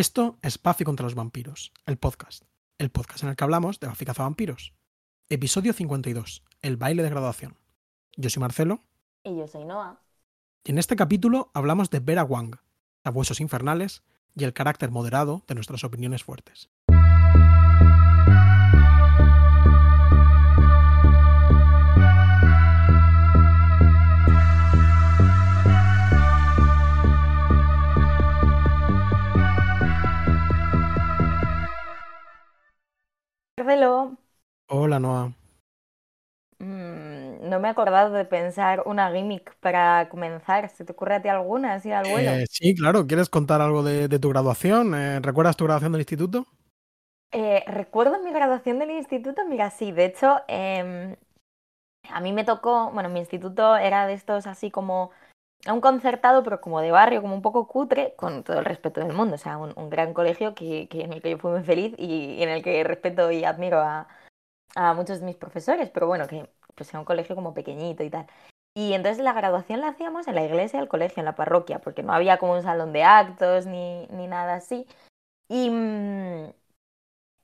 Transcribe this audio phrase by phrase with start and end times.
[0.00, 2.44] Esto es Buffy contra los vampiros, el podcast.
[2.78, 4.72] El podcast en el que hablamos de Buffy vampiros.
[5.28, 7.58] Episodio 52, el baile de graduación.
[8.16, 8.82] Yo soy Marcelo.
[9.24, 10.00] Y yo soy Noah.
[10.64, 12.56] Y en este capítulo hablamos de Vera Wang,
[13.04, 14.02] abuesos infernales
[14.34, 16.70] y el carácter moderado de nuestras opiniones fuertes.
[34.68, 35.34] Hola, Noah.
[36.58, 40.68] Mm, no me he acordado de pensar una gimmick para comenzar.
[40.70, 42.42] ¿Se te ocurre a ti alguna así al vuelo?
[42.42, 43.06] Eh, sí, claro.
[43.06, 44.94] ¿Quieres contar algo de, de tu graduación?
[44.94, 46.46] Eh, ¿Recuerdas tu graduación del instituto?
[47.32, 51.16] Eh, recuerdo mi graduación del instituto, mira, sí, de hecho, em,
[52.10, 55.10] a mí me tocó, bueno, mi instituto era de estos así como
[55.68, 59.12] un concertado, pero como de barrio, como un poco cutre, con todo el respeto del
[59.12, 61.94] mundo, o sea, un, gran colegio que, que en el que yo fui muy feliz
[61.98, 64.08] y en el que respeto y admiro a,
[64.74, 68.10] a muchos de mis profesores, pero bueno, que pues era un colegio como pequeñito y
[68.10, 68.26] tal.
[68.74, 72.02] Y entonces la graduación la hacíamos en la iglesia del colegio, en la parroquia, porque
[72.02, 74.86] no había como un salón de actos ni, ni nada así.
[75.48, 76.52] Y, mm,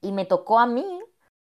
[0.02, 1.00] y me tocó a mí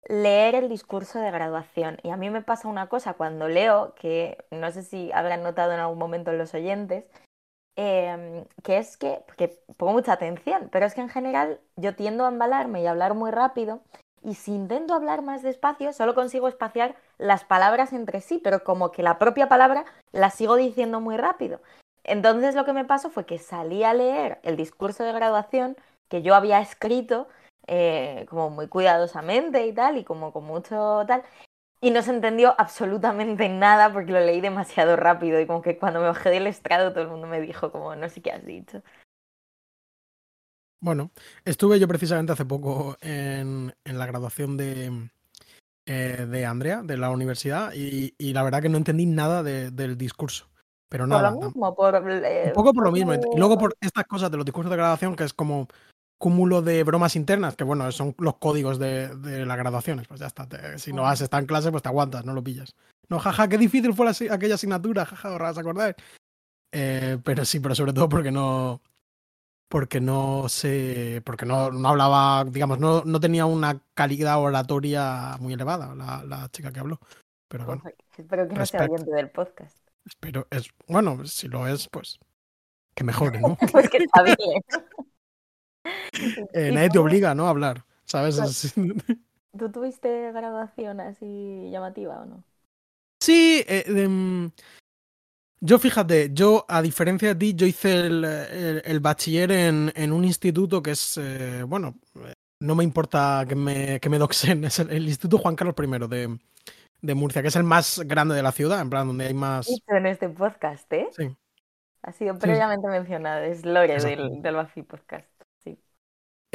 [0.08, 1.98] leer el discurso de graduación.
[2.04, 5.72] Y a mí me pasa una cosa cuando leo, que no sé si habrán notado
[5.73, 7.06] en algún momento los oyentes,
[7.76, 12.26] eh, que es que, porque pongo mucha atención, pero es que en general yo tiendo
[12.26, 13.81] a embalarme y a hablar muy rápido.
[14.22, 18.92] Y si intento hablar más despacio, solo consigo espaciar las palabras entre sí, pero como
[18.92, 21.59] que la propia palabra la sigo diciendo muy rápido.
[22.06, 25.76] Entonces lo que me pasó fue que salí a leer el discurso de graduación
[26.09, 27.28] que yo había escrito
[27.67, 31.23] eh, como muy cuidadosamente y tal, y como con mucho tal,
[31.81, 36.00] y no se entendió absolutamente nada porque lo leí demasiado rápido y como que cuando
[36.00, 38.81] me bajé del estrado todo el mundo me dijo como no sé qué has dicho.
[40.80, 41.11] Bueno,
[41.45, 45.09] estuve yo precisamente hace poco en, en la graduación de,
[45.86, 49.72] eh, de Andrea, de la universidad, y, y, la verdad que no entendí nada de,
[49.72, 50.50] del discurso.
[50.90, 51.31] Pero nada.
[51.31, 53.13] Por lo mismo, por, eh, un poco por lo mismo.
[53.13, 55.68] Y luego por estas cosas de los discursos de graduación, que es como
[56.23, 60.07] cúmulo de bromas internas, que bueno, son los códigos de, de las graduaciones.
[60.07, 60.47] Pues ya está.
[60.47, 62.78] Te, si no has estado en clase, pues te aguantas, no lo pillas.
[63.09, 65.95] No, jaja, qué difícil fue la, aquella asignatura, jaja, ahora os acordáis.
[66.72, 68.81] Eh, pero sí, pero sobre todo porque no,
[69.67, 75.51] porque no sé, porque no, no hablaba, digamos, no, no, tenía una calidad oratoria muy
[75.51, 77.01] elevada la, la chica que habló.
[77.50, 77.84] Pero bueno.
[78.17, 79.78] Espero que no sea oyente del podcast.
[80.05, 82.17] Espero, es, bueno, si lo es, pues
[82.95, 83.57] que mejore, ¿no?
[83.72, 84.38] pues que está bien.
[86.53, 87.47] eh, nadie te obliga, ¿no?
[87.47, 88.38] A hablar, ¿sabes?
[88.38, 88.74] Es...
[89.57, 92.44] ¿Tú tuviste graduación así llamativa o no?
[93.19, 94.52] Sí, eh, de,
[95.66, 100.12] yo fíjate, yo a diferencia de ti, yo hice el, el, el bachiller en, en,
[100.12, 101.96] un instituto que es, eh, bueno,
[102.59, 106.07] no me importa que me, que me doxen, es el, el, Instituto Juan Carlos I
[106.09, 106.38] de,
[107.02, 109.69] de, Murcia, que es el más grande de la ciudad, en plan, donde hay más...
[109.88, 111.07] En este podcast, ¿eh?
[111.16, 111.34] Sí.
[112.02, 112.91] Ha sido previamente sí.
[112.91, 115.33] mencionado, es Lore del, del Bafi Podcast.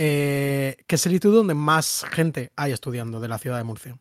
[0.01, 3.99] Eh, que es el instituto donde más gente hay estudiando de la ciudad de Murcia.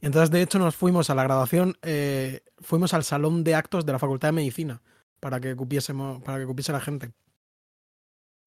[0.00, 3.86] Y entonces, de hecho, nos fuimos a la graduación, eh, fuimos al salón de actos
[3.86, 4.82] de la Facultad de Medicina
[5.20, 7.12] para que cupiésemos, para que cupiese la gente.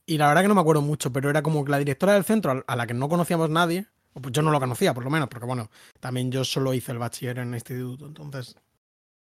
[0.05, 2.25] Y la verdad que no me acuerdo mucho, pero era como que la directora del
[2.25, 5.29] centro, a la que no conocíamos nadie, pues yo no lo conocía por lo menos,
[5.29, 5.69] porque bueno,
[6.01, 8.57] también yo solo hice el bachiller en el instituto, entonces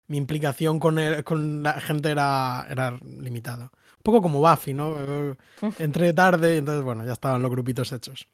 [0.07, 3.71] mi implicación con, el, con la gente era, era limitada.
[4.07, 4.95] Poco como Buffy, ¿no?
[5.79, 8.29] Entré tarde, entonces bueno, ya estaban los grupitos hechos.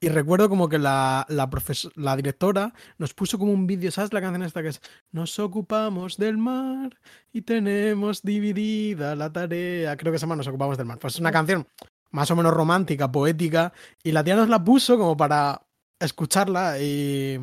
[0.00, 1.48] Y recuerdo como que la, la,
[1.94, 4.82] la directora nos puso como un vídeo, ¿sabes la canción esta que es?
[5.12, 6.98] Nos ocupamos del mar
[7.32, 9.96] y tenemos dividida la tarea.
[9.96, 10.98] Creo que se llama Nos ocupamos del mar.
[10.98, 11.64] Pues es una canción
[12.10, 13.72] más o menos romántica, poética.
[14.02, 15.62] Y la tía nos la puso como para
[16.00, 17.38] escucharla y...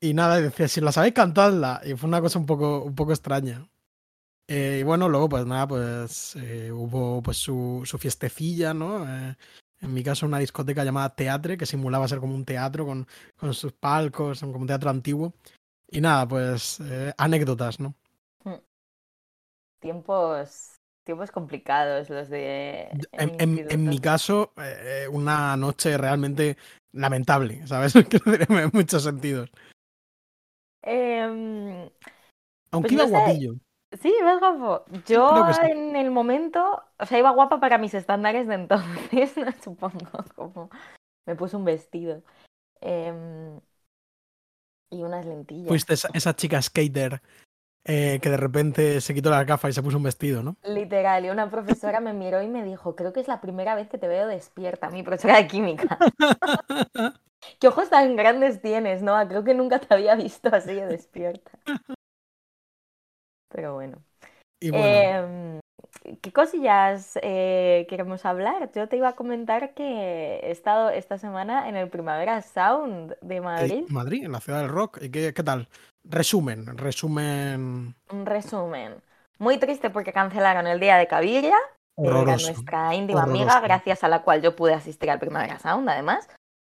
[0.00, 1.82] Y nada, decía, si la sabéis, cantadla.
[1.84, 3.68] Y fue una cosa un poco, un poco extraña.
[4.48, 9.04] Eh, y bueno, luego pues nada, pues eh, hubo pues su, su fiestecilla, ¿no?
[9.04, 9.34] Eh,
[9.80, 13.06] en mi caso, una discoteca llamada Teatre, que simulaba ser como un teatro con,
[13.36, 15.34] con sus palcos, como un teatro antiguo.
[15.88, 16.80] Y nada, pues
[17.16, 17.94] anécdotas, ¿no?
[19.78, 22.88] Tiempos, tiempos complicados los de...
[23.12, 24.52] En, en, en mi caso,
[25.12, 26.56] una noche realmente
[26.92, 27.94] lamentable, ¿sabes?
[28.26, 29.50] en muchos sentidos.
[32.72, 33.10] Aunque pues iba no sé.
[33.10, 33.54] guapillo.
[33.92, 34.84] Sí, vas guapo.
[35.06, 35.60] Yo sí.
[35.70, 40.70] en el momento, o sea, iba guapa para mis estándares de entonces, no supongo, como
[41.26, 42.22] me puse un vestido
[42.80, 43.58] eh,
[44.90, 45.68] y unas lentillas.
[45.68, 47.20] Fuiste esa, esa chica skater
[47.88, 50.56] eh, que de repente se quitó la gafa y se puso un vestido, ¿no?
[50.64, 53.88] Literal, y una profesora me miró y me dijo, creo que es la primera vez
[53.88, 55.96] que te veo despierta, mi profesora de química.
[57.60, 59.16] ¿Qué ojos tan grandes tienes, no?
[59.28, 61.52] Creo que nunca te había visto así de despierta.
[63.48, 63.98] Pero bueno.
[64.60, 65.60] Y bueno, Em,
[66.22, 68.70] ¿Qué cosillas eh, queremos hablar?
[68.72, 73.40] Yo te iba a comentar que he estado esta semana en el Primavera Sound de
[73.40, 73.84] Madrid.
[73.88, 74.98] Madrid, en la ciudad del rock.
[75.02, 75.68] ¿Y qué, qué tal?
[76.04, 78.94] Resumen, resumen Un resumen.
[79.38, 81.56] Muy triste porque cancelaron el día de era
[81.96, 82.52] horroroso.
[82.52, 86.28] nuestra íntima amiga, gracias a la cual yo pude asistir al Primavera Sound, además.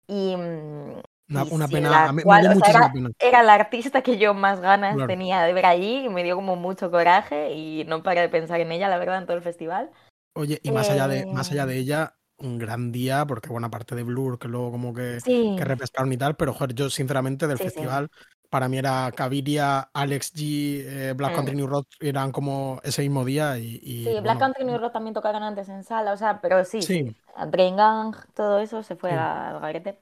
[0.07, 1.01] Y, mm,
[1.33, 3.09] Una, una sí, pena, la a mí me cual, dio o sea, era, pena.
[3.19, 5.05] era la artista que yo más ganas Claro.
[5.05, 8.59] tenía de ver allí y me dio como mucho coraje y no paré de pensar
[8.61, 9.91] en ella, la verdad, en todo el festival.
[10.35, 13.69] Oye, y más allá de, más allá Eh, de ella, un gran día, porque buena
[13.69, 16.89] parte de Blur, que luego como que, Sí, que repescaron y tal, pero joder, yo
[16.89, 17.69] sinceramente del sí, sí.
[17.71, 18.09] festival,
[18.49, 21.35] para mí era Caviria, Alex G, eh, Black Mm.
[21.35, 24.77] Country New Road, eran como ese mismo día y, y, Sí, Black bueno, Country New
[24.77, 27.05] Road también tocaron antes en sala, o sea, pero sí, sí.
[27.05, 29.15] sí, Gang, todo eso se fue sí.
[29.15, 29.97] al garete.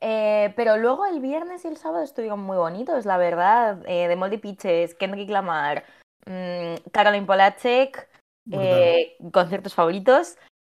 [0.00, 3.82] Eh, pero luego el viernes y el sábado estuvieron muy bonitos, la verdad.
[3.86, 5.84] Eh, de Moldy Peaches, Kendrick Lamar,
[6.26, 8.08] mm, Caroline Polachek,
[8.44, 8.68] brutal.
[8.68, 10.36] eh, conciertos favoritos.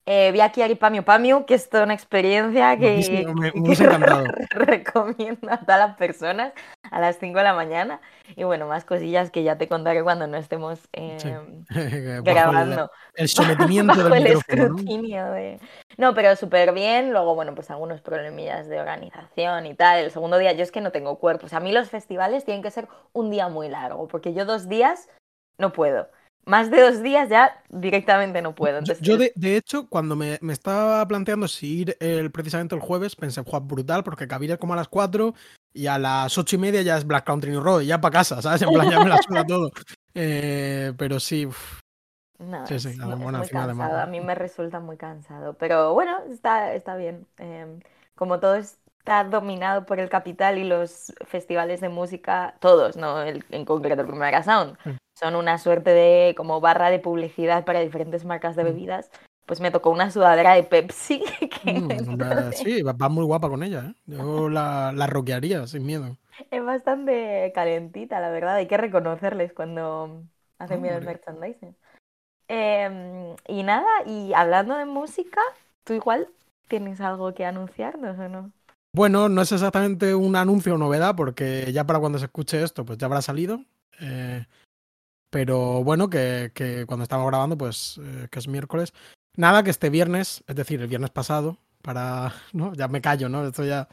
[0.06, 3.84] Eh, vi a Kiari Pamiu Pamiu, que es toda una experiencia que, me, me que
[4.50, 6.52] recomiendo a todas las personas
[6.90, 8.00] a las 5 de la mañana.
[8.36, 11.28] Y bueno, más cosillas que ya te contaré cuando no estemos Sí.
[11.28, 11.80] em, Bajo
[12.16, 14.64] el, grabando el sometimiento del el micrófono, ¿no?
[14.76, 15.60] escrutinio de...
[15.96, 17.10] No, pero súper bien.
[17.12, 20.00] Luego, bueno, pues algunos problemillas de organización y tal.
[20.04, 21.46] El segundo día, yo es que no tengo cuerpo.
[21.46, 24.44] O sea, a mí los festivales tienen que ser un día muy largo, porque yo
[24.44, 25.08] dos días
[25.56, 26.08] no puedo.
[26.46, 28.74] Más de dos días ya directamente no puedo.
[28.74, 32.30] Yo, Entonces, yo el- de, de hecho, cuando me, me estaba planteando si ir el,
[32.30, 35.34] precisamente el jueves, pensé, Juan, brutal, porque Caviria es como a las 4
[35.72, 38.12] y a las ocho y media ya es Black Country New Road, y ya para
[38.12, 38.62] casa, ¿sabes?
[38.62, 39.70] En plan, ya me la suda todo.
[40.14, 41.80] Eh, pero sí, uf,
[42.38, 44.00] no, sí, sí, es, muy cansado.
[44.00, 45.54] A mí me resulta muy cansado.
[45.54, 47.26] Pero bueno, está, está bien.
[47.38, 47.80] Em,
[48.14, 53.44] como todo está dominado por el capital y los festivales de música, todos, no el,
[53.50, 54.76] en concreto el Primavera Sound.
[55.14, 58.66] Son una suerte de como barra de publicidad para diferentes marcas de Mm.
[58.66, 59.10] bebidas,
[59.46, 61.20] pues me tocó una sudadera de Pepsi
[61.64, 63.94] que Mm, entonces sí, va, muy guapa con ella, ¿eh?
[64.06, 66.16] Yo la, la rockearía sin miedo.
[66.50, 68.56] es bastante calentita, la verdad.
[68.56, 70.22] Hay que reconocerles cuando
[70.58, 71.76] hacen bien el merchandising.
[72.48, 75.40] Em, y nada, y hablando de música,
[75.84, 76.28] ¿tú igual
[76.68, 78.52] tienes algo que anunciarnos o no?
[78.92, 82.84] Bueno, no es exactamente un anuncio o novedad, porque ya para cuando se escuche esto,
[82.84, 83.64] pues ya habrá salido.
[84.00, 84.44] eh,
[85.34, 88.92] pero bueno, que, que cuando estamos grabando, pues eh, que es miércoles.
[89.36, 92.32] Nada, que este viernes, es decir, el viernes pasado, para.
[92.52, 92.72] ¿no?
[92.74, 93.44] Ya me callo, ¿no?
[93.44, 93.88] Estoy ya.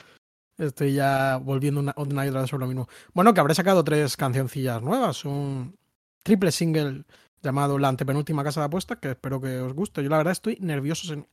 [0.60, 2.88] Estoy ya volviendo una, y otra vez sobre lo mismo.
[3.16, 5.26] Bueno, que habré sacado tres cancioncillas nuevas.
[5.26, 5.76] Un
[6.22, 7.06] triple single
[7.42, 10.04] llamado La antepenúltima casa de apuestas, que espero que os guste.
[10.04, 11.26] Yo la verdad estoy nervioso.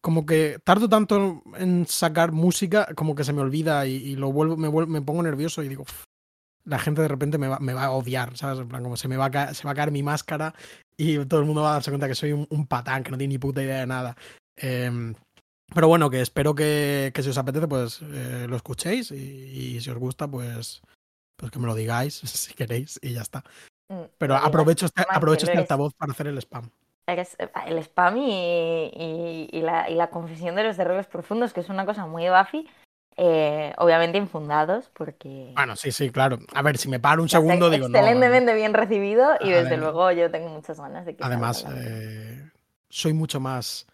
[0.00, 4.32] Como que tardo tanto en sacar música, como que se me olvida y, y lo
[4.32, 6.04] vuelvo, me, vuelvo, me pongo nervioso y digo, "Uf,
[6.64, 8.58] la gente de repente me va, me va a odiar, ¿sabes?
[8.60, 10.54] En plan, como se me va a caer, se va a caer mi máscara
[10.96, 13.18] y todo el mundo va a darse cuenta que soy un, un patán, que no
[13.18, 14.16] tiene ni puta idea de nada.
[14.56, 15.14] Em,
[15.74, 19.16] pero bueno, que espero que, que si os apetece, pues eh, lo escuchéis y,
[19.76, 20.82] y si os gusta, pues,
[21.36, 23.42] pues que me lo digáis si queréis y ya está.
[23.90, 26.70] Mm, Pero aprovecho este, aprovecho este altavoz para hacer el spam.
[27.06, 31.52] Eres eh, el spam y, y- y la, y la confesión de los errores profundos,
[31.52, 32.66] que es una cosa muy Buffy,
[33.16, 36.38] eh, obviamente infundados, porque Bueno, sí, sí, claro.
[36.54, 37.98] A ver, si me paro un segundo, digo, no.
[37.98, 42.50] excelentemente bien recibido y desde Además- luego yo tengo muchas ganas de que Además, eh,
[42.88, 43.86] soy mucho más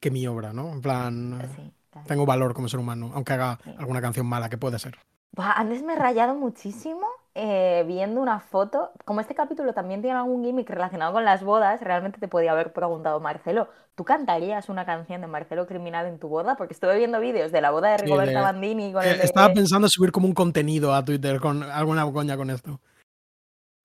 [0.00, 0.70] que mi obra, ¿no?
[0.72, 2.06] En plan, eh, Sí, claro.
[2.08, 3.74] tengo valor como ser humano, aunque haga Sí.
[3.78, 4.96] alguna canción mala, que puede ser.
[5.36, 8.92] Antes me he rayado muchísimo eh, viendo una foto.
[9.04, 12.72] Como este capítulo también tiene algún gimmick relacionado con las bodas, realmente te podía haber
[12.72, 16.56] preguntado, Marcelo, ¿tú cantarías una canción de Marcelo Criminal en tu boda?
[16.56, 19.18] Porque estuve viendo vídeos de la boda de Sí, Rigoberta de- Bandini con Eh, el
[19.18, 22.80] de- Estaba pensando en subir como un contenido a Twitter con alguna coña con esto.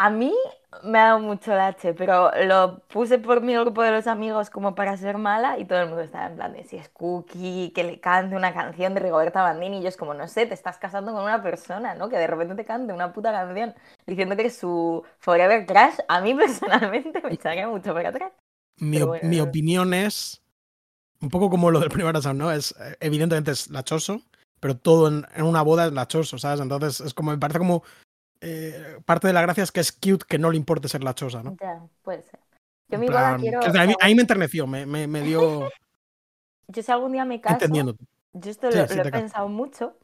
[0.01, 0.33] A mí
[0.83, 4.73] me ha dado mucho lache, pero lo puse por mi grupo de los amigos como
[4.73, 7.83] para ser mala y todo el mundo estaba en plan de si es Cookie, que
[7.83, 10.77] le cante una canción de Rigoberta Bandini y yo es como, no sé, te estás
[10.77, 12.07] casando con una persona, ¿no?
[12.07, 13.75] Que de repente te cante una puta canción
[14.07, 15.97] diciendo que su forever crush.
[16.07, 16.33] A mí
[16.73, 18.31] personalmente me echaría mucho para atrás.
[18.79, 20.41] Mi, bueno, mi opinión es
[21.21, 22.51] un poco como lo del primer Sound, ¿no?
[22.51, 24.21] Es, eh, evidentemente es lachoso,
[24.59, 26.59] pero todo en, en una boda es lachoso, ¿sabes?
[26.61, 27.83] Entonces es como, me parece como
[28.41, 31.43] eh, parte de la gracia es que es cute que no le importe ser lachosa,
[31.43, 31.57] ¿no?
[31.59, 32.39] Ya, puede ser.
[32.89, 33.59] Yo En mi boda plan, quiero...
[33.59, 35.69] que, o sea, a, mí, a mí me enterneció, me, me, me dio
[36.67, 37.65] Yo si algún día me caso,
[38.33, 39.21] yo esto Sí, lo, sí lo he caso.
[39.23, 39.97] pensado mucho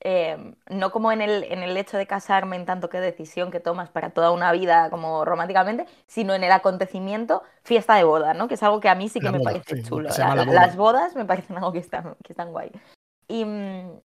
[0.00, 3.60] Em, no como en el, en el hecho de casarme en tanto que decisión que
[3.60, 8.46] tomas para toda una vida como románticamente, sino en el acontecimiento fiesta de boda, ¿no?
[8.46, 10.10] Que es algo que a mí sí que La me boda, parece sí, chulo.
[10.10, 10.60] se llama La- la boda.
[10.66, 12.70] las bodas me parecen algo que están, que están guay.
[13.28, 14.00] Y, mm,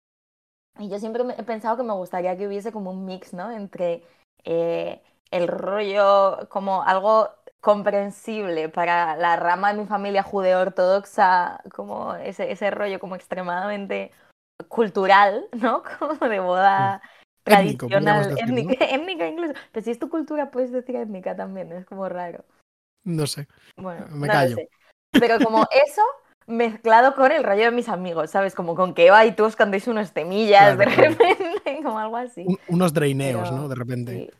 [0.79, 3.51] y yo siempre he pensado que me gustaría que hubiese como un mix, ¿no?
[3.51, 4.03] Entre
[4.45, 7.29] eh, el rollo como algo
[7.61, 14.11] comprensible para la rama de mi familia judeo-ortodoxa, como ese, ese rollo como extremadamente
[14.67, 15.83] cultural, ¿no?
[15.99, 17.01] Como de boda
[17.45, 18.37] Étnico, tradicional,
[18.81, 19.53] étnica, incluso.
[19.71, 22.43] Pero si es tu cultura, puedes decir étnica también, es como raro.
[23.03, 23.47] No sé.
[23.77, 24.55] Bueno, Me no callo.
[24.55, 24.69] sé.
[25.11, 26.01] Pero como eso
[26.47, 28.55] mezclado con el rollo de mis amigos, ¿sabes?
[28.55, 31.09] Como con que Eva y tú os cantéis unos temillas Claro, de claro.
[31.11, 32.45] repente, como algo así.
[32.45, 33.67] Un- unos draineos, Pero, ¿no?
[33.69, 34.11] De repente.
[34.13, 34.31] sí.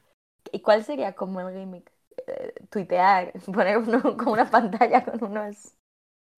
[0.52, 1.92] ¿Y cuál sería como el gimmick?
[2.28, 5.74] Eh, tuitear, poner uno, como una pantalla con unos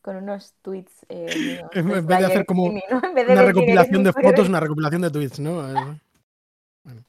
[0.02, 3.02] con unos tweets eh, míos, En vez de hacer Slayer como Kimi, ¿no?
[3.04, 5.62] En vez de Una recopilación de fotos, una recopilación de tweets, ¿no?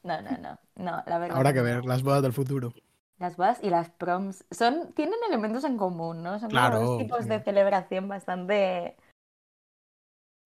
[0.03, 1.37] No, no, no, no, la verdad.
[1.37, 2.73] Habrá que ver, las bodas del futuro.
[3.17, 6.31] Las bodas y las proms son, tienen elementos en común, ¿no?
[6.39, 7.29] Son como Claro, dos tipos sí.
[7.29, 8.95] de celebración bastante.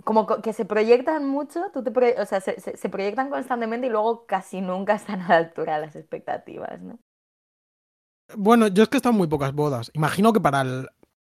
[0.06, 3.30] Como co- que se proyectan mucho, tú te proye- o sea, se, se- se proyectan
[3.30, 7.00] constantemente y luego casi nunca están a la altura de las expectativas, ¿no?
[8.36, 9.89] Bueno, yo es que he estado en muy pocas bodas.
[9.94, 10.89] Imagino que para el.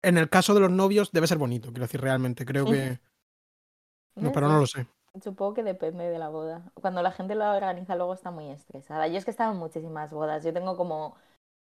[0.03, 2.45] En el caso de los novios debe ser bonito, quiero decir, realmente.
[2.45, 3.01] Creo que.
[4.15, 4.87] No, pero no lo sé.
[5.23, 6.71] Supongo que depende de la boda.
[6.75, 9.09] Cuando la gente lo organiza luego está muy estresada.
[9.09, 10.45] Yo es que he estado en muchísimas bodas.
[10.45, 11.17] Yo tengo como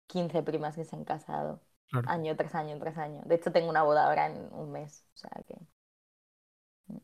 [0.09, 1.61] 15 primas que se han casado.
[1.89, 2.09] Claro.
[2.11, 3.23] Año tras año tras año.
[3.25, 5.05] De hecho, tengo una boda ahora en un mes.
[5.15, 5.57] O sea que...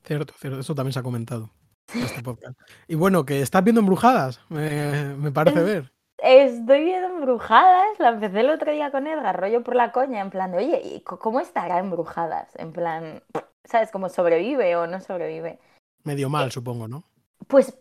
[0.05, 0.61] Cierto, cierto.
[0.61, 1.51] Eso también se ha comentado
[1.95, 2.59] en este podcast.
[2.89, 5.93] Y bueno, que estás viendo embrujadas, me, me parece ver.
[6.23, 7.99] Estoy viendo embrujadas.
[7.99, 10.81] La empecé el otro día con Edgar, rollo por la coña, en plan de, oye,
[10.85, 12.55] ¿y ¿cómo estará embrujadas?
[12.55, 13.25] En plan,
[13.64, 13.91] ¿sabes?
[13.91, 15.59] ¿Cómo sobrevive o no sobrevive?
[16.05, 17.02] Medio mal, supongo, ¿no?
[17.49, 17.76] Pues,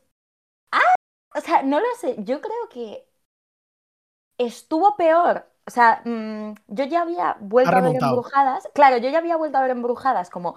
[0.72, 0.96] ah,
[1.36, 2.16] o sea, no lo sé.
[2.24, 3.06] Yo creo que
[4.40, 5.46] estuvo peor.
[5.68, 8.68] O sea, mm, yo ya había vuelto a ver embrujadas.
[8.74, 10.56] Claro, yo ya había vuelto a ver embrujadas como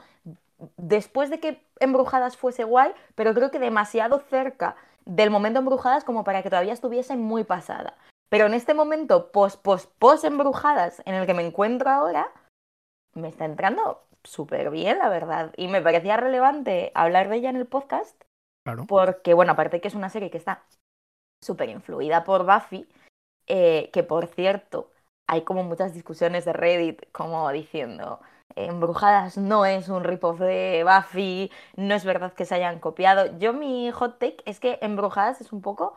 [0.79, 4.75] después de que embrujadas fuese guay, pero creo que demasiado cerca
[5.07, 7.97] del momento embrujadas como para que todavía estuviese muy pasada.
[8.29, 12.33] Pero en este momento post, post, post embrujadas en el que me encuentro ahora,
[13.15, 15.53] me está entrando súper bien, la verdad.
[15.57, 18.21] Y me parecía relevante hablar de ella en el podcast
[18.65, 18.87] Claro.
[18.87, 20.65] porque, bueno, aparte que es una serie que está
[21.43, 22.89] súper influida por Buffy,
[23.47, 24.91] eh, que por cierto,
[25.29, 28.21] hay como muchas discusiones de Reddit como diciendo,
[28.57, 33.37] Embrujadas no es un rip-off de Buffy, no es verdad que se hayan copiado.
[33.39, 35.95] Yo mi hot take es que Embrujadas es un poco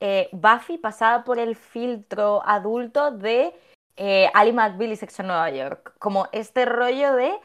[0.00, 3.54] eh, Buffy pasada por el filtro adulto de
[3.96, 5.94] eh, Ali McBeal y Sexo Nueva York.
[5.98, 7.38] Como este rollo de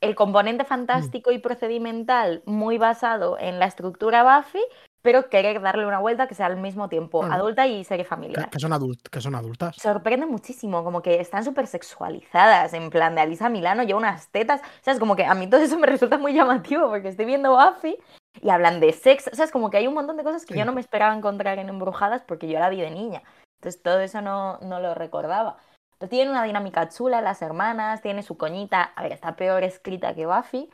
[0.00, 4.62] el componente fantástico y procedimental muy basado en la estructura Buffy,
[5.06, 8.50] pero querer darle una vuelta que sea al mismo tiempo adulta y serie familiar.
[8.50, 9.76] que son adult- que son adultas.
[9.76, 14.60] Sorprende muchísimo, como que están súper sexualizadas, en plan de Alisa Milano lleva unas tetas,
[14.82, 14.98] ¿sabes?
[14.98, 17.96] Como que a mí todo eso me resulta muy llamativo porque estoy viendo Buffy
[18.42, 19.52] y hablan de sexo, ¿sabes?
[19.52, 20.58] Como que hay un montón de cosas que Sí.
[20.58, 23.22] yo no me esperaba encontrar en Embrujadas porque yo la vi de niña.
[23.60, 25.56] Entonces todo eso no, no lo recordaba.
[25.98, 30.14] Pero tiene una dinámica chula, las hermanas, tiene su coñita, a ver, está peor escrita
[30.16, 30.68] que Buffy,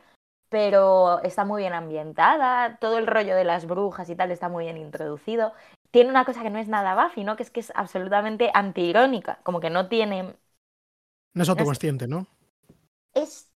[0.53, 4.65] pero está muy bien ambientada, todo el rollo de las brujas y tal está muy
[4.65, 5.51] bien introducido.
[5.89, 7.35] Tiene una cosa que no es nada Buffy, ¿no?
[7.35, 10.35] Que es que es absolutamente antiirónica, como que no tiene...
[11.33, 12.27] No es autoconsciente, ¿no?
[13.15, 13.51] Es...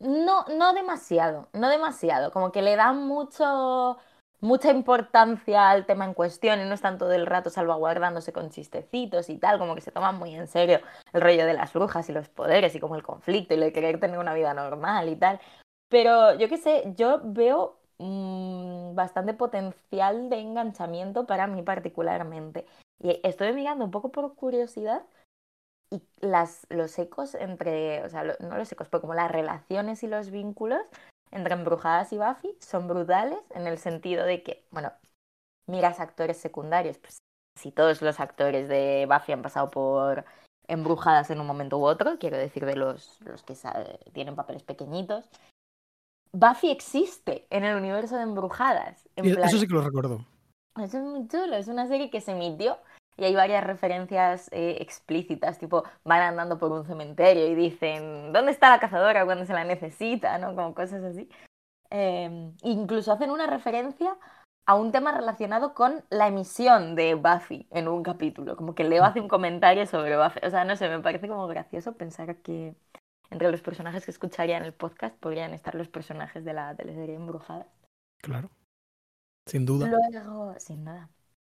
[0.00, 3.96] No, no demasiado, no demasiado, como que le da mucho...
[4.40, 9.30] Mucha importancia al tema en cuestión y no están todo el rato salvaguardándose con chistecitos
[9.30, 10.80] y tal, como que se toman muy en serio
[11.12, 13.72] el rollo de las brujas y los poderes y como el conflicto y lo de
[13.72, 15.40] querer tener una vida normal y tal.
[15.88, 22.66] Pero yo qué sé, yo veo mm, bastante potencial de enganchamiento para mí particularmente.
[23.00, 25.02] Y estoy mirando un poco por curiosidad
[25.90, 30.06] y las, los ecos entre, o sea, no los ecos, pero como las relaciones y
[30.08, 30.82] los vínculos
[31.30, 34.92] entre Embrujadas y Buffy son brutales en el sentido de que, bueno,
[35.66, 37.18] miras actores secundarios, pues
[37.58, 40.24] si todos los actores de Buffy han pasado por
[40.66, 43.54] Embrujadas en un momento u otro, quiero decir de los, los que
[44.12, 45.30] tienen papeles pequeñitos.
[46.32, 49.08] Buffy existe en el universo de Embrujadas.
[49.16, 50.24] En Y plan, Eso sí que lo recuerdo.
[50.76, 52.78] eso es muy chulo, es una serie que se emitió
[53.16, 58.52] y hay varias referencias eh, explícitas, tipo van andando por un cementerio y dicen, ¿dónde
[58.52, 60.38] está la cazadora cuando se la necesita?
[60.38, 60.54] ¿no?
[60.54, 61.28] Como cosas así.
[61.90, 64.16] Eh, incluso hacen una referencia
[64.66, 69.02] a un tema relacionado con la emisión de Buffy en un capítulo, como que Leo
[69.04, 70.40] hace un comentario sobre Buffy.
[70.46, 72.74] O sea, no sé, me parece como gracioso pensar que
[73.30, 77.14] entre los personajes que escucharía en el podcast podrían estar los personajes de la teleserie
[77.14, 77.66] Embrujada.
[78.22, 78.50] Claro.
[79.46, 79.88] Sin duda.
[79.88, 81.08] Luego, sin nada.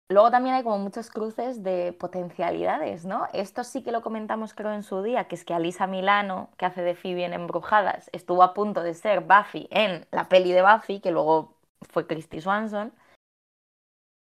[0.09, 3.27] Luego también hay como muchos cruces de potencialidades, ¿no?
[3.33, 6.65] Esto sí que lo comentamos creo en su día, que es que Alisa Milano, que
[6.65, 10.61] hace de Phoebe en Embrujadas, estuvo a punto de ser Buffy en la peli de
[10.61, 12.93] Buffy, que luego fue Christy Swanson.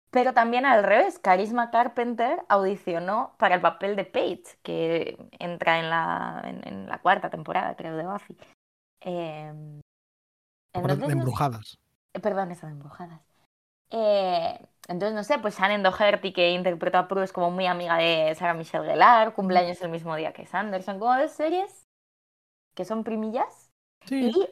[0.09, 5.89] Pero también al revés, Carisma Carpenter audicionó para el papel de Paige, que entra en
[5.89, 8.37] la, en, la cuarta temporada, creo, de Buffy.
[9.01, 9.51] Eh,
[10.73, 11.77] de embrujadas.
[12.21, 13.21] perdón, esa de embrujadas.
[13.89, 17.97] Eh, entonces, no sé, pues Shannon Doherty, que interpreta a Prue, es como muy amiga
[17.97, 21.87] de Sarah Michelle Gellar, cumpleaños el mismo día que Sanderson, como de series
[22.77, 23.71] que son primillas.
[24.05, 24.29] Sí.
[24.29, 24.49] Y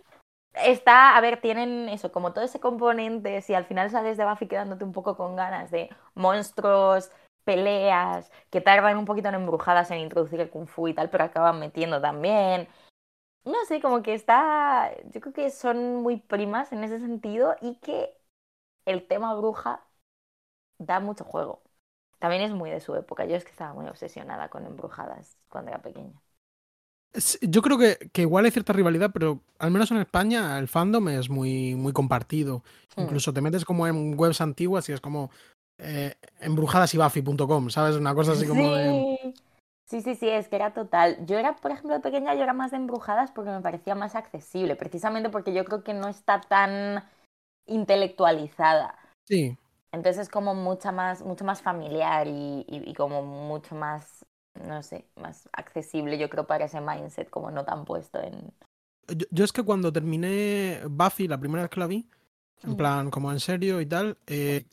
[0.58, 4.48] está, a ver, tienen eso, como todo ese componente, si al final sales de Buffy
[4.48, 7.12] quedándote un poco con ganas de monstruos,
[7.44, 11.24] peleas, que tardan un poquito en embrujadas en introducir el kung fu y tal, pero
[11.26, 12.68] acaban metiendo también.
[13.46, 17.78] No sé, como que está, yo creo que son muy primas en ese sentido y
[17.78, 18.16] que
[18.86, 19.86] el tema bruja
[20.80, 21.64] da mucho juego.
[22.20, 23.26] También es muy de su época.
[23.26, 26.22] Yo es que estaba muy obsesionada con embrujadas cuando era pequeña.
[27.42, 31.10] Yo creo que, que, igual hay cierta rivalidad, pero al menos en España el fandom
[31.10, 32.64] es muy, muy compartido.
[32.98, 35.30] Incluso te metes como en webs antiguas y es como
[35.78, 36.94] eh, embrujadas
[37.70, 37.96] ¿sabes?
[37.96, 39.34] Una cosa así como sí.
[39.88, 41.24] Sí, sí, sí, es que era total.
[41.28, 44.16] Yo era, por ejemplo, de pequeña, yo era más de embrujadas porque me parecía más
[44.16, 47.04] accesible, precisamente porque yo creo que no está tan
[47.68, 48.98] intelectualizada.
[49.28, 49.58] Sí.
[49.92, 54.26] Entonces es como mucha más, mucho más familiar y, y, como mucho más,
[54.64, 58.54] no sé, más accesible, yo creo, para ese mindset, como no tan puesto en.
[59.32, 62.08] Yo, es que cuando terminé Buffy, la primera vez que la vi,
[62.64, 62.78] en mm.
[62.78, 64.66] plan, como en serio y tal, eh,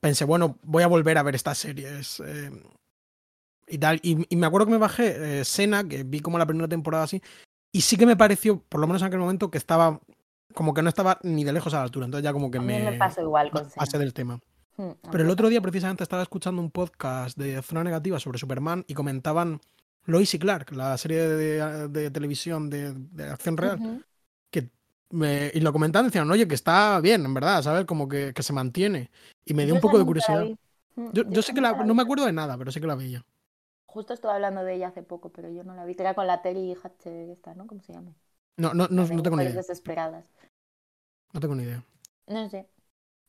[0.00, 2.20] pensé, bueno, voy a volver a ver estas series.
[2.20, 2.50] Eh,
[3.68, 4.00] y tal.
[4.02, 7.22] Y, me acuerdo que me bajé eh, Sena, que vi como la primera temporada así,
[7.72, 10.00] y sí que me pareció, por lo menos en aquel momento, que estaba
[10.54, 12.06] como que no estaba ni de lejos a la altura.
[12.06, 14.40] Entonces ya como que me, me igual con pasé del tema.
[15.10, 18.94] Pero el otro día precisamente estaba escuchando un podcast de Zona Negativa sobre Superman y
[18.94, 19.60] comentaban
[20.04, 22.94] Lois y Clark, la serie de, televisión de,
[23.30, 24.04] acción real,
[24.50, 24.70] que
[25.10, 27.84] me, y lo comentaban, decían, oye, que está bien, en verdad, ¿sabes?
[27.84, 29.10] Como que, que se mantiene.
[29.44, 30.46] Y me dio un poco de curiosidad.
[31.12, 33.24] Yo, yo, sé que la, no me acuerdo de nada, pero sé que la veía.
[33.86, 35.94] Justo estuve hablando de ella hace poco, pero yo no la vi.
[35.98, 37.66] Era con la Terry Hatcher esta, ¿no?
[37.66, 38.14] ¿Cómo se llama?
[38.56, 39.54] No, no, no, no tengo ni idea.
[39.54, 40.26] desesperadas.
[41.32, 41.82] No tengo ni idea.
[42.26, 42.66] No sé.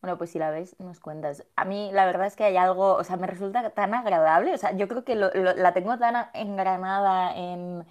[0.04, 1.46] Bueno, pues si la ves, nos cuentas.
[1.56, 4.54] A mí la verdad es que hay algo, o sea, me resulta tan agradable.
[4.54, 7.86] O sea, yo creo que la tengo tan engranada en,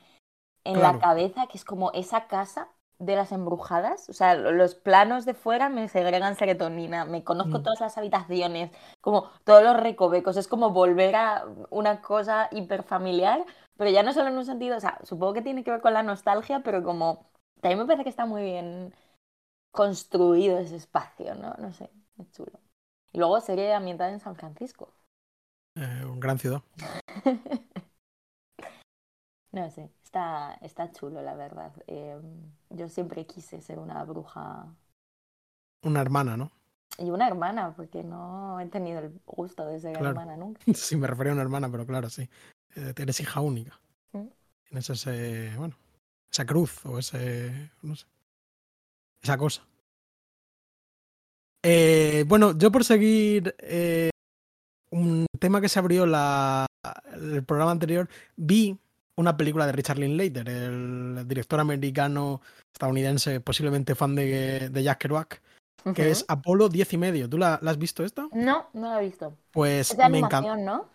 [0.64, 4.11] en la cabeza que es como esa casa de las embrujadas.
[4.11, 7.07] O sea, los planos de fuera me segregan serotonina.
[7.07, 7.62] Me conozco mm.
[7.62, 8.70] todas las habitaciones,
[9.01, 10.37] como todos los recovecos.
[10.37, 13.46] Es como volver a una cosa hiperfamiliar,
[13.79, 15.94] pero ya no solo en un sentido, o sea, supongo que tiene que ver con
[15.94, 17.25] la nostalgia, pero como
[17.62, 18.92] también me parece que está muy bien
[19.72, 21.55] construido ese espacio, ¿no?
[21.59, 22.61] No sé, es chulo.
[23.12, 24.92] Y luego sería ambientada en San Francisco.
[25.77, 26.62] Eh, gran ciudad.
[29.53, 31.72] no sé, está, está chulo, la verdad.
[31.87, 32.20] Eh,
[32.70, 34.66] yo siempre quise ser una bruja.
[35.83, 36.51] Una hermana, ¿no?
[36.98, 40.61] Y una hermana, porque no he tenido el gusto de ser hermana nunca.
[40.75, 42.29] Sí, me refería a una hermana, pero claro, sí.
[42.77, 43.81] Eh, eres hija única.
[44.12, 44.29] ¿Mm?
[44.68, 45.77] Tienes ese, bueno,
[46.31, 48.07] esa cruz o ese, no sé
[49.22, 49.62] esa cosa.
[51.62, 54.11] Eh, bueno, yo por seguir eh,
[54.90, 56.66] un tema que se abrió la,
[57.14, 58.77] el programa anterior, vi
[59.16, 62.40] una película de Richard Linklater, el director americano
[62.72, 65.40] estadounidense, posiblemente fan de, de Jack Kerouac,
[65.94, 67.29] que es Apolo 10 y medio.
[67.29, 68.29] ¿Tú la, has visto esta?
[68.33, 69.37] No, no la he visto.
[69.51, 70.87] Pues es de animación, ¿no?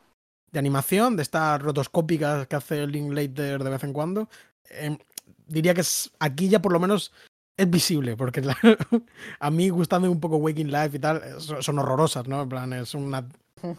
[0.51, 4.29] De animación, de estas rotoscópicas que hace Linklater de vez en cuando.
[4.69, 4.97] Em,
[5.45, 7.11] diría que es aquí ya por lo menos
[7.57, 8.41] es visible, porque
[9.39, 12.43] a mí gustando un poco Waking Life y tal, son horrorosas, ¿no?
[12.43, 13.27] En plan, es una...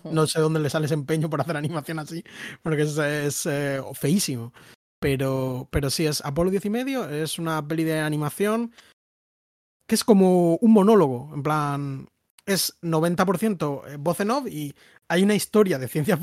[0.03, 2.25] No sé dónde le sale ese empeño por hacer animación así,
[2.63, 4.53] porque es, eh, feísimo.
[4.99, 8.73] Pero, pero sí, es Apolo 10 y medio, es una peli de animación
[9.87, 12.09] que es como un monólogo, en plan,
[12.45, 14.75] es 90% eh, voz en off y
[15.07, 16.19] hay una historia de ciencia,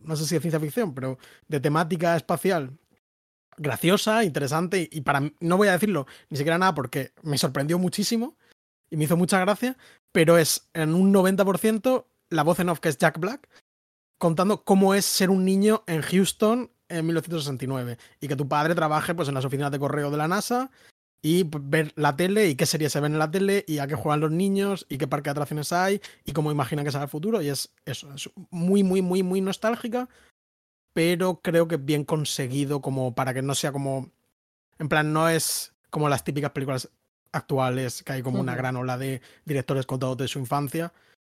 [0.00, 2.78] no sé si de ciencia ficción, pero de temática espacial
[3.58, 7.78] graciosa, interesante y para mí, no voy a decirlo ni siquiera nada porque me sorprendió
[7.78, 8.36] muchísimo
[8.90, 9.76] y me hizo mucha gracia,
[10.12, 13.48] pero es en un 90% la voz en off que es Jack Black
[14.18, 19.14] contando cómo es ser un niño en Houston en 1969 y que tu padre trabaje
[19.14, 20.70] pues en las oficinas de correo de la NASA
[21.22, 23.94] y ver la tele y qué series se ven en la tele y a qué
[23.94, 27.10] juegan los niños y qué parque de atracciones hay y cómo imaginan que será el
[27.10, 30.08] futuro y es eso, es muy muy muy muy nostálgica,
[30.92, 34.10] pero creo que bien conseguido como para que no sea como...
[34.78, 36.88] En plan, no es como las típicas películas
[37.32, 40.92] actuales, que hay como una gran ola de directores contados de su infancia.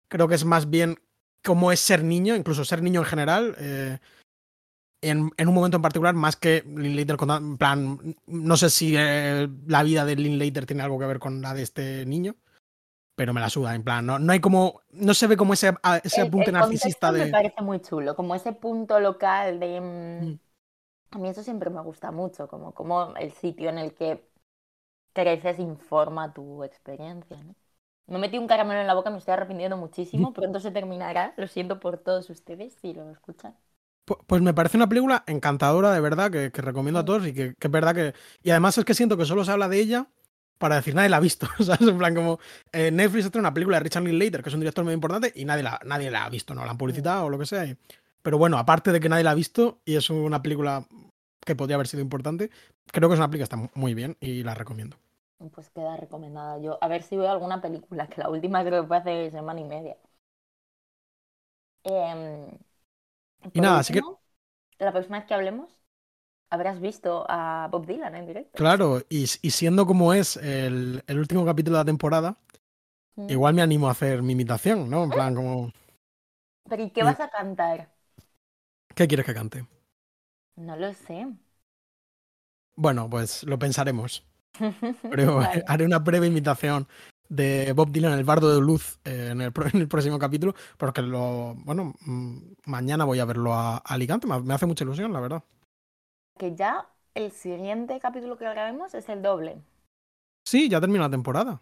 [0.08, 0.96] Creo que es más bien
[1.44, 3.98] como es ser niño, incluso ser niño en general, eh,
[5.00, 9.48] en, en un momento en particular, más que Linklater en plan, no sé si eh,
[9.66, 12.36] la vida de Linklater tiene algo que ver con la de este niño,
[13.18, 15.74] pero me la suda, en plan, no, no hay como, no se ve como ese,
[16.04, 17.26] ese El, apunte el narcisista contexto me de...
[17.26, 19.80] parece muy chulo, como ese punto local de...
[19.80, 20.38] mm, Mm.
[21.12, 24.28] A mí eso siempre me gusta mucho, como, como el sitio en el que
[25.14, 27.42] creces informa tu experiencia.
[27.44, 27.54] ¿no?
[28.08, 30.32] Me metí un caramelo en la boca, me estoy arrepintiendo muchísimo.
[30.34, 31.34] Pronto se terminará.
[31.38, 33.56] Lo siento por todos ustedes si lo escuchan.
[34.06, 37.34] Pu- Pues me parece una película encantadora, de verdad, que, que recomiendo a todos y
[37.34, 38.14] que, que es verdad que...
[38.42, 40.08] Y además es que siento que solo se habla de ella
[40.58, 41.82] para decir nadie la ha visto, ¿sabes?
[41.88, 42.38] En plan como
[42.72, 45.44] eh, Netflix ha una película de Richard Linklater, que es un director muy importante, y
[45.44, 47.64] nadie la, nadie la ha visto, no la han publicitado o lo que sea.
[47.66, 47.76] y-
[48.22, 50.84] Pero bueno, aparte de que nadie la ha visto y es una película
[51.44, 52.50] que podría haber sido importante,
[52.92, 54.96] creo que es una película que está muy bien y la recomiendo.
[55.52, 56.78] Pues queda recomendada yo.
[56.80, 59.64] A ver si veo alguna película, que la última creo que fue hace semana y
[59.64, 59.96] media.
[61.84, 62.58] Em,
[63.52, 64.20] Y nada, así que- último,
[64.78, 65.70] La próxima vez que hablemos,
[66.50, 68.58] habrás visto a Bob Dylan en directo.
[68.58, 72.38] Claro, y, y siendo como es el, el último capítulo de la temporada,
[73.18, 73.28] Mm.
[73.28, 75.04] igual me animo a hacer mi imitación, ¿no?
[75.04, 75.72] En plan como,
[76.68, 77.92] Pero ¿y qué vas a cantar?
[78.94, 79.66] ¿qué quieres que cante?
[80.66, 81.26] No lo sé.
[82.76, 84.24] Bueno, pues lo pensaremos.
[85.08, 85.64] Pero Vale.
[85.66, 86.88] haré una breve imitación
[87.28, 91.02] de Bob Dylan, el bardo de luz, eh, en, el, en el próximo capítulo, porque
[91.02, 95.12] lo, bueno, mm, mañana voy a verlo a, a Alicante, me, me hace mucha ilusión,
[95.12, 95.44] la verdad.
[96.38, 99.60] Que ya el siguiente capítulo que grabemos es el doble.
[100.46, 101.60] Sí, ya terminó la temporada.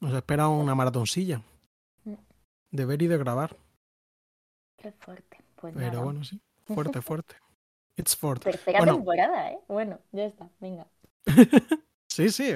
[0.00, 1.42] Nos espera una maratoncilla
[2.70, 3.56] de ver y de grabar.
[4.76, 5.38] Qué fuerte.
[5.56, 6.04] Pues Pero nada.
[6.04, 7.34] bueno, sí, fuerte, fuerte.
[7.96, 8.40] It's Ford.
[8.40, 8.94] Tercera Bueno.
[8.96, 9.58] temporada, ¿eh?
[9.66, 10.48] Bueno, ya está.
[10.60, 10.86] Venga.
[12.10, 12.52] Sí, sí.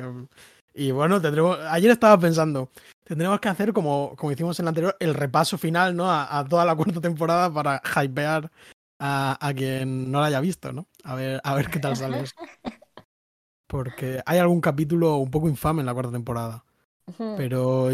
[0.75, 1.57] Y bueno, tendremos.
[1.71, 2.69] Ayer estaba pensando,
[3.05, 6.11] tendremos que hacer como, como hicimos en la anterior, el repaso final, ¿no?
[6.11, 8.51] A, a toda la cuarta temporada para hypear
[9.05, 10.87] a, a quien no la haya visto, ¿no?
[11.03, 12.35] A ver, a ver qué tal sale eso.
[13.67, 16.65] Porque hay algún capítulo un poco infame en la cuarta temporada.
[17.37, 17.91] Pero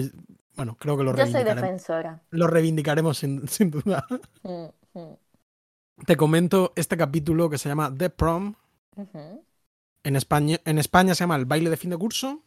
[0.56, 2.22] bueno, creo que lo Yo soy reivindicaremos, defensora.
[2.30, 4.06] lo reivindicaremos sin, sin duda.
[6.06, 8.54] Te comento este capítulo que se llama The Prom.
[10.04, 12.42] En España, en España se llama el baile de fin de curso.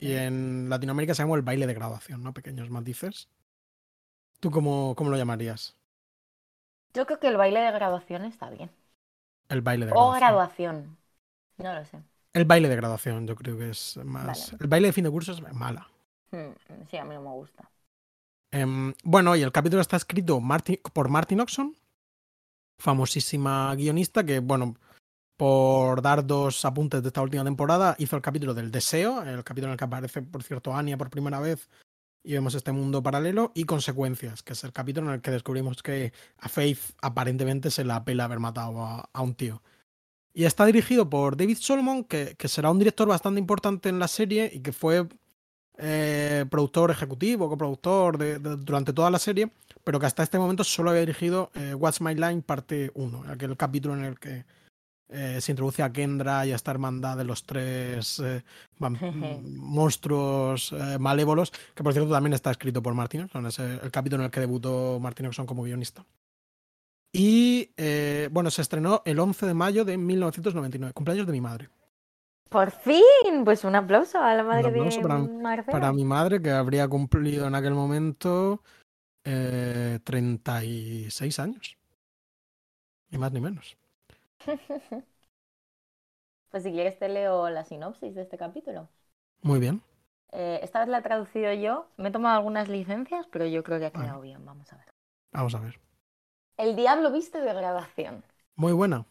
[0.00, 2.32] Y en Latinoamérica se llama el baile de graduación, ¿no?
[2.32, 3.28] Pequeños matices.
[4.40, 5.75] ¿Tú cómo, cómo lo llamarías?
[6.96, 8.70] Yo creo que el baile de graduación está bien.
[9.50, 10.18] El baile de O graduación.
[10.20, 10.96] graduación.
[11.58, 11.98] No lo sé.
[12.32, 14.26] El baile de graduación, yo creo que es más.
[14.52, 14.58] Vale.
[14.62, 15.86] El baile de fin de curso es mala.
[16.30, 16.52] Mm,
[16.90, 17.70] Sí, a mí no me gusta.
[18.50, 21.76] Em, bueno, y el capítulo está escrito Martin- por Martin Oxon,
[22.78, 24.74] famosísima guionista que, bueno,
[25.36, 29.68] por dar dos apuntes de esta última temporada, hizo el capítulo del deseo, el capítulo
[29.68, 31.68] en el que aparece, por cierto, Anya por primera vez
[32.26, 35.82] y vemos este mundo paralelo, y Consecuencias, que es el capítulo en el que descubrimos
[35.82, 39.62] que a Faith aparentemente se la pela haber matado a, a un tío.
[40.34, 44.08] Y está dirigido por David Solomon, que, que será un director bastante importante en la
[44.08, 45.06] serie y que fue
[45.78, 48.18] eh, productor ejecutivo, coproductor
[48.64, 49.50] durante toda la serie,
[49.84, 53.56] pero que hasta este momento solo había dirigido eh, What's My Line parte 1, aquel
[53.56, 54.46] capítulo en el que
[55.08, 58.42] eh, se introduce a Kendra y a esta hermandad de los tres eh,
[58.80, 64.26] monstruos eh, malévolos, que por cierto también está escrito por Martin es el, capítulo en
[64.26, 66.04] el que debutó Martin Oxon como guionista.
[67.12, 67.70] Y
[68.30, 71.70] bueno, se estrenó el 11 de mayo de 1999, cumpleaños de mi madre.
[72.48, 75.72] Por fin, pues un aplauso a la madre de para- Marcela.
[75.72, 78.62] Para mi madre, que habría cumplido en aquel momento
[79.24, 81.76] eh, 36 años.
[83.10, 83.76] Ni más ni menos.
[86.50, 88.88] Pues si quieres te leo la sinopsis de este capítulo.
[89.42, 89.82] Muy bien.
[90.32, 91.88] Eh, esta vez la he traducido yo.
[91.98, 94.42] Me he tomado algunas licencias, pero yo creo que ha quedado bien.
[94.46, 94.86] Vamos a ver.
[95.32, 95.78] Vamos a ver.
[96.56, 98.24] El diablo viste de graduación.
[98.54, 99.04] Muy buena.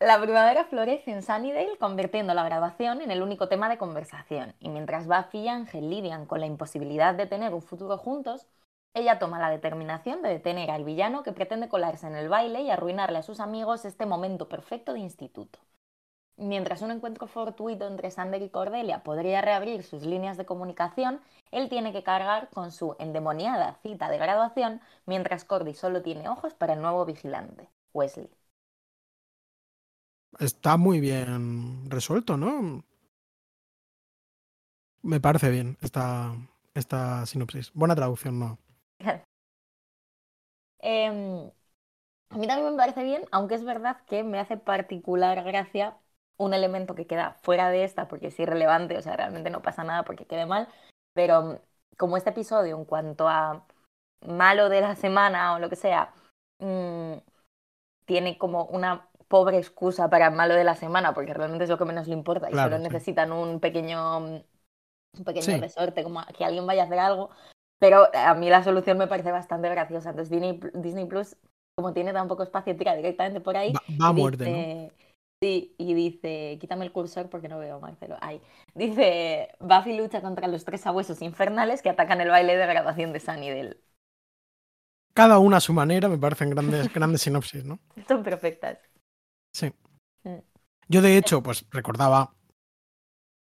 [0.00, 4.54] La primavera florece en Sunnydale, convirtiendo la graduación en el único tema de conversación.
[4.60, 8.46] Y mientras Buffy y Ángel lidian con la imposibilidad de tener un futuro juntos,
[8.94, 12.70] ella toma la determinación de detener al villano que pretende colarse en el baile y
[12.70, 15.58] arruinarle a sus amigos este momento perfecto de instituto.
[16.36, 21.20] Mientras un encuentro fortuito entre Sander y Cordelia podría reabrir sus líneas de comunicación,
[21.50, 26.54] él tiene que cargar con su endemoniada cita de graduación, mientras Cordy solo tiene ojos
[26.54, 28.30] para el nuevo vigilante, Wesley.
[30.38, 32.84] Está muy bien resuelto, ¿no?
[35.02, 36.36] Me parece bien esta,
[36.74, 37.72] esta sinopsis.
[37.74, 38.58] Buena traducción, ¿no?
[40.80, 41.50] Em,
[42.30, 45.96] a mí también me parece bien, aunque es verdad que me hace particular gracia
[46.36, 49.84] un elemento que queda fuera de esta porque es irrelevante, o sea, realmente no pasa
[49.84, 50.68] nada porque quede mal,
[51.14, 51.60] pero
[51.96, 53.66] como este episodio en cuanto a
[54.26, 56.12] malo de la semana o lo que sea,
[56.60, 57.14] mm,
[58.04, 61.84] tiene como una pobre excusa para malo de la semana, porque realmente es lo que
[61.84, 64.44] menos le importa y solo necesitan un pequeño, un
[65.24, 67.30] pequeño resorte, como que alguien vaya a hacer algo.
[67.78, 70.10] Pero a mí la solución me parece bastante graciosa.
[70.10, 71.36] Entonces Disney, Disney Plus,
[71.76, 73.72] como tiene tan poco espacio, tira directamente por ahí.
[73.72, 74.90] Va, a muerte,
[75.40, 78.16] Sí, y dice, quítame el cursor porque no veo, Marcelo.
[78.20, 78.42] Ahí.
[78.74, 83.20] Dice, Buffy lucha contra los tres abuesos infernales que atacan el baile de graduación de
[83.20, 83.76] Sunnydale.
[85.14, 87.78] Cada una a su manera, me parecen grandes, grandes sinopsis, ¿no?
[88.08, 88.78] Son perfectas.
[89.52, 89.72] Sí.
[90.24, 90.38] Mm.
[90.88, 92.34] Yo, de hecho, pues recordaba.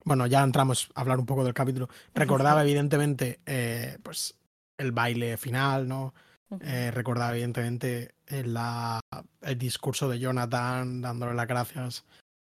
[0.05, 1.89] Bueno, ya entramos a hablar un poco del capítulo.
[2.15, 4.35] Recordaba, evidentemente, eh, pues
[4.79, 6.15] el baile final, ¿no?
[6.61, 9.01] Eh, recordaba, evidentemente, el, la,
[9.43, 12.05] el discurso de Jonathan dándole las gracias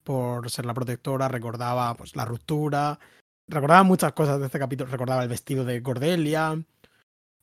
[0.02, 1.28] por ser la protectora.
[1.28, 2.98] Recordaba pues, la ruptura.
[3.48, 4.90] Recordaba muchas cosas de este capítulo.
[4.90, 6.60] Recordaba el vestido de Cordelia.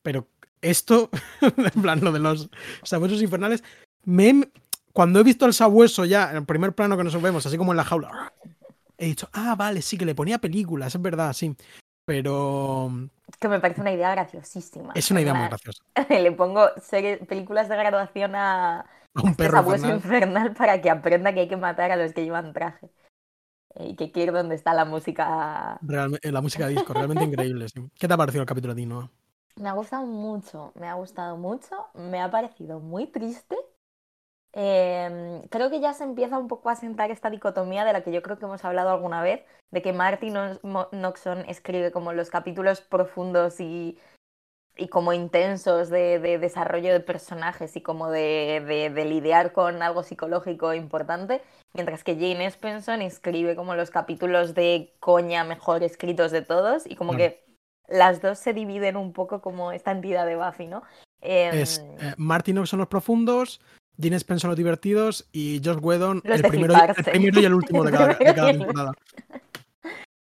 [0.02, 0.28] Pero
[0.60, 2.50] esto, en plan, lo de los
[2.82, 3.64] sabuesos infernales,
[4.04, 4.48] me,
[4.92, 7.72] cuando he visto al sabueso ya, en el primer plano que nos vemos, así como
[7.72, 8.32] en la jaula,
[8.98, 11.56] he dicho, ah, vale, sí, que le ponía películas, es verdad, sí.
[12.04, 12.90] Pero.
[13.40, 14.92] Que me parece una idea graciosísima.
[14.94, 15.82] Es una idea muy graciosa.
[16.10, 16.68] Le pongo
[17.26, 19.96] películas de graduación a, un perro infernal.
[19.96, 22.90] infernal para que aprenda que hay que matar a los que llevan traje.
[23.76, 25.78] Y que quiere dónde está la música.
[25.82, 27.68] Realmente, la música disco, realmente increíble.
[27.68, 27.88] Sí.
[27.98, 29.10] ¿Qué te ha parecido el capítulo de Noah?
[29.56, 31.86] Me ha gustado mucho, me ha gustado mucho.
[31.94, 33.56] Me ha parecido muy triste
[34.56, 38.12] Em, creo que ya se empieza un poco a sentar esta dicotomía de la que
[38.12, 40.34] yo creo que hemos hablado alguna vez, de que Martin
[40.92, 43.98] Noxon escribe como los capítulos profundos y,
[44.76, 50.72] y como intensos de, desarrollo de personajes y como de, de, lidiar con algo psicológico
[50.72, 56.86] importante, mientras que Jane Espenson escribe como los capítulos de coña mejor escritos de todos
[56.86, 57.44] y como que
[57.88, 60.84] las dos se dividen un poco como esta entidad de Buffy, ¿no?
[61.20, 63.60] es, em, eh, Martin Noxon los profundos,
[63.96, 66.74] Dean Spencer los divertidos y Josh Whedon el primero,
[67.14, 68.18] y el último de cada,
[68.52, 68.92] temporada.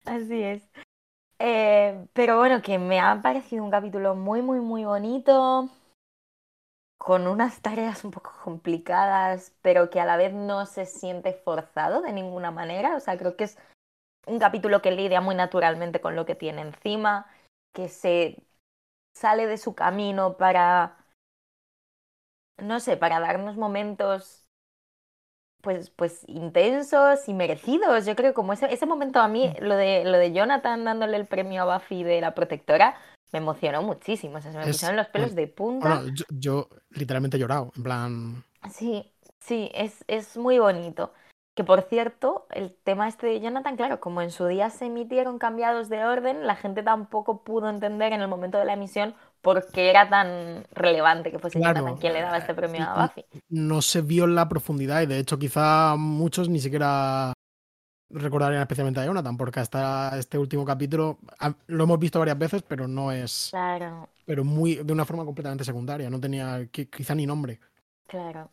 [0.05, 0.63] Así es.
[1.39, 5.69] Eh, pero bueno, que me ha parecido un capítulo muy, muy, muy bonito,
[6.97, 12.01] con unas tareas un poco complicadas, pero que a la vez no se siente forzado
[12.01, 12.95] de ninguna manera.
[12.95, 13.57] O sea, creo que es
[14.25, 17.27] un capítulo que lidia muy naturalmente con lo que tiene encima,
[17.73, 18.43] que se
[19.13, 21.02] sale de su camino para
[22.57, 24.43] no sé, para darnos momentos
[25.63, 28.05] pues, pues intensos y merecidos.
[28.05, 29.63] Yo creo como ese, ese momento a mí, mm.
[29.63, 32.97] lo de, lo de Jonathan dándole el premio a Buffy de la protectora,
[33.31, 34.37] me emocionó muchísimo.
[34.37, 36.03] O sea, se me pusieron los pelos de punta.
[36.29, 38.43] yo, literalmente he llorado, en plan.
[38.71, 41.13] Sí, sí, es, es muy bonito.
[41.55, 45.37] Que por cierto, el tema este de Jonathan, claro, como en su día se emitieron
[45.37, 49.67] cambiados de orden, la gente tampoco pudo entender en el momento de la emisión por
[49.67, 53.25] qué era tan relevante que fuese Jonathan quien le daba este premio a Buffy.
[53.49, 57.33] No se vio la profundidad y de hecho quizá muchos ni siquiera
[58.09, 61.19] recordarían especialmente a Jonathan, porque hasta este último capítulo
[61.67, 63.49] lo hemos visto varias veces, pero no es.
[63.51, 64.07] Claro.
[64.25, 67.59] Pero muy de una forma completamente secundaria, no tenía quizá ni nombre.
[68.07, 68.49] Claro.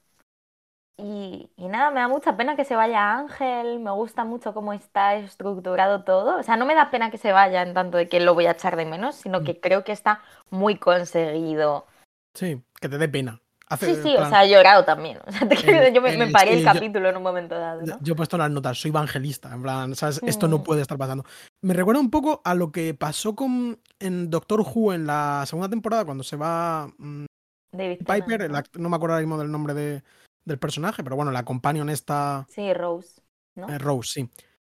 [1.02, 5.14] Y, nada, me da mucha pena que se vaya Ángel, me gusta mucho cómo está
[5.14, 6.38] estructurado todo.
[6.38, 8.46] O sea, no me da pena que se vaya en tanto de que lo voy
[8.46, 9.60] a echar de menos, sino que mm.
[9.60, 11.86] creo que está muy conseguido.
[12.34, 13.40] Sí, que te dé pena.
[13.78, 15.18] sí, sí, o sea, he llorado también.
[15.26, 17.80] O sea, yo me, paré el capítulo en un momento dado.
[18.02, 20.20] Yo he puesto las notas, soy evangelista, en plan, ¿sabes?
[20.26, 20.64] Esto no mm.
[20.64, 21.24] puede estar pasando.
[21.62, 25.70] Me recuerda un poco a lo que pasó con en Doctor Who en la segunda
[25.70, 27.24] temporada, cuando se va mm,
[27.72, 28.88] David Piper, ¿no?
[28.88, 30.02] me acuerdo ahora mismo del nombre de,
[30.44, 32.46] del personaje, pero bueno, la companion esta...
[32.48, 33.20] Sí, Rose.
[33.54, 33.68] ¿no?
[33.68, 34.30] Eh, Rose, sí.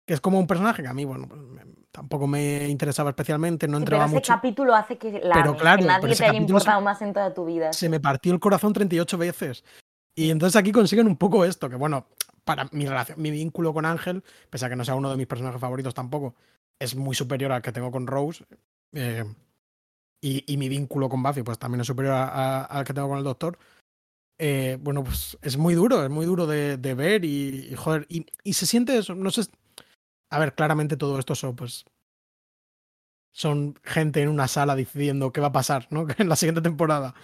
[0.06, 1.40] Que es como un personaje que a mí, bueno, pues,
[1.90, 5.86] tampoco me interesaba especialmente, no entraba pero ese capítulo hace que, la pero claro, que
[5.86, 7.72] nadie te haya importado más en toda tu vida.
[7.72, 9.64] Se me partió el corazón 38 veces.
[10.14, 12.06] Y entonces aquí consiguen un poco esto, que bueno,
[12.44, 15.26] para mi relación, mi vínculo con Ángel, pese a que no sea uno de mis
[15.26, 16.34] personajes favoritos tampoco,
[16.78, 18.44] es muy superior al que tengo con Rose.
[18.92, 19.24] Eh,
[20.20, 23.24] y, y, mi vínculo con Buffy, pues también es superior al que tengo con el
[23.24, 23.58] Doctor.
[24.38, 28.66] Eh, bueno, pues es muy duro, es muy duro de, ver y, joder, y, se
[28.66, 29.42] siente eso, no sé,
[30.30, 31.84] a ver, claramente todo esto son, pues,
[33.32, 36.06] son gente en una sala decidiendo qué va a pasar, ¿no?
[36.18, 37.14] En la siguiente temporada,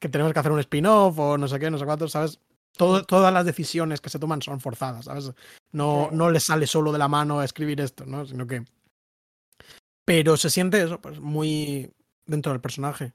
[0.00, 2.40] que tenemos que hacer un spin-off o no sé qué, no sé cuánto, ¿sabes?
[2.76, 5.32] todas las decisiones que se toman son forzadas, ¿sabes?
[5.70, 8.26] No, no les sale solo de la mano a escribir esto, ¿no?
[8.26, 8.64] Sino que...
[10.04, 11.92] Pero se siente eso, pues muy
[12.26, 13.14] dentro del personaje.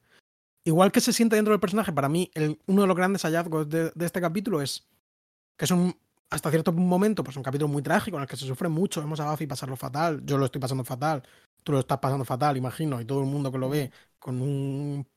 [0.63, 2.32] Igual que se siente dentro del personaje, para mí,
[2.67, 4.88] uno de los grandes hallazgos de, este capítulo es
[5.58, 5.95] que es un,
[6.30, 9.02] hasta cierto momento, pues un capítulo muy trágico en el que se sufre mucho.
[9.02, 10.22] Vemos a Buffy pasarlo fatal.
[10.26, 11.24] Yo lo estoy pasando fatal.
[11.63, 13.02] Tú lo estás pasando fatal, imagino.
[13.02, 15.08] Y todo el mundo que lo ve con un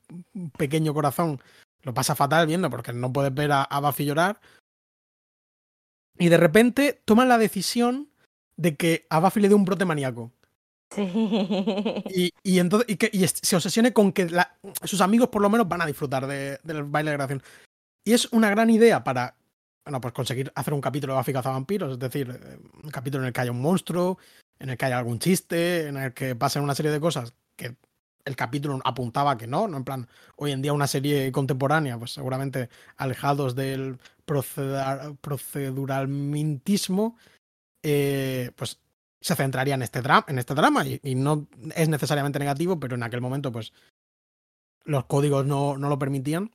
[0.57, 1.39] pequeño corazón
[1.83, 4.39] lo pasa fatal viendo porque no puedes ver a, a llorar.
[6.17, 8.09] Y de repente toman la decisión
[8.55, 10.31] de que a Buffy le dé un brote maníaco.
[10.97, 14.27] Y, y entonces y que y se obsesione con que
[14.83, 17.43] sus amigos por lo menos van a disfrutar de- del baile de graduación.
[18.05, 19.35] Y es una gran idea para
[19.85, 23.27] bueno, pues conseguir hacer un capítulo de Buffy cazavampiros, es decir, eh, un capítulo en
[23.27, 24.17] el que haya un monstruo,
[24.59, 27.75] en el que haya algún chiste, en el que pasen una serie de cosas que
[28.23, 32.11] el capítulo apuntaba que no, no en plan, hoy en día una serie contemporánea, pues
[32.11, 37.17] seguramente alejados del proceduralmentismo,
[37.83, 38.79] eh, pues
[39.23, 42.95] se centraría en este, dra- en este drama y, y no es necesariamente negativo, pero
[42.95, 43.71] en aquel momento pues
[44.83, 46.51] los códigos no, no lo permitían.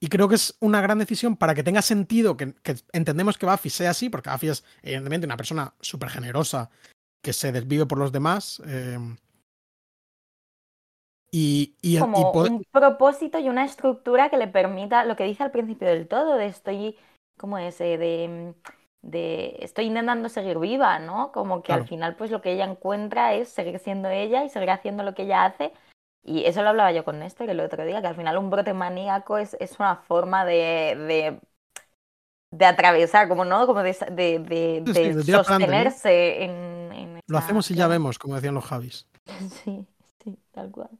[0.00, 3.46] Y creo que es una gran decisión para que tenga sentido que, que entendemos que
[3.46, 6.68] Buffy sea así, porque Buffy es evidentemente una persona súper generosa
[7.22, 8.60] que se desvive por los demás.
[8.66, 8.98] eh,
[11.30, 15.24] y, y, y como poder- un propósito y una estructura que le permita lo que
[15.24, 16.96] dice al principio del todo, de estoy,
[17.38, 17.80] ¿cómo es?
[17.80, 18.54] Eh, de,
[19.04, 21.32] de estoy intentando seguir viva, ¿no?
[21.32, 21.82] Como que Claro.
[21.82, 25.14] al final pues lo que ella encuentra es seguir siendo ella y seguir haciendo lo
[25.14, 25.72] que ella hace.
[26.22, 28.72] Y eso lo hablaba yo con Néstor el otro día, que al final un brote
[28.72, 31.38] maníaco es, es una forma de, de,
[32.50, 34.82] de atravesar, como no, como de, de,
[35.24, 39.06] sostenerse en, en lo hacemos y ya vemos, como decían los Javis.
[39.64, 39.86] Sí,
[40.22, 40.90] sí, tal cual.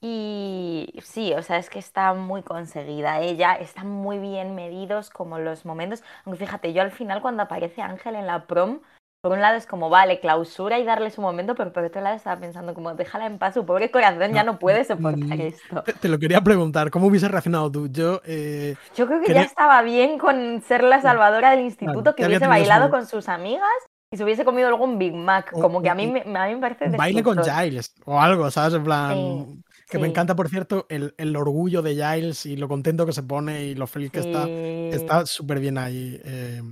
[0.00, 0.06] Mm.
[0.06, 5.38] Y sí, o sea, es que está muy conseguida ella, están muy bien medidos como
[5.38, 6.02] los momentos.
[6.24, 8.80] Aunque fíjate, yo al final cuando aparece Ángel en la prom,
[9.22, 12.14] por un lado es como, vale, clausura y darle su momento, pero por otro lado
[12.14, 15.82] estaba pensando como, déjala en paz, su pobre corazón ya No, puede soportar mm, esto.
[15.82, 17.88] Te, te lo quería preguntar, ¿cómo hubiese reaccionado tú?
[17.88, 22.14] Yo, eh, Yo creo que quería- ya estaba bien con ser la salvadora del instituto,
[22.14, 23.68] que hubiese bailado con sus amigas
[24.12, 26.54] y se hubiese comido algún Big Mac, O- como que a mí me, a mí
[26.54, 27.42] me parece baile con.
[27.42, 28.74] Giles o algo, ¿sabes?
[28.74, 32.68] En plan, Sí, que me encanta, por cierto, el, el orgullo de Giles y lo
[32.68, 34.44] contento que se pone y lo feliz que está.
[34.44, 34.90] Sí.
[34.92, 36.20] Está súper bien ahí.
[36.24, 36.62] eh,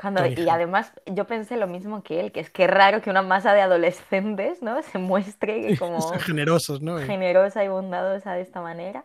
[0.00, 3.10] Cuando- y además yo pensé lo mismo que él, que es que es raro que
[3.10, 4.80] una masa de adolescentes, ¿no?
[4.82, 6.98] Se muestre como generosos, ¿no?
[6.98, 9.04] Generosa y bondadosa de esta manera.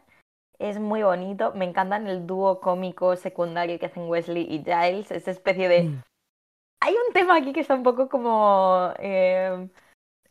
[0.59, 1.51] Es muy bonito.
[1.55, 5.11] Me encantan el dúo cómico secundario que hacen Wesley y Giles.
[5.11, 5.83] Esa especie de...
[5.83, 6.01] Mm,
[6.81, 9.67] Hay un tema aquí que está un poco como eh,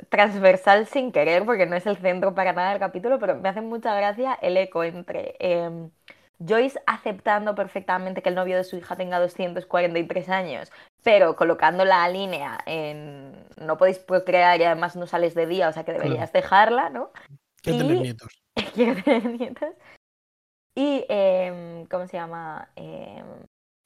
[0.09, 3.61] transversal sin querer, porque no es el centro para nada del capítulo, pero me hace
[3.61, 5.89] mucha gracia el eco entre eh,
[6.47, 10.71] Joyce aceptando perfectamente que el novio de su hija tenga 243 años,
[11.03, 15.73] pero colocando la línea en no podéis procrear y además no sales de día, o
[15.73, 17.11] sea que deberías dejarla, ¿no?
[17.63, 18.43] quiero tener Y- nietos.
[18.75, 19.69] Quiero tener nietos.
[20.75, 22.69] Y, eh, ¿cómo se llama?
[22.77, 23.23] Eh,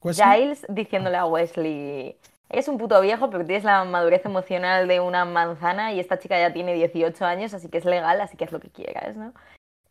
[0.03, 2.17] Wesley, Giles diciéndole a Wesley,
[2.51, 6.39] eres un puto viejo, pero tienes la madurez emocional de una manzana y esta chica
[6.39, 9.33] ya tiene 18 años, así que es legal, así que haz lo que quieras, ¿no?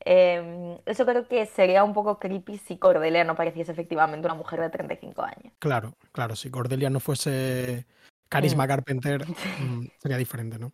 [0.05, 4.61] Eh, eso creo que sería un poco creepy si Cordelia no pareciese efectivamente una mujer
[4.61, 5.53] de 35 años.
[5.59, 7.85] Claro, claro, si Cordelia no fuese
[8.29, 8.67] Carisma Mm.
[8.67, 9.25] Carpenter,
[9.59, 10.71] mm, sería diferente, ¿no?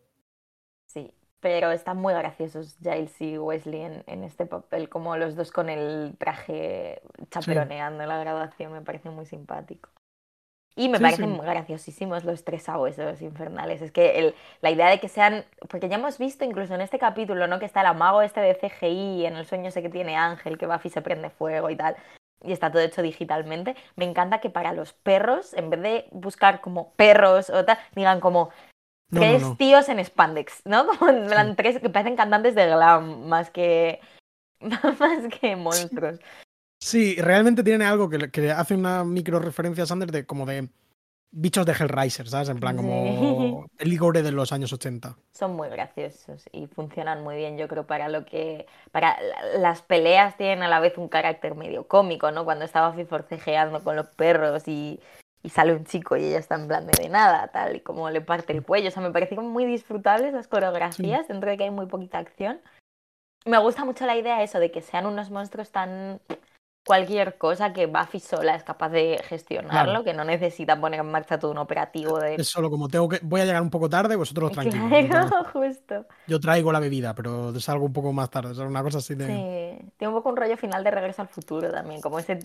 [0.87, 5.51] Sí, pero están muy graciosos Giles y Wesley en, en este papel, como los dos
[5.51, 9.89] con el traje chaperoneando la graduación, me parece muy simpático.
[10.77, 11.41] Y me Sí, parecen sí.
[11.41, 13.81] graciosísimos los tres abuesos infernales.
[13.81, 16.99] Es que el- la idea de que sean, porque ya hemos visto incluso en este
[16.99, 17.59] capítulo, ¿no?
[17.59, 20.67] Que está el amago este de CGI, en el sueño ese que tiene Ángel, que
[20.67, 21.95] Buffy se prende fuego y tal.
[22.43, 23.75] Y está todo hecho digitalmente.
[23.95, 28.19] Me encanta que para los perros, en vez de buscar como perros o tal, digan
[28.19, 28.49] como
[29.11, 29.55] No, tres no.
[29.55, 30.85] tíos en spandex, ¿no?
[30.99, 34.01] Como en plan tres que parecen cantantes de glam, más que
[34.99, 36.19] más que monstruos.
[36.85, 40.69] Sí, realmente tiene algo que, hace una micro referencia a Sanders de como de
[41.31, 42.47] bichos de Hellraiser, ¿sabes?
[42.49, 45.17] En plan, como el Igor de los años 80.
[45.33, 48.67] Son muy graciosos y funcionan muy bien, yo creo, para lo que.
[48.91, 52.45] Para la- las peleas tienen a la vez un carácter medio cómico, ¿no?
[52.45, 54.99] Cuando Buffy forcejeando con los perros y,
[55.41, 58.11] y sale un chico y ella está en plan de, de nada, tal, y como
[58.11, 58.89] le parte el cuello.
[58.89, 62.61] O sea, me parecen muy disfrutables las coreografías, dentro de que hay muy poquita acción.
[63.43, 66.19] Me gusta mucho la idea eso de que sean unos monstruos tan
[66.85, 70.03] cualquier cosa que Buffy sola es capaz de gestionarlo, Claro.
[70.03, 72.35] que no necesita poner en marcha todo un operativo de...
[72.35, 73.19] Es solo como tengo que.
[73.23, 74.87] Voy a llegar un poco tarde, vosotros tranquilos.
[74.89, 76.05] Claro, Entonces, justo.
[76.27, 78.51] yo traigo la bebida, pero salgo un poco más tarde.
[78.51, 79.25] Es una cosa así de.
[79.25, 82.39] Sí, tiene un poco un rollo final de Regreso al Futuro también, como ese,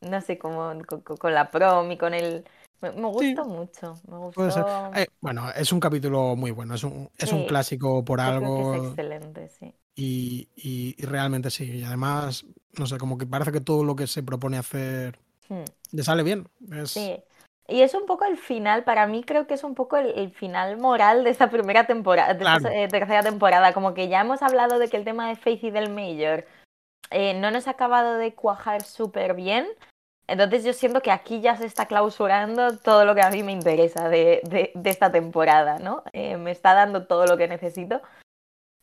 [0.00, 0.72] no sé, como
[1.18, 2.44] con, la prom y con el...
[2.80, 4.92] Me, me gustó mucho, me gustó...
[4.94, 6.74] Eh, bueno, es un capítulo muy bueno.
[6.74, 8.74] Es un, es un clásico por Yo algo.
[8.74, 9.74] es excelente, sí.
[10.00, 11.64] Y, y- y realmente sí.
[11.78, 12.46] Y además,
[12.78, 15.18] no sé, como que parece que todo lo que se propone hacer
[15.50, 15.64] Hmm.
[15.92, 16.46] Le sale bien.
[16.72, 16.90] Es...
[16.90, 17.16] Sí.
[17.68, 20.30] Y es un poco el final, para mí creo que es un poco el, el
[20.30, 22.74] final moral de esta primera temporada, de esta Claro.
[22.74, 23.72] eh, tercera temporada.
[23.72, 26.44] Como que ya hemos hablado de que el tema de Faith y del Mayor
[27.10, 29.66] eh, no nos ha acabado de cuajar súper bien.
[30.26, 33.52] Entonces yo siento que aquí ya se está clausurando todo lo que a mí me
[33.52, 36.02] interesa de, de- de esta temporada, ¿no?
[36.12, 38.02] Eh, me está dando todo lo que necesito.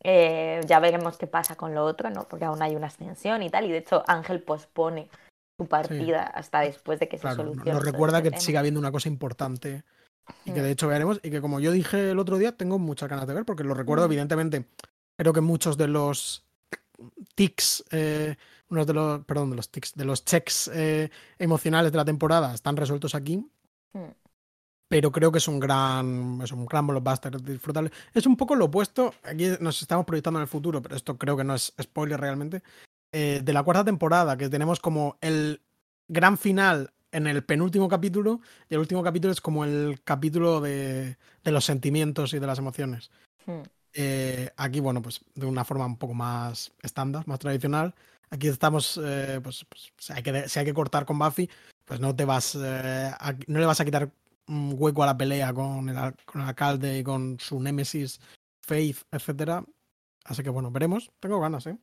[0.07, 2.27] Eh, ya veremos qué pasa con lo otro, ¿no?
[2.27, 3.65] Porque aún hay una extensión y tal.
[3.65, 5.09] Y de hecho Ángel pospone
[5.59, 7.71] su partida hasta después de que Claro, se solucione.
[7.73, 8.41] nos recuerda este que tema.
[8.41, 9.83] sigue habiendo una cosa importante
[10.45, 10.63] y que Mm.
[10.63, 13.33] de hecho veremos y que como yo dije el otro día tengo muchas ganas de
[13.33, 14.11] ver porque lo recuerdo Mm.
[14.11, 14.65] evidentemente
[15.17, 16.45] creo que muchos de los
[17.35, 18.35] tics eh,
[18.69, 22.53] unos de los perdón de los tics de los checks eh, emocionales de la temporada
[22.53, 23.37] están resueltos aquí
[23.93, 24.11] Mm.
[24.87, 28.65] Pero creo que es un gran es un gran blockbuster disfrutable es un poco lo
[28.65, 32.19] opuesto aquí nos estamos proyectando en el futuro pero esto creo que no es spoiler
[32.19, 32.61] realmente
[33.11, 35.61] eh, de la cuarta temporada que tenemos como el
[36.07, 41.17] gran final en el penúltimo capítulo y el último capítulo es como el capítulo de,
[41.43, 43.09] de los sentimientos y de las emociones
[43.47, 43.61] Mm.
[43.93, 47.93] eh, aquí, bueno, pues de una forma un poco más estándar, más tradicional.
[48.31, 51.47] Aquí estamos, eh, pues, pues, si, hay que, si hay que cortar con Buffy,
[51.85, 54.09] pues no te vas, eh, a- no le vas a quitar
[54.47, 58.19] un hueco a la pelea con el, con el alcalde y con su némesis,
[58.61, 59.63] Faith, etcétera.
[60.25, 61.11] Así que bueno, veremos.
[61.19, 61.77] Tengo ganas, ¿eh?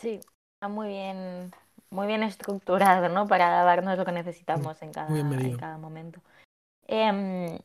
[0.00, 0.20] Sí,
[0.54, 1.50] está muy bien,
[1.90, 3.26] muy bien estructurado, ¿no?
[3.26, 6.20] Para darnos lo que necesitamos en cada, en cada momento.
[6.86, 7.58] Em,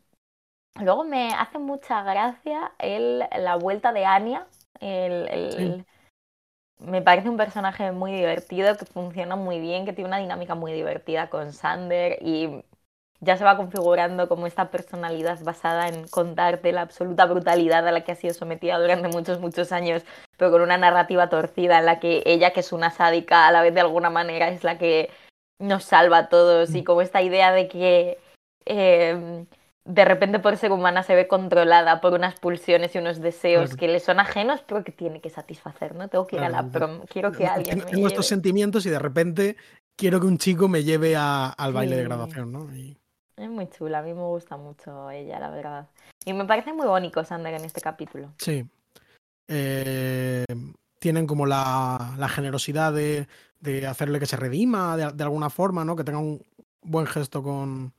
[0.81, 4.47] luego me hace mucha gracia el, la vuelta de Anya.
[4.79, 5.61] El, el- Sí.
[5.63, 5.85] el-
[6.79, 10.73] me parece un personaje muy divertido, que funciona muy bien, que tiene una dinámica muy
[10.73, 12.63] divertida con Sander y
[13.23, 18.01] ya se va configurando como esta personalidad basada en contarte la absoluta brutalidad a la
[18.03, 20.03] que ha sido sometida durante muchos, muchos años,
[20.37, 23.61] pero con una narrativa torcida en la que ella, que es una sádica, a la
[23.61, 25.09] vez de alguna manera es la que
[25.59, 26.83] nos salva a todos y Mm.
[26.83, 28.17] como esta idea de que
[28.65, 29.45] eh,
[29.85, 33.77] de repente por ser humana se ve controlada por unas pulsiones y unos deseos Claro.
[33.79, 36.07] que le son ajenos, pero que tiene que satisfacer, ¿no?
[36.07, 38.99] Tengo que ir a la prom, quiero que alguien me tengo estos sentimientos y de
[38.99, 39.57] repente
[39.97, 42.07] quiero que un chico me lleve a- al baile de Sí.
[42.07, 42.73] graduación, ¿no?
[42.73, 42.97] Y-
[43.43, 45.89] Es muy chula, a mí me gusta mucho ella, la verdad.
[46.23, 48.33] Y me parece muy bonito Sander en este capítulo.
[48.37, 48.65] Sí.
[49.49, 50.45] Eh,
[50.97, 53.27] tienen como la, la generosidad de,
[53.59, 55.97] de hacerle que se redima de, de alguna forma, ¿no?
[55.97, 56.41] Que tenga un
[56.81, 57.93] buen gesto con,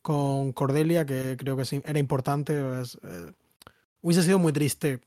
[0.00, 2.80] con Cordelia, que creo que sí, era importante.
[2.80, 3.32] es, eh,
[4.00, 5.02] hubiese sido muy triste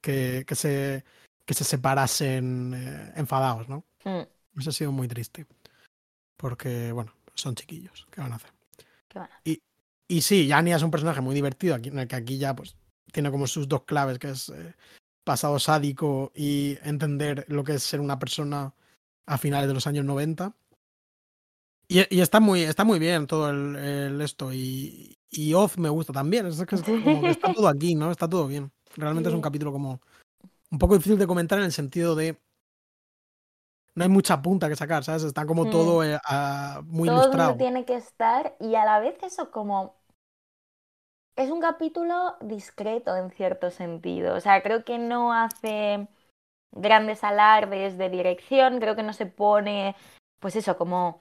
[0.00, 1.04] que, que se,
[1.44, 3.84] que se separasen eh, enfadados, ¿no?
[4.06, 4.22] Mm,
[4.54, 5.44] Hubiese sido muy triste.
[6.38, 8.06] Porque, bueno, son chiquillos.
[8.10, 8.50] ¿Qué van a hacer?
[9.12, 9.34] Qué bueno.
[10.12, 12.76] Y sí, Anya es un personaje muy divertido, aquí, en el que aquí ya pues
[13.12, 14.74] tiene como sus dos claves, que es eh,
[15.24, 18.74] pasado sádico y entender lo que es ser una persona
[19.24, 20.54] a finales de los años 90.
[21.88, 24.52] Y, y está, muy, está muy bien todo el, el esto.
[24.52, 26.44] Y, y Oz me gusta también.
[26.44, 28.10] Es que es como que está todo aquí, ¿no?
[28.10, 28.70] Está todo bien.
[28.96, 30.02] Realmente es un capítulo como
[30.70, 32.38] un poco difícil de comentar en el sentido de...
[33.94, 35.22] No hay mucha punta que sacar, ¿sabes?
[35.22, 35.70] Está como Mm.
[35.70, 36.18] todo eh,
[36.84, 37.48] muy Todo ilustrado.
[37.50, 39.94] donde tiene que estar y a la vez eso como...
[41.36, 44.34] Es un capítulo discreto en cierto sentido.
[44.34, 46.06] O sea, creo que no hace
[46.74, 49.94] grandes alardes de dirección, creo que no se pone,
[50.40, 51.20] pues eso, como...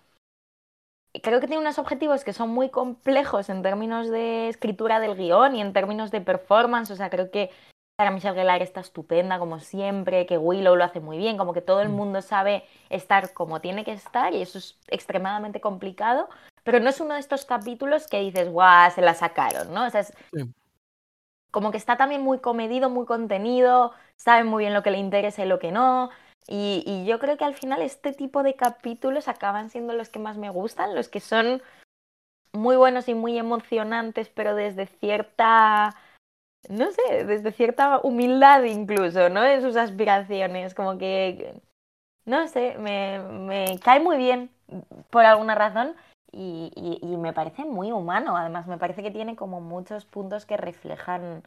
[1.24, 5.56] Creo que tiene unos objetivos que son muy complejos en términos de escritura del guion
[5.58, 6.90] y en términos de performance.
[6.90, 7.50] O sea, creo que
[7.98, 11.62] Sarah Michelle Gellar está estupenda como siempre, que Willow lo hace muy bien, como que
[11.62, 11.94] todo el Mm.
[11.94, 16.30] mundo sabe estar como tiene que estar y eso es extremadamente complicado.
[16.64, 19.86] Pero no es uno de estos capítulos que dices, guau, se la sacaron, ¿no?
[19.86, 20.52] O sea, es Sí.
[21.52, 25.44] como que está también muy comedido, muy contenido, sabe muy bien lo que le interesa
[25.44, 26.10] y lo que no.
[26.48, 30.20] Y, y yo creo que al final este tipo de capítulos acaban siendo los que
[30.20, 31.62] más me gustan, los que son
[32.54, 35.96] muy buenos y muy emocionantes, pero desde cierta,
[36.70, 39.44] no sé, desde cierta humildad incluso, ¿no?
[39.46, 41.62] En sus aspiraciones, como que,
[42.26, 44.52] no sé, me, me cae muy bien
[45.10, 45.96] por alguna razón
[46.32, 50.46] y, y, y me parece muy humano, además me parece que tiene como muchos puntos
[50.46, 51.44] que reflejan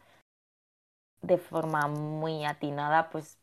[1.21, 3.37] de forma muy atinada, pues,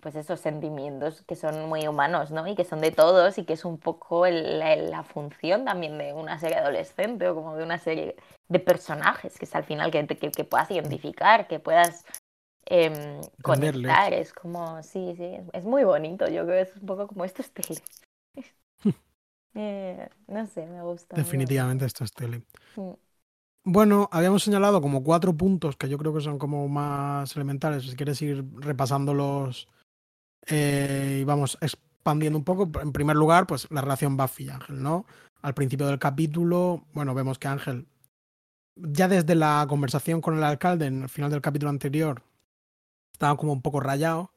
[0.00, 2.46] pues esos sentimientos que son muy humanos, ¿no?
[2.46, 5.98] Y que son de todos y que es un poco el- la, la función también
[5.98, 8.16] de una serie adolescente o como de una serie
[8.48, 12.04] de personajes, que es al final que, que, que puedas identificar, que puedas
[12.66, 16.86] em, conectar, es como, sí, sí, es, es muy bonito, yo creo que es un
[16.86, 17.82] poco como esto es tele.
[19.54, 21.22] Eh, no sé, me gusta.
[21.24, 22.44] me Definitivamente esto es tele.
[22.76, 22.98] gusta.
[23.64, 27.84] Bueno, habíamos señalado como cuatro puntos que yo creo que son como más elementales.
[27.84, 29.68] Si quieres ir repasándolos
[30.48, 32.70] eh, y vamos expandiendo un poco.
[32.80, 35.06] En primer lugar, pues la relación Buffy y Ángel, ¿no?
[35.42, 37.86] Al principio del capítulo, bueno, vemos que Ángel,
[38.76, 42.22] ya desde la conversación con el alcalde en el final del capítulo anterior,
[43.12, 44.32] estaba como un poco rayado.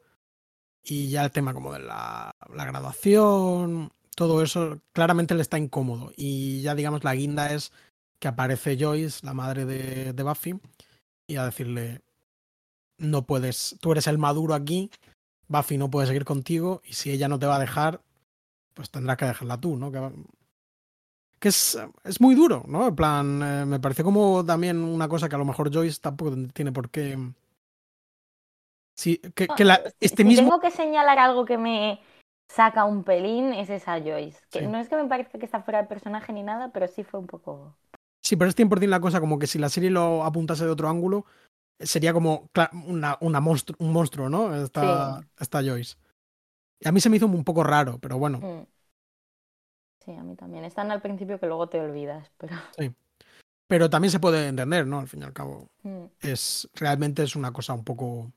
[0.83, 6.11] Y ya el tema como de la, la graduación, todo eso, claramente le está incómodo.
[6.17, 7.71] Y ya digamos, la guinda es
[8.19, 10.59] que aparece Joyce, la madre de, de Buffy,
[11.27, 12.01] y a decirle,
[12.97, 14.91] no puedes, tú eres el maduro aquí,
[15.51, 18.01] Buffy no puede seguir contigo, y si ella no te va a dejar,
[18.73, 19.91] pues tendrás que dejarla tú, ¿no?
[19.91, 20.09] Que,
[21.39, 22.87] que es, es, muy duro, ¿no?
[22.87, 26.35] En plan, eh, me parece como también una cosa que a lo mejor Joyce tampoco
[26.53, 27.17] tiene por qué
[29.01, 30.47] Sí, que, que la, este si mismo.
[30.47, 31.99] tengo que señalar algo que me
[32.49, 34.39] saca un pelín, es esa Joyce.
[34.51, 34.67] Que Sí.
[34.67, 37.19] no es que me parezca que está fuera de personaje ni nada, pero sí fue
[37.19, 37.75] un poco.
[38.21, 40.87] Sí, pero es 100% la cosa como que si la serie lo apuntase de otro
[40.87, 41.25] ángulo,
[41.83, 42.49] sería como
[42.85, 44.55] una, una monstru- un monstruo, ¿no?
[44.55, 45.27] Esta, Sí.
[45.39, 45.95] esta Joyce.
[46.79, 48.65] Y a mí se me hizo un poco raro, pero bueno, Mm.
[50.03, 50.65] Sí, a mí también.
[50.65, 52.55] Están al principio que luego te olvidas, pero.
[53.67, 54.99] pero también se puede entender, ¿no?
[54.99, 56.05] Al fin y al cabo, Mm.
[56.21, 58.31] es realmente es una cosa un poco.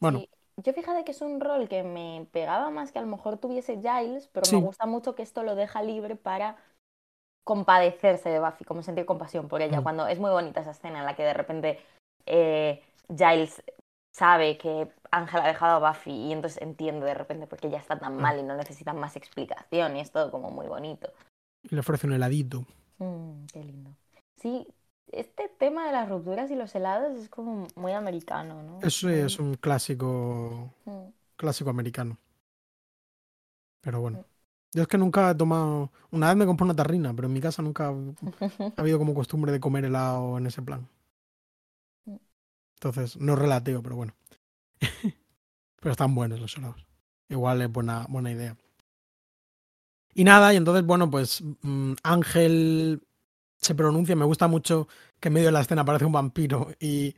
[0.00, 0.28] Bueno, Sí.
[0.64, 3.76] Yo fíjate que es un rol que me pegaba más que a lo mejor tuviese
[3.80, 4.56] Giles, pero Sí.
[4.56, 6.56] me gusta mucho que esto lo deja libre para
[7.44, 9.78] compadecerse de Buffy, como sentir compasión por ella.
[9.80, 9.82] Mm.
[9.84, 11.78] Cuando es muy bonita esa escena en la que de repente
[12.28, 13.62] eh, Giles
[14.12, 17.78] sabe que Ángel ha dejado a Buffy y entonces entiende de repente por qué ella
[17.78, 21.10] está tan mal y no necesita más explicación y es todo como muy bonito.
[21.62, 22.64] le ofrece un heladito.
[22.98, 23.90] Mm, qué lindo.
[24.36, 24.66] Sí,
[25.12, 28.78] este tema de las rupturas y los helados es como muy americano, ¿no?
[28.82, 31.08] Eso es un clásico, Mm.
[31.36, 32.18] clásico americano.
[33.80, 34.18] Pero bueno.
[34.18, 34.24] Mm.
[34.74, 35.90] Yo es que nunca he tomado.
[36.10, 37.94] Una vez me compré una tarrina, pero en mi casa nunca ha
[38.76, 40.86] habido como costumbre de comer helado en ese plan.
[42.78, 44.14] Entonces, no es relateo, pero bueno.
[45.80, 46.86] pero están buenos los helados.
[47.28, 48.56] Igual es buena, buena idea.
[50.14, 53.02] Y nada, y entonces, bueno, pues mm, Ángel
[53.58, 54.16] se pronuncia.
[54.16, 54.88] Me gusta mucho
[55.20, 57.14] que en medio de la escena aparece un vampiro y,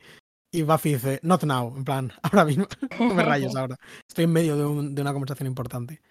[0.51, 2.67] y Buffy dice, not now, en plan, ahora mismo,
[3.07, 3.77] no me rayes ahora.
[4.07, 6.01] Estoy en medio de, un- de una conversación importante.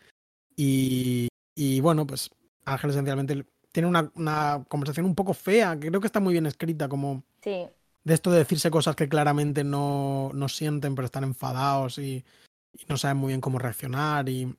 [0.56, 2.30] Y, y bueno, pues
[2.64, 6.46] Ángel esencialmente tiene una, una conversación un poco fea, que creo que está muy bien
[6.46, 7.66] escrita, como Sí,
[8.04, 12.24] de esto de decirse cosas que claramente no, no sienten, pero están enfadados y,
[12.72, 14.28] y no saben muy bien cómo reaccionar.
[14.28, 14.54] Y,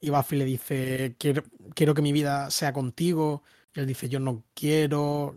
[0.00, 1.42] y Buffy le dice, quiero,
[1.74, 3.42] quiero que mi vida sea contigo.
[3.74, 5.36] Y él dice, yo no quiero.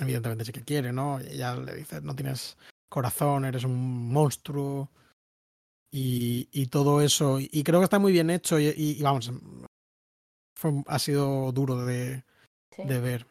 [0.00, 1.20] Evidentemente sí que quiere, ¿no?
[1.20, 2.56] Y ella le dice, no tienes
[2.88, 4.90] corazón, eres un monstruo.
[5.92, 7.38] Y, y todo eso.
[7.40, 8.58] Y creo que está muy bien hecho.
[8.60, 9.30] Y, vamos,
[10.56, 12.24] fue- ha sido duro de,
[12.74, 12.84] sí.
[12.84, 13.26] de ver.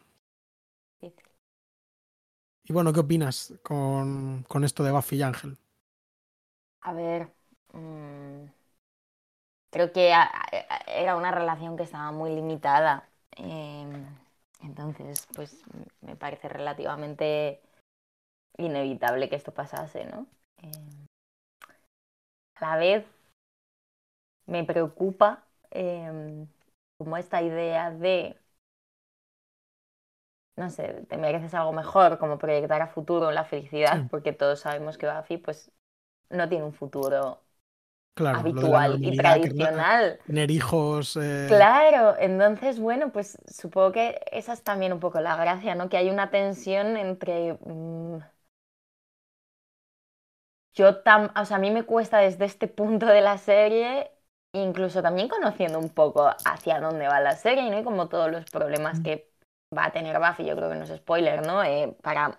[2.64, 5.58] Y bueno, ¿qué opinas con, con esto de Buffy y Ángel?
[6.82, 7.32] A ver,
[7.72, 8.44] mm,
[9.70, 10.12] creo que
[10.86, 13.08] era una relación que estaba muy limitada.
[13.36, 14.06] em,
[14.62, 15.62] entonces, pues
[16.02, 17.60] me parece relativamente
[18.58, 20.26] inevitable que esto pasase, ¿no?
[20.58, 21.06] Em,
[22.56, 23.04] a la vez
[24.46, 26.46] me preocupa em,
[26.98, 28.36] como esta idea de,
[30.60, 34.98] no sé, te mereces algo mejor, como proyectar a futuro la felicidad, porque todos sabemos
[34.98, 35.72] que Buffy, pues,
[36.30, 37.42] no tiene un futuro
[38.14, 40.20] Claro, habitual y que tradicional.
[40.26, 41.16] tener hijos.
[41.20, 45.88] eh, Claro, entonces, bueno, pues supongo que esa es también un poco la gracia, ¿no?
[45.88, 47.54] Que hay una tensión entre...
[47.64, 48.18] mm,
[50.74, 54.10] yo tam, o sea, a mí me cuesta desde este punto de la serie,
[54.52, 57.78] incluso también conociendo un poco hacia dónde va la serie, ¿no?
[57.80, 59.00] Y como todos los problemas Mm.
[59.00, 59.30] que
[59.76, 61.62] va a tener Buffy, yo creo que no es spoiler, ¿no?
[61.62, 62.36] Eh, para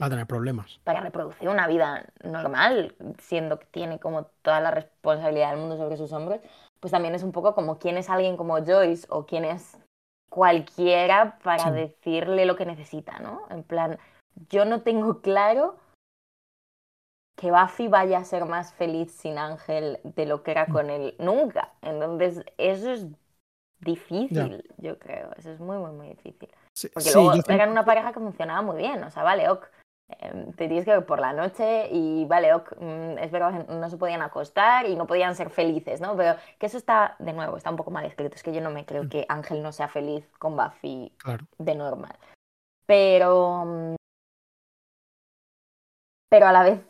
[0.00, 0.80] Va a tener problemas.
[0.82, 5.96] para reproducir una vida normal, siendo que tiene como toda la responsabilidad del mundo sobre
[5.96, 6.40] sus hombros,
[6.80, 9.78] pues también es un poco como quién es alguien como Joyce o quién es
[10.30, 11.70] cualquiera para Sí.
[11.70, 13.42] decirle lo que necesita, ¿no?
[13.50, 13.98] En plan,
[14.50, 15.76] yo no tengo claro
[17.36, 21.14] que Buffy vaya a ser más feliz sin Ángel de lo que era con él
[21.18, 21.72] nunca.
[21.82, 23.06] Entonces, eso es
[23.80, 25.32] difícil, yo creo.
[25.36, 26.48] Eso es muy, muy, muy difícil.
[26.74, 29.64] Sí, Porque sí, luego eran una pareja que funcionaba muy bien, o sea, vale, ok,
[30.08, 33.72] em, te tienes que ver por la noche y vale, ok, mm, es verdad que
[33.72, 36.16] no se podían acostar y no podían ser felices, ¿no?
[36.16, 38.70] Pero que eso está, de nuevo, está un poco mal escrito, es que yo no
[38.70, 39.08] me creo Mm.
[39.08, 41.46] que Ángel no sea feliz con Buffy Claro.
[41.58, 42.16] de normal.
[42.86, 43.64] Pero...
[43.64, 43.94] mm,
[46.28, 46.80] Pero a la vez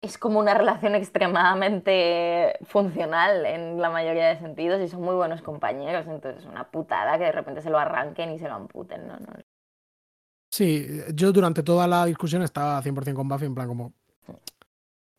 [0.00, 5.42] es como una relación extremadamente funcional en la mayoría de sentidos y son muy buenos
[5.42, 9.06] compañeros, entonces es una putada que de repente se lo arranquen y se lo amputen,
[9.08, 9.16] ¿no?
[9.18, 9.26] no
[10.50, 13.92] Sí, yo durante toda la discusión estaba 100% con Buffy, en plan como,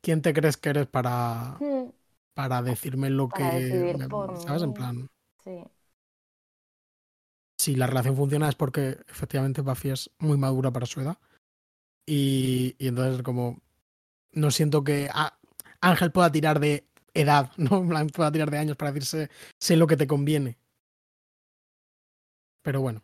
[0.01, 1.89] ¿quién te crees que eres para, Mm,
[2.33, 3.95] para decirme lo Para que.
[3.97, 4.63] me- por ¿Sabes?
[4.63, 5.07] En plan.
[5.43, 5.63] Sí.
[7.57, 11.17] si la relación funciona es porque efectivamente Buffy es muy madura para su edad.
[12.07, 13.59] Y, y entonces como
[14.33, 15.37] no siento que a-
[15.81, 17.85] Ángel pueda tirar de edad, ¿no?
[18.13, 20.57] Pueda tirar de años para decirse sé lo que te conviene.
[22.61, 23.01] Pero bueno,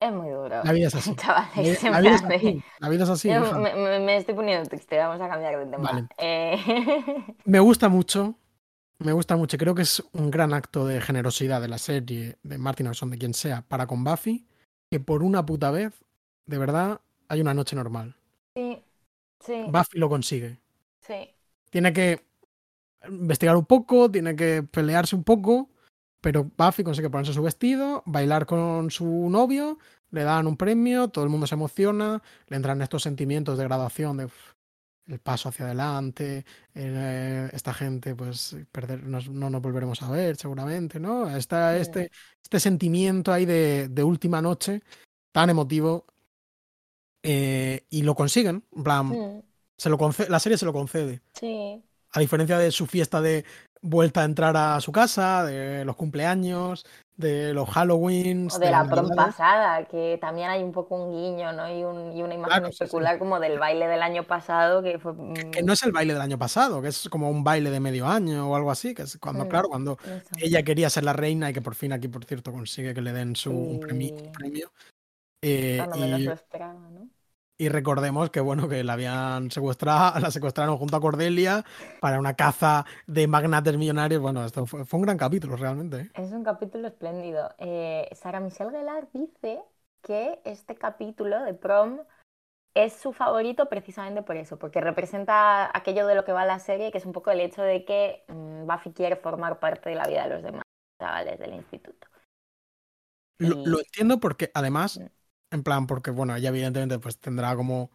[0.00, 0.62] Es muy duro.
[0.62, 1.14] la vida es así.
[1.26, 2.62] La, vida- es así.
[2.78, 3.28] La vida es así.
[3.28, 3.58] Yo hija.
[3.58, 5.82] me, estoy poniendo triste, vamos a cambiar de tema.
[5.90, 6.06] Vale.
[6.18, 6.56] Eh,
[7.44, 8.36] Me gusta mucho.
[9.00, 9.58] Me gusta mucho.
[9.58, 13.18] Creo que es un gran acto de generosidad de la serie, de Martin Orson, de
[13.18, 14.46] quien sea, para con Buffy,
[14.90, 15.92] que por una puta vez,
[16.46, 18.14] de verdad, hay una noche normal.
[18.54, 18.80] sí,
[19.44, 20.58] sí, Buffy lo consigue.
[21.00, 21.30] sí.
[21.70, 22.24] Tiene que
[23.08, 25.70] investigar un poco, tiene que pelearse un poco,
[26.20, 29.78] pero Buffy consigue ponerse su vestido, bailar con su novio,
[30.10, 34.16] le dan un premio, todo el mundo se emociona, le entran estos sentimientos de graduación,
[34.18, 34.28] de
[35.06, 40.98] el paso hacia adelante, eh, esta gente, pues, perder, no nos volveremos a ver seguramente,
[40.98, 41.28] ¿no?
[41.36, 41.82] Está Sí.
[41.82, 42.10] este,
[42.42, 44.82] este sentimiento ahí de, de última noche,
[45.32, 46.06] tan emotivo,
[47.24, 49.42] eh, y lo consiguen, en plan, Mm,
[49.76, 49.98] se lo
[50.28, 51.20] la serie se lo concede.
[51.32, 53.44] Sí, A diferencia de su fiesta de
[53.82, 58.54] vuelta a entrar a su casa, de los cumpleaños, de los Halloweens.
[58.54, 61.68] o de la prom pasada, que también hay un poco un guiño, ¿no?
[61.68, 62.84] Y, un- y una imagen Claro, sí, sí.
[62.84, 65.12] especular como del baile del año pasado, que fue...
[65.12, 67.80] mm, Que no es el baile del año pasado, que es como un baile de
[67.80, 69.48] medio año o algo así, que es cuando, Mm.
[69.48, 70.22] claro, cuando eso.
[70.38, 73.12] ella quería ser la reina y que por fin aquí, por cierto, consigue que le
[73.12, 74.16] den su premio.
[75.46, 77.08] Eh, y, lo esperaba, ¿no?
[77.56, 81.64] y recordemos que bueno, que la habían secuestrado, la secuestraron junto a Cordelia
[82.00, 84.20] para una caza de magnates millonarios.
[84.20, 86.00] Bueno, esto fue, fue un gran capítulo realmente.
[86.00, 86.10] ¿eh?
[86.14, 87.54] Es un capítulo espléndido.
[87.58, 89.60] Eh, Sara Michelle Gellar dice
[90.02, 92.00] que este capítulo de prom
[92.74, 96.90] es su favorito precisamente por eso, porque representa aquello de lo que va la serie,
[96.90, 100.06] que es un poco el hecho de que mm, Buffy quiere formar parte de la
[100.08, 100.62] vida de los demás
[101.00, 102.08] chavales del instituto.
[103.38, 105.06] Lo, Y- lo entiendo porque además, Mm.
[105.54, 107.90] En plan, porque bueno, ella evidentemente pues tendrá como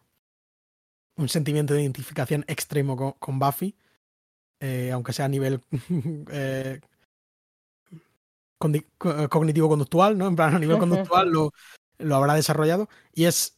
[1.16, 3.76] un sentimiento de identificación extremo con, con Buffy,
[4.60, 5.62] eh, aunque sea a nivel
[6.32, 6.80] eh,
[8.72, 10.26] eh, cognitivo-conductual, ¿no?
[10.26, 11.52] En plan, a nivel conductual lo,
[11.98, 13.56] lo habrá desarrollado y es...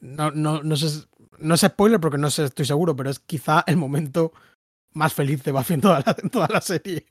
[0.00, 1.08] No, no, no, sé,
[1.38, 4.32] no es spoiler porque no sé, estoy seguro, pero es quizá el momento
[4.92, 7.06] más feliz de Buffy en toda la, en toda la serie.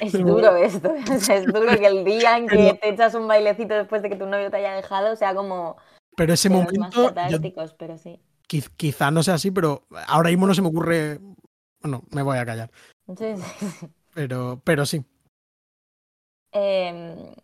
[0.00, 3.26] Es duro esto, o sea, es duro que el día en que te echas un
[3.28, 5.76] bailecito después de que tu novio te haya dejado sea como
[6.16, 8.20] Pero ese más momento, yo catárticos, pero sí.
[8.48, 11.18] Quiz- quizá no sea así, pero ahora mismo no se me ocurre.
[11.80, 12.70] Bueno, me voy a callar.
[13.16, 13.86] Sí, sí, sí.
[14.14, 15.04] Pero, pero sí.
[16.52, 17.34] Em,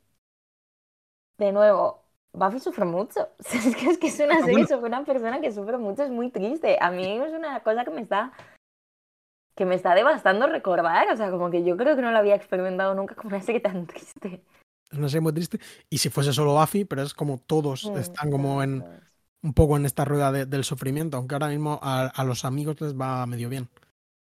[1.39, 2.03] de nuevo,
[2.33, 3.29] Buffy sufre mucho.
[3.53, 6.79] Es que es, una Ah, serie sobre una persona que sufre mucho, es muy triste.
[6.81, 8.33] A mí es una cosa que me está
[9.57, 11.09] que me está devastando recordar.
[11.13, 13.61] O sea, como que yo creo que no lo había experimentado nunca como una serie
[13.61, 14.43] tan triste.
[14.91, 15.59] Es una serie muy triste.
[15.91, 18.85] Y si fuese solo Buffy, pero es como todos Mm, están como en
[19.43, 22.81] un poco en esta rueda de- del sufrimiento, aunque ahora mismo a, a los amigos
[22.81, 23.69] les va medio bien.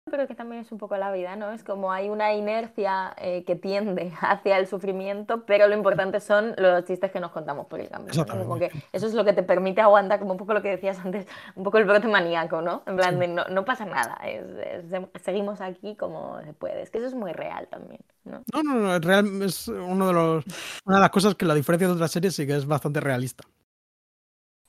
[0.10, 1.52] Pero que también es un poco la vida, ¿no?
[1.52, 6.56] Es como hay una inercia eh, que tiende hacia el sufrimiento, pero lo importante son
[6.58, 8.14] los chistes que nos contamos por el camino.
[8.16, 8.26] ¿no?
[8.26, 10.98] Como que eso es lo que te permite aguantar, como un poco lo que decías
[11.06, 12.84] antes, un poco el brote maníaco, ¿no?
[12.86, 13.20] En plan Sí.
[13.20, 14.46] de no, no pasa nada, es-
[14.94, 16.82] es- seguimos aquí como se puede.
[16.82, 18.44] Es que eso es muy real también, ¿no?
[18.54, 20.46] No, no, no, es, real, es uno de los,
[20.86, 23.44] una de las cosas que la diferencia de otras series sí que es bastante realista.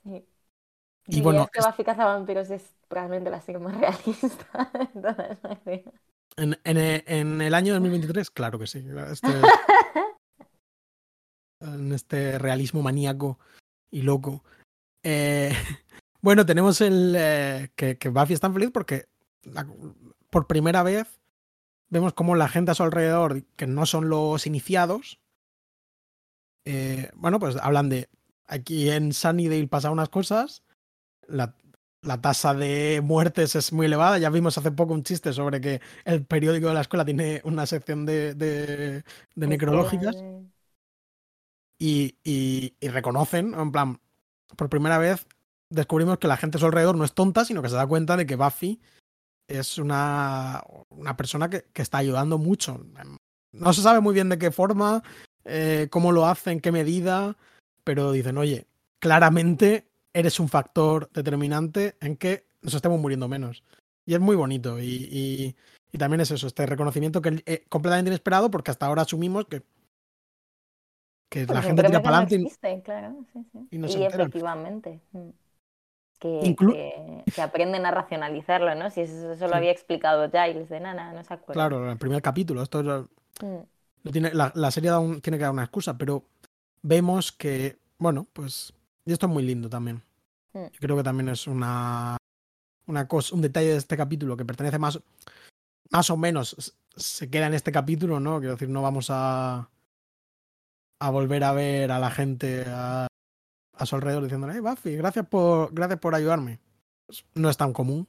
[0.03, 0.25] Sí.
[1.11, 5.85] Y bueno, que Buffy Cazavampiros es probablemente la serie más realista de todas las series.
[6.37, 8.85] En, en, e- en el año 2023, claro que sí.
[9.11, 9.27] Este,
[11.61, 13.39] en este realismo maníaco
[13.91, 14.43] y loco.
[15.03, 15.51] Eh,
[16.21, 19.07] bueno, tenemos el eh, que, que Buffy es tan feliz porque
[19.43, 19.67] la-
[20.29, 21.19] por primera vez
[21.89, 25.19] vemos como la gente a su alrededor, que no son los iniciados,
[26.65, 28.09] eh, bueno, pues hablan de
[28.45, 30.61] aquí en Sunnydale pasa unas cosas,
[31.29, 31.55] la,
[32.01, 34.17] la tasa de muertes es muy elevada.
[34.17, 37.65] Ya vimos hace poco un chiste sobre que el periódico de la escuela tiene una
[37.65, 39.03] sección de, de,
[39.35, 40.15] de necrológicas
[41.77, 43.99] y, y, y reconocen, en plan,
[44.55, 45.25] por primera vez
[45.69, 48.17] descubrimos que la gente a su alrededor no es tonta, sino que se da cuenta
[48.17, 48.81] de que Buffy
[49.47, 52.83] es una, una persona que, que está ayudando mucho.
[53.51, 55.03] No se sabe muy bien de qué forma,
[55.45, 57.37] eh, cómo lo hace, en qué medida,
[57.83, 58.67] pero dicen, oye,
[58.99, 63.63] claramente eres un factor determinante en que nos estemos muriendo menos.
[64.05, 64.79] Y es muy bonito.
[64.79, 65.55] Y, y,
[65.91, 69.45] y también es eso, este reconocimiento que es eh, completamente inesperado, porque hasta ahora asumimos
[69.45, 69.61] que,
[71.29, 72.39] que la gente tira para adelante.
[72.39, 73.67] No claro, sí, sí.
[73.71, 74.21] y no y se enteran.
[74.21, 74.99] efectivamente.
[75.11, 75.29] mm.
[76.19, 78.89] que, Inclu- que- que aprenden a racionalizarlo, ¿no?
[78.89, 81.53] Si eso, eso lo había explicado Giles de Nana, no se acuerda.
[81.53, 82.61] Claro, el primer capítulo.
[82.63, 83.05] Esto es-
[83.41, 86.23] Mm, tiene, la, la serie da un- tiene que dar una excusa, pero
[86.81, 88.73] vemos que, bueno, pues.
[89.09, 90.03] Y esto es muy lindo también.
[90.53, 90.65] Mm.
[90.65, 92.15] Yo creo que también es una,
[92.85, 95.01] una cosa, un detalle de este capítulo que pertenece más,
[95.89, 98.37] más o menos, se queda en este capítulo, ¿no?
[98.37, 99.67] Quiero decir, no vamos a,
[100.99, 103.07] a volver a ver a la gente a,
[103.73, 106.59] a su alrededor diciéndole, hey, Buffy, gracias por, gracias por ayudarme.
[107.07, 108.07] Pues no es tan común.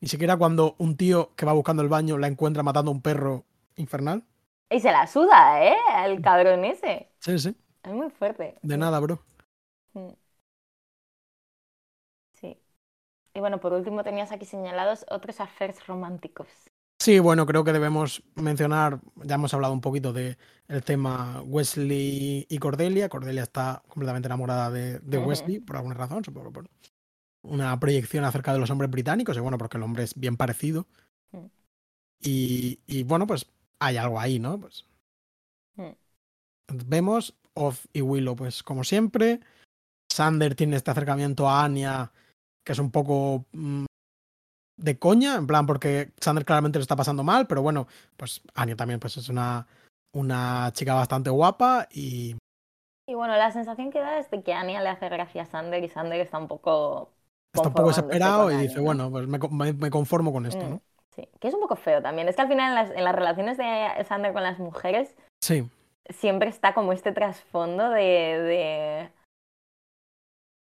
[0.00, 3.02] Ni siquiera cuando un tío que va buscando el baño la encuentra matando a un
[3.02, 3.44] perro
[3.76, 4.24] infernal.
[4.70, 5.76] Y se la suda, ¿eh?
[6.06, 7.10] El cabrón ese.
[7.18, 7.54] Sí, sí.
[7.82, 8.56] Es muy fuerte.
[8.62, 9.22] De nada, bro.
[9.94, 10.10] Mm.
[12.32, 12.58] Sí.
[13.34, 16.48] Y bueno, por último tenías aquí señalados otros affairs románticos.
[17.00, 20.36] Sí, bueno, creo que debemos mencionar, ya hemos hablado un poquito de
[20.68, 23.08] el tema Wesley y Cordelia.
[23.08, 25.18] Cordelia está completamente enamorada de, de.
[25.18, 26.68] Wesley por alguna razón, supongo por
[27.42, 30.86] una proyección acerca de los hombres británicos, y bueno, porque el hombre es bien parecido.
[31.32, 31.46] Mm.
[32.20, 33.46] Y, y bueno, pues
[33.78, 34.60] hay algo ahí, ¿no?
[34.60, 34.84] Pues
[35.76, 35.92] Mm.
[36.86, 39.40] vemos Oz y Willow, pues como siempre.
[40.20, 42.12] Sander tiene este acercamiento a Anya,
[42.62, 43.86] que es un poco mm,
[44.76, 47.86] de coña, en plan, porque Sander claramente lo está pasando mal, pero bueno,
[48.18, 49.66] pues Anya también pues es una,
[50.14, 52.36] una chica bastante guapa y
[53.06, 55.82] Y bueno, la sensación que da es de que Anya le hace gracia a Sander
[55.82, 57.08] y Sander está un poco.
[57.54, 58.82] está un poco desesperado y Anya, dice, ¿no?
[58.82, 60.82] bueno, pues me, me- me conformo con esto, Mm, ¿no?
[61.16, 62.28] Sí, que es un poco feo también.
[62.28, 65.66] Es que al final en las, en las relaciones de Sander con las mujeres Sí,
[66.08, 69.10] siempre está como este trasfondo de, de...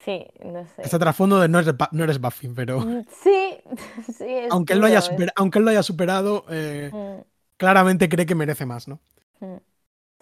[0.04, 0.82] Sí, no sé.
[0.82, 3.56] este trasfondo de no eres, no eres Buffy, pero Mm, Sí,
[4.18, 7.20] sí, es aunque él, lo haya super- aunque él lo haya superado, eh, Mm,
[7.56, 9.00] claramente cree que merece más, ¿no?
[9.40, 9.56] mm,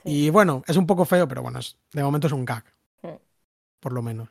[0.02, 0.26] sí.
[0.26, 2.64] Y bueno, es un poco feo, pero bueno, es- de momento es un gag.
[3.02, 3.08] Mm.
[3.80, 4.28] Por lo menos.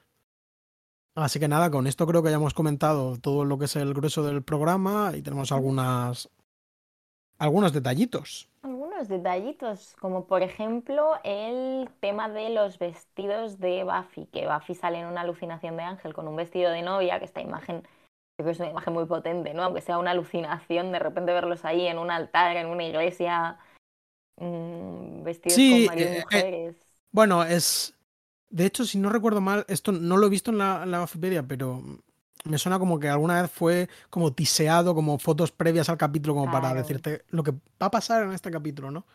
[1.16, 3.94] Así que nada, con esto creo que ya hemos comentado todo lo que es el
[3.94, 6.30] grueso del programa y tenemos algunas.
[7.40, 8.49] algunos detallitos.
[9.00, 15.00] Algunos detallitos, como por ejemplo el tema de los vestidos de Buffy, que Buffy sale
[15.00, 17.84] en una alucinación de Ángel con un vestido de novia, que esta imagen
[18.36, 19.64] creo que es una imagen muy potente, ¿no?
[19.64, 23.58] Aunque sea una alucinación, de repente verlos ahí en un altar, en una iglesia,
[24.36, 26.76] mm, vestidos Sí, con varias eh, eh, mujeres.
[27.12, 27.96] Bueno, es.
[28.50, 31.04] De hecho, si no recuerdo mal, esto no lo he visto en la, en la
[31.04, 31.82] Wikipedia, pero
[32.50, 36.52] me suena como que alguna vez fue como tiseado, como fotos previas al capítulo, como
[36.52, 36.76] para Claro.
[36.82, 39.06] decirte lo que va a pasar en este capítulo, ¿no?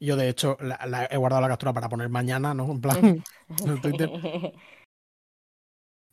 [0.00, 2.70] Yo, de hecho, la- la- he guardado la captura para poner mañana, ¿no?
[2.70, 2.96] En plan,
[3.66, 4.10] en Twitter.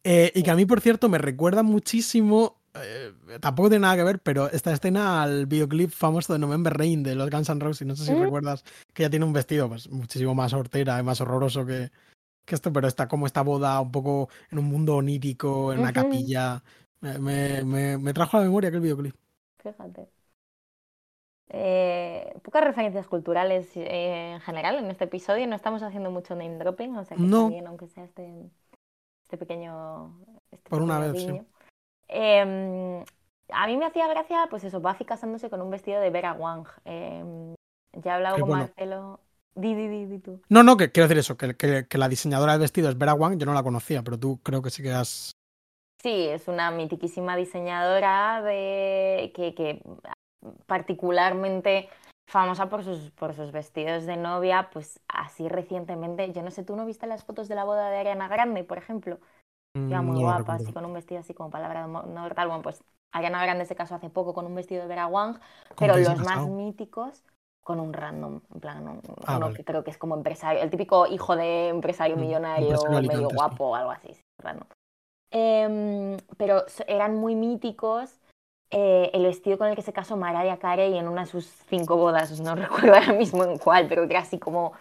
[0.03, 3.11] Eh, y que a mí, por cierto, me recuerda muchísimo, eh,
[3.41, 7.13] tampoco tiene nada que ver, pero esta escena al videoclip famoso de November Rain de
[7.13, 8.22] los Guns N' Roses, no sé si Mm.
[8.22, 8.63] recuerdas,
[8.93, 11.91] que ella tiene un vestido pues, muchísimo más hortera y más horroroso que,
[12.48, 15.93] que esto, pero está como esta boda un poco en un mundo onírico, en una
[15.93, 16.64] capilla.
[17.02, 19.16] Me, me- me- me trajo a la memoria aquel videoclip.
[19.62, 20.08] Fíjate.
[21.50, 25.45] Eh, pocas referencias culturales eh, en general en este episodio.
[25.48, 27.50] No estamos haciendo mucho name dropping, o sea que No.
[27.50, 28.50] bien, aunque sea este,
[29.24, 30.18] este pequeño.
[30.52, 31.48] este Por una pequeño vez, sí.
[32.10, 33.04] Em,
[33.50, 36.66] a mí me hacía gracia, pues eso, Buffy casándose con un vestido de Vera Wang.
[36.86, 37.54] Em,
[37.93, 38.64] ya he hablado Qué con bueno.
[38.64, 39.20] Marcelo.
[39.56, 40.41] Di, di, di, di tú.
[40.50, 43.14] No, no, que quiero decir eso, que, que- que la diseñadora del vestido es Vera
[43.14, 45.32] Wang, yo no la conocía, pero tú creo que sí que has...
[46.02, 49.82] Sí, es una mitiquísima diseñadora de que, que
[50.68, 51.89] particularmente
[52.28, 56.76] famosa por sus, por sus vestidos de novia, pues así recientemente, yo no sé, ¿tú
[56.76, 59.20] no viste las fotos de la boda de Ariana Grande, por ejemplo?
[59.88, 62.48] Iba mm, muy no guapa, así con un vestido así como palabra de mortal.
[62.50, 65.39] Bueno, pues Ariana Grande se casó hace poco con un vestido de Vera Wang,
[65.76, 67.24] ¿Con pero los más míticos
[67.68, 69.57] con un random, en plan, un- Ah, uno vale.
[69.57, 73.28] que creo que es como empresario, el típico hijo de empresario Mm, millonario, empresario medio
[73.28, 73.36] Alicante, sí.
[73.36, 74.68] guapo o algo así, sí, random.
[75.32, 78.22] Em, pero eran muy míticos.
[78.70, 81.95] eh, el vestido con el que se casó Mariah Carey en una de sus cinco
[81.95, 82.53] bodas, no
[82.89, 84.74] recuerdo ahora mismo en cuál, pero que era así como,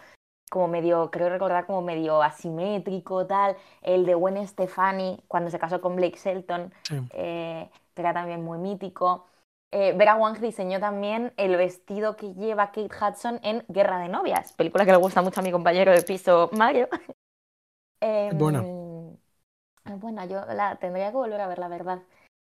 [0.49, 3.55] como medio, creo recordar como medio asimétrico, tal.
[3.81, 6.95] El de Gwen Stefani cuando se casó con Blake Shelton, Sí.
[7.11, 9.25] eh, que era también muy mítico.
[9.71, 14.53] Eh, Vera Wang diseñó también el vestido que lleva Kate Hudson en Guerra de Novias,
[14.53, 16.87] película que le gusta mucho a mi compañero de piso Mario.
[18.33, 18.59] buena.
[18.59, 19.17] Em,
[19.99, 21.99] Bueno, yo la tendría que volver a ver, la verdad.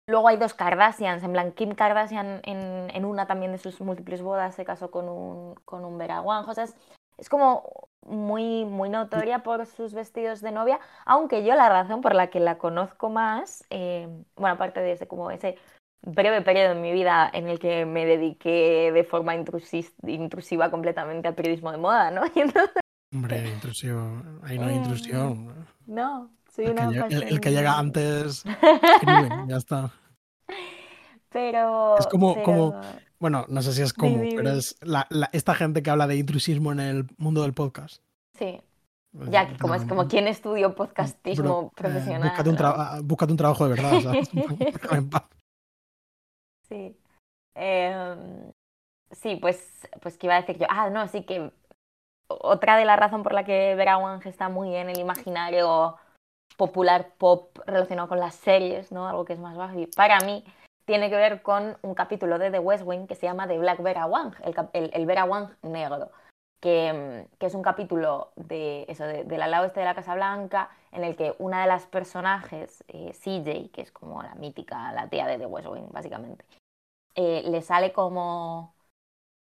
[0.08, 4.20] Luego hay dos Kardashians, en plan Kim Kardashian en, en una también de sus múltiples
[4.20, 6.48] bodas se casó con un, con un Vera Wang.
[6.48, 6.74] O sea, es,
[7.18, 12.16] es como muy, muy notoria por sus vestidos de novia, aunque yo la razón por
[12.16, 15.56] la que la conozco más, eh, bueno, aparte de ese, como ese
[16.02, 21.34] breve periodo en mi vida en el que me dediqué de forma intrusiva completamente al
[21.34, 22.22] periodismo de moda, ¿no?
[22.34, 22.70] Y entonces,
[23.14, 24.40] Hombre, intrusión.
[24.42, 24.82] Ahí no hay Mm.
[24.82, 25.66] intrusión.
[25.86, 28.44] no, Soy El una que, llega, el- que llega antes
[29.48, 29.90] ya está.
[31.30, 31.98] Pero.
[31.98, 32.80] Es como- pero- como-
[33.18, 36.16] Bueno, no sé si es como, pero es la, la- esta gente que habla de
[36.16, 38.02] intrusismo en el mundo del podcast.
[38.36, 38.60] Sí,
[39.16, 42.22] Pues, ya que como es como quien estudió podcastismo bro, eh, profesional.
[42.30, 43.92] búscate, un búscate un trabajo de verdad,
[44.92, 45.22] en paz.
[46.72, 46.96] Sí.
[47.54, 48.50] Em,
[49.10, 50.66] sí, pues, pues que iba a decir yo.
[50.70, 51.52] Ah, no, sí que
[52.28, 55.96] otra de las razones por la que Vera Wang está muy en el imaginario
[56.56, 59.06] popular pop relacionado con las series, ¿no?
[59.06, 59.76] Algo que es más.
[59.76, 60.44] Y para mí
[60.86, 63.82] tiene que ver con un capítulo de The West Wing que se llama The Black
[63.82, 64.34] Vera Wang,
[64.72, 66.10] el, el, Vera Wang negro.
[66.60, 70.70] Que, que es un capítulo de eso, de- del ala oeste de la Casa Blanca,
[70.92, 75.08] en el que una de las personajes, eh, CJ, que es como la mítica, la
[75.08, 76.44] tía de The West Wing, básicamente,
[77.14, 78.74] eh, le sale como...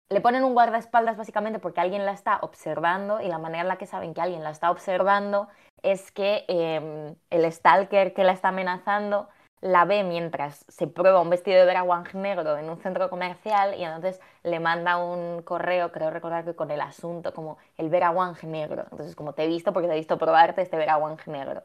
[0.09, 3.77] Le ponen un guardaespaldas básicamente porque alguien la está observando y la manera en la
[3.77, 5.47] que saben que alguien la está observando
[5.83, 9.29] es que eh, el stalker que la está amenazando
[9.61, 13.73] la ve mientras se prueba un vestido de Vera Wang negro en un centro comercial
[13.75, 18.11] y entonces le manda un correo, creo recordar que con el asunto como el Vera
[18.11, 18.83] Wang negro.
[18.91, 21.63] Entonces como te he visto porque te he visto probarte este Vera Wang negro.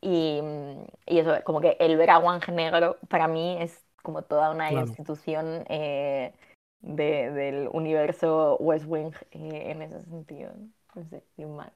[0.00, 4.50] Y, mm, y eso, como que el Vera Wang negro para mí es como toda
[4.50, 4.86] una Claro.
[4.86, 6.32] institución eh,
[6.80, 10.52] de- del universo West Wing eh, en ese sentido.
[10.94, 11.04] ¿no?
[11.08, 11.72] Sé, sin más.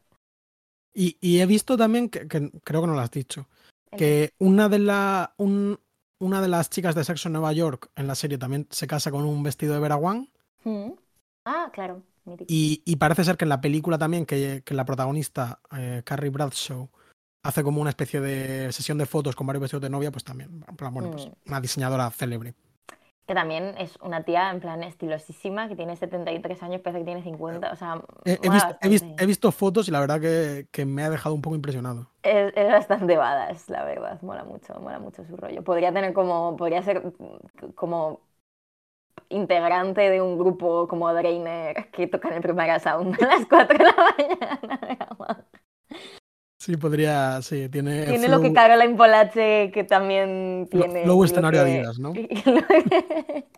[0.92, 3.48] Y, y he visto también, que, que creo que no lo has dicho,
[3.96, 5.78] que una de, la, un-
[6.18, 9.10] una de las chicas de sexo en Nueva York en la serie también se casa
[9.10, 10.28] con un vestido de Vera Wang.
[10.64, 10.92] Mm.
[11.44, 12.02] Ah, claro.
[12.46, 16.30] Y, y parece ser que en la película también, que, que la protagonista, eh, Carrie
[16.30, 16.88] Bradshaw,
[17.44, 20.64] hace como una especie de sesión de fotos con varios vestidos de novia, pues también,
[20.68, 21.32] en plan, bueno, pues Mm.
[21.46, 22.54] una diseñadora célebre.
[23.26, 27.22] Que también es una tía en plan estilosísima, que tiene 73 años, parece que tiene
[27.22, 27.72] 50.
[27.72, 29.24] O sea, He, he visto, he, vis- bastante.
[29.24, 32.10] he visto fotos y la verdad que, que me ha dejado un poco impresionado.
[32.22, 34.20] Es, es bastante badass, la verdad.
[34.20, 35.62] Mola mucho, mola mucho su rollo.
[35.64, 37.02] Podría tener como, podría ser
[37.74, 38.20] como
[39.30, 43.84] integrante de un grupo como Drainer que tocan el primer sound a las 4 de
[43.84, 45.46] la mañana.
[46.64, 48.06] Sí, podría, sí, tiene.
[48.06, 51.04] Tiene lo que Caroline Polache que también tiene.
[51.04, 52.12] lo escenario que- Adidas, ¿no?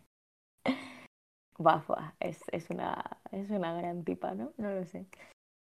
[1.58, 4.52] Bafa, es, es, una, es una gran tipa, ¿no?
[4.58, 5.06] No lo sé.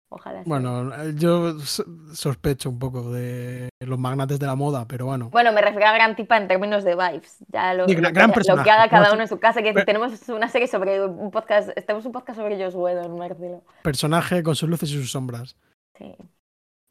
[0.10, 0.50] Ojalá sea.
[0.50, 5.30] Bueno, eh, yo so- sospecho un poco de los magnates de la moda, pero bueno.
[5.30, 7.38] Bueno, me refiero a gran tipa en términos de vibes.
[7.50, 9.62] Ya lo, Sí, gran- gran lo que haga cada uno en su casa.
[9.62, 11.70] Que pero- tenemos una serie sobre un podcast.
[11.74, 13.64] Tenemos un podcast sobre Joss Whedon, Marcelo.
[13.84, 15.56] Personaje con sus luces y sus sombras.
[15.98, 16.16] Sí.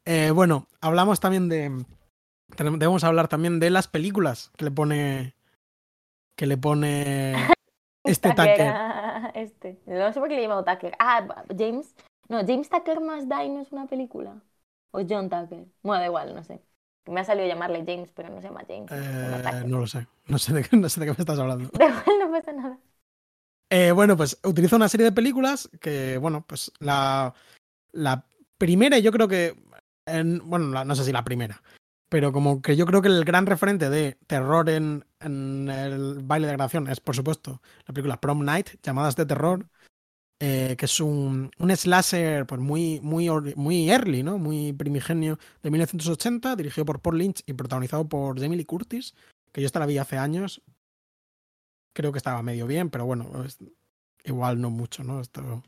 [0.07, 1.85] Eh, bueno, hablamos también de.
[2.55, 5.35] tenemos- Debemos hablar también de las películas que le pone.
[6.35, 7.35] Que le pone.
[8.05, 8.71] Este Tucker.
[8.73, 9.79] ah, Este.
[9.85, 10.93] No sé por qué le he llamado Tucker.
[10.97, 11.27] Ah,
[11.57, 11.93] James.
[12.29, 14.41] No, James Tucker más Die no es una película.
[14.91, 15.65] O John Tucker.
[15.83, 16.61] Bueno, da igual, no sé.
[17.07, 18.89] Me ha salido llamarle James, pero no se llama James.
[18.93, 20.07] Eh, no lo sé.
[20.27, 21.69] No sé, de, qué- no sé de qué me estás hablando.
[21.73, 22.77] Da igual, no pasa nada.
[23.69, 27.33] Eh, bueno, pues utiliza una serie de películas que, bueno, pues la,
[27.91, 28.23] la
[28.57, 29.53] primera, y yo creo que,
[30.07, 31.61] en- bueno, no sé si la primera,
[32.09, 36.53] pero como que yo creo que el gran referente de terror en, el baile de
[36.53, 39.67] grabación es, por supuesto, la película Prom Night, llamadas de terror,
[40.39, 44.37] eh, que es un, un slasher pues muy, muy, muy early, ¿no?
[44.39, 49.15] Muy primigenio de 1980, dirigido por Paul Lynch y protagonizado por Jamie Lee Curtis,
[49.53, 50.61] que yo esta la vi hace años.
[51.93, 53.29] Creo que estaba medio bien, pero bueno,
[54.23, 55.21] igual no mucho, ¿no?
[55.21, 55.63] Esto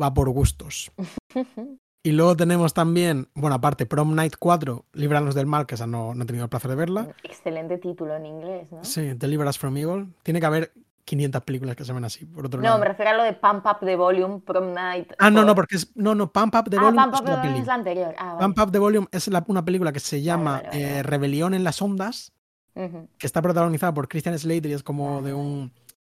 [0.00, 0.92] va por gustos.
[2.04, 6.14] Y luego tenemos también, bueno, aparte, Prom Night 4, Líbranos del Mal, que esa no,
[6.14, 7.08] no he tenido el placer de verla.
[7.22, 8.82] Excelente título en inglés, ¿no?
[8.82, 10.12] Sí, Deliver Us from Evil.
[10.24, 10.72] Tiene que haber
[11.04, 12.78] 500 películas que se ven así, por otro No, lado.
[12.80, 15.12] me refiero a lo de Pump Up the Volume, Prom Night.
[15.18, 15.96] Ah, no, no, por- porque es.
[15.96, 18.14] No, no, Pump Up the Ah, Volume Pump es Up the Volume es la anterior.
[18.18, 18.40] Ah, vale.
[18.46, 21.02] Pump Up the Volume es la- una película que se llama vale, vale, eh.
[21.04, 22.32] Rebelión en las Ondas,
[22.74, 25.72] que está protagonizada por Christian Slater y es como de un.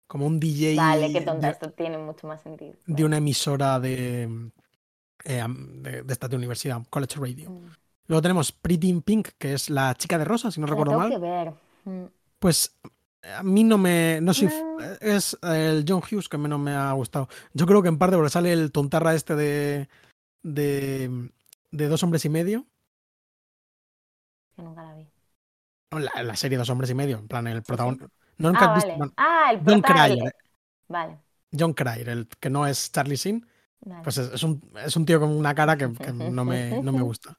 [0.07, 2.73] Como un DJ Vale, qué tonta, de, esto tiene mucho más sentido.
[2.86, 4.51] de una emisora de,
[5.26, 7.49] eh, de, de esta de universidad, College Radio.
[7.49, 7.69] Mm.
[8.07, 10.91] Luego tenemos Pretty in Pink, que es la chica de rosa, si no La recuerdo
[10.91, 11.09] tengo mal.
[11.11, 11.53] que ver.
[11.86, 12.09] Mm.
[12.39, 12.76] Pues
[13.38, 14.19] a mí no me.
[14.21, 14.78] No soy, No.
[14.99, 17.30] Es el John Hughes que menos me ha gustado.
[17.53, 19.88] Yo creo que en parte porque sale el tontarra este de.
[20.43, 21.30] de.
[21.71, 22.65] de dos hombres y medio.
[24.55, 25.07] Que nunca la vi.
[25.91, 27.17] La, la serie Dos hombres y medio.
[27.19, 28.07] En plan, el protagonista.
[28.38, 30.36] No Ah, visto- Ah, el John Cryer.
[30.89, 31.17] Vale.
[31.57, 33.45] John Cryer, el que no es Charlie Sheen.
[33.86, 34.03] Vale.
[34.03, 36.91] Pues es, es un, es un tío con una cara que, que no, me, no
[36.91, 37.38] me gusta.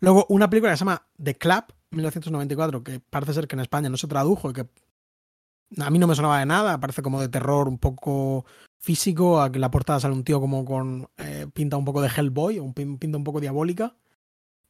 [0.00, 3.88] Luego, una película que se llama The Club, 1994, que parece ser que en España
[3.88, 4.66] no se tradujo y que
[5.78, 8.44] a mí no me sonaba de nada, parece como de terror un poco
[8.78, 12.08] físico, aquí en la portada sale un tío como con eh, pinta un poco de
[12.14, 13.94] Hellboy, un pin- pinta un poco diabólica.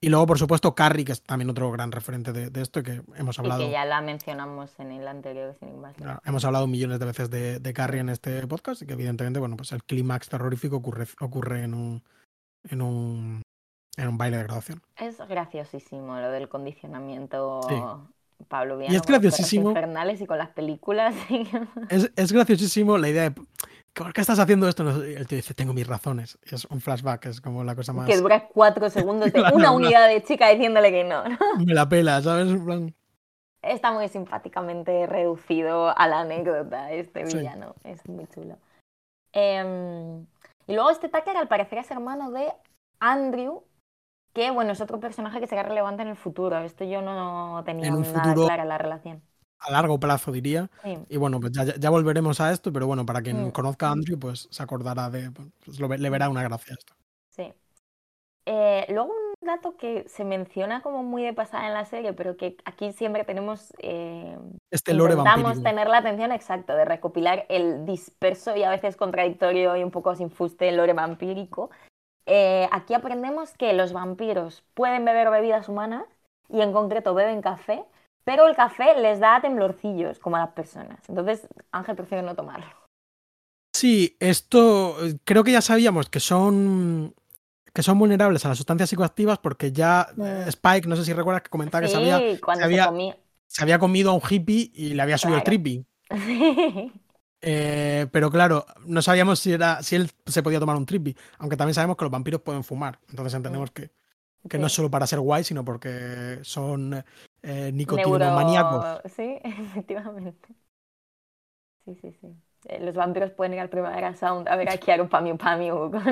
[0.03, 2.83] Y luego, por supuesto, Carrie, que es también otro gran referente de, de esto y
[2.83, 3.61] que hemos Y hablado.
[3.61, 5.95] que ya la mencionamos en el anterior, sin más.
[5.97, 9.39] Claro, hemos hablado millones de veces de, de Carrie en este podcast y que evidentemente,
[9.39, 12.03] bueno, pues el clímax terrorífico ocurre, ocurre en un
[12.69, 13.43] en un
[13.97, 14.83] en un baile de graduación.
[14.97, 17.75] Es graciosísimo lo del condicionamiento Sí.
[18.49, 19.69] Pablo Y Viano es con los graciosísimo.
[19.71, 21.15] infernales y con las películas.
[21.91, 23.35] Es, es graciosísimo la idea de
[23.95, 24.85] ¿por qué estás haciendo esto?
[25.07, 26.39] Y el tío dice, tengo mis razones.
[26.51, 28.07] Y es un flashback, es como la cosa más.
[28.07, 31.29] que dura cuatro segundos de Claro, una unidad de chica diciéndole que no.
[31.29, 31.37] ¿no?
[31.67, 32.49] Me la pela, ¿sabes?
[33.63, 37.39] Está muy simpáticamente reducido a la anécdota este Sí.
[37.39, 37.75] villano.
[37.85, 38.57] Es muy chulo.
[39.33, 40.27] Em,
[40.67, 42.53] y luego este Tucker al parecer es hermano de
[43.01, 43.63] Andrew,
[44.35, 46.59] que bueno, es otro personaje que será relevante en el futuro.
[46.59, 49.23] Esto yo no tenía En un nada futuro- clara la relación.
[49.67, 50.71] A largo plazo, diría.
[50.83, 50.99] Sí.
[51.09, 53.51] Y bueno, pues ya, ya- volveremos a esto, pero bueno, para quien Mm.
[53.53, 55.31] conozca a Andrew, pues se acordará de.
[55.65, 56.95] pues, lo ve- le verá una gracia a esto.
[57.31, 57.53] Sí.
[58.45, 62.37] Eh, luego un dato que se menciona como muy de pasada en la serie, pero
[62.37, 64.37] que aquí siempre tenemos, eh,
[64.73, 69.77] Este lore intentamos tener la atención exacta de recopilar el disperso y a veces contradictorio
[69.77, 71.71] y un poco sin fuste lore vampírico.
[72.27, 76.05] Eh, aquí aprendemos que los vampiros pueden beber bebidas humanas
[76.49, 77.85] y en concreto beben café,
[78.25, 80.99] pero el café les da temblorcillos como a las personas.
[81.09, 82.67] Entonces Ángel prefiere no tomarlo.
[83.75, 87.15] Sí, esto creo que ya sabíamos que son
[87.73, 90.49] que son vulnerables a las sustancias psicoactivas porque ya Mm.
[90.49, 93.17] Spike, no sé si recuerdas que comentaba que se había, se había- se comía.
[93.47, 95.57] se había comido a un hippie y le había subido el Claro.
[95.63, 95.87] trippy.
[97.45, 101.57] Eh, pero claro, no sabíamos si era si él se podía tomar un trippy, aunque
[101.57, 103.01] también sabemos que los vampiros pueden fumar.
[103.09, 103.91] Entonces entendemos que,
[104.49, 107.05] que no es solo para ser guay, sino porque son
[107.43, 109.13] eh, nicotinomaniacos.
[109.13, 110.49] Sí, efectivamente.
[111.85, 112.29] Sí, sí, sí.
[112.69, 116.03] Eh, Los vampiros pueden ir al Primavera Sound a ver a Kiaru Pamiu Pamiu con...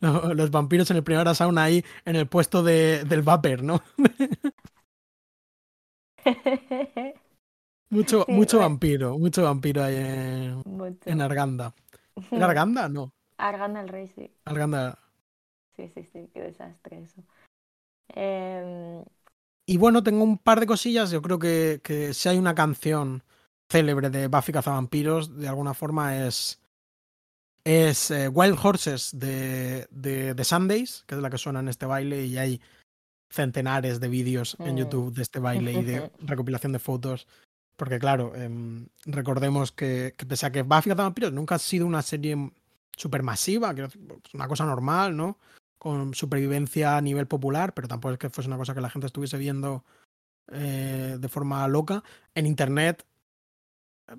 [0.00, 3.82] Los vampiros en el primer sauna ahí en el puesto de, del vapor, ¿no?
[7.90, 11.10] Mucho, Sí, mucho vampiro, mucho vampiro ahí en, Mucho.
[11.10, 11.74] en Arganda.
[12.30, 12.88] ¿Era Arganda?
[12.88, 14.30] No, Arganda el Rey, sí.
[14.44, 14.98] Arganda.
[15.76, 17.22] Sí, sí, sí, qué desastre eso.
[18.08, 19.04] Em,
[19.68, 21.10] Y bueno, tengo un par de cosillas.
[21.10, 23.22] Yo creo que, que si hay una canción
[23.68, 26.58] célebre de Buffy Cazavampiros, de alguna forma es.
[27.64, 31.84] Es eh, Wild Horses de, de, de Sundays, que es la que suena en este
[31.84, 32.62] baile, y hay
[33.28, 34.78] centenares de vídeos en Mm.
[34.78, 37.26] YouTube de este baile y de recopilación de fotos.
[37.76, 42.00] Porque, claro, em, recordemos que, que pese a que Buffy Cazavampiros nunca ha sido una
[42.00, 42.52] serie
[42.96, 43.98] supermasiva, que es
[44.32, 45.36] una cosa normal, ¿no?
[45.78, 49.06] Con supervivencia a nivel popular, pero tampoco es que fuese una cosa que la gente
[49.06, 49.84] estuviese viendo
[50.50, 52.02] eh, de forma loca.
[52.34, 53.06] En internet,
[54.08, 54.16] eh,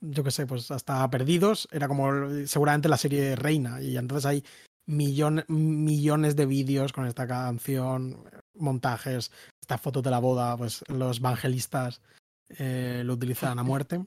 [0.00, 3.82] yo qué sé, pues hasta Perdidos era como seguramente la serie reina.
[3.82, 4.44] Y entonces hay
[4.86, 8.22] millon- millones de vídeos con esta canción,
[8.54, 12.00] montajes, estas fotos de la boda, pues los evangelistas
[12.48, 14.04] eh, lo utilizan a muerte.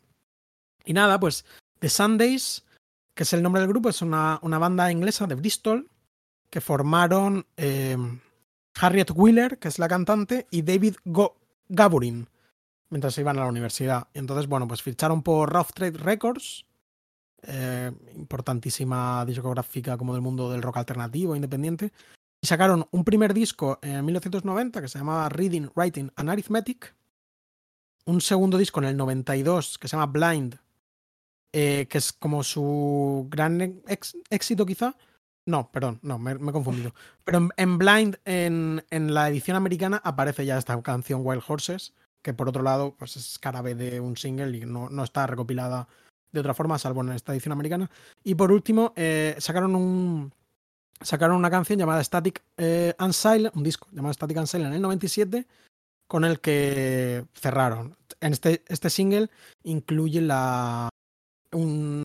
[0.85, 1.43] Y nada, pues
[1.79, 2.63] The Sundays,
[3.13, 5.89] que es el nombre del grupo, es una, una banda inglesa de Bristol
[6.49, 7.97] que formaron eh,
[8.79, 11.37] Harriet Wheeler, que es la cantante, y David Go-
[11.67, 12.27] Gaborin,
[12.89, 14.07] mientras iban a la universidad.
[14.13, 16.65] Entonces, bueno, pues ficharon por Rough Trade Records,
[17.43, 21.91] eh, importantísima discográfica como del mundo del rock alternativo independiente,
[22.41, 26.95] y sacaron un primer disco en 1990 que se llamaba Reading, Writing and Arithmetic,
[28.05, 30.57] un segundo disco en el 92 que se llama Blind,
[31.51, 33.81] eh, que es como su gran
[34.29, 34.95] éxito quizá.
[35.49, 36.93] No, perdón, no, me, he confundido.
[37.23, 41.93] Pero en, en Blind, en, en la edición americana, aparece ya esta canción Wild Horses,
[42.21, 45.25] que por otro lado, pues es cara B de un single y no, no está
[45.25, 45.87] recopilada
[46.31, 47.89] de otra forma, salvo en esta edición americana.
[48.23, 50.33] Y por último, eh, sacaron un.
[51.01, 54.75] Sacaron una canción llamada Static eh, and Silent, un disco llamado Static and Silent en
[54.75, 55.47] el 97,
[56.07, 57.95] con el que cerraron.
[58.19, 59.31] En este, este single
[59.63, 60.89] incluye la.
[61.53, 62.03] Un.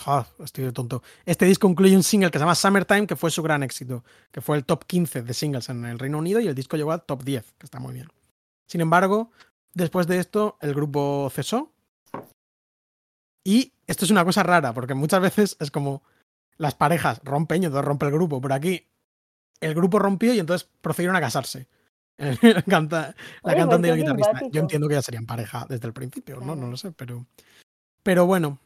[0.00, 1.02] Ja, estoy de tonto.
[1.26, 4.40] Este disco incluye un single que se llama Summertime, que fue su gran éxito, que
[4.40, 7.02] fue el top 15 de singles en el Reino Unido y el disco llegó al
[7.02, 8.08] top 10, que está muy bien.
[8.66, 9.30] Sin embargo,
[9.74, 11.70] después de esto, el grupo cesó.
[13.44, 16.02] Y esto es una cosa rara, porque muchas veces es como
[16.56, 18.40] las parejas rompen y entonces rompe el grupo.
[18.40, 18.86] Por aquí,
[19.60, 21.68] el grupo rompió y entonces procedieron a casarse.
[22.18, 24.40] la cantante y pues el qué guitarrista.
[24.50, 26.56] Yo entiendo que ya serían pareja desde el principio, ¿no?
[26.56, 27.26] No lo sé, pero.
[28.02, 28.58] Pero bueno.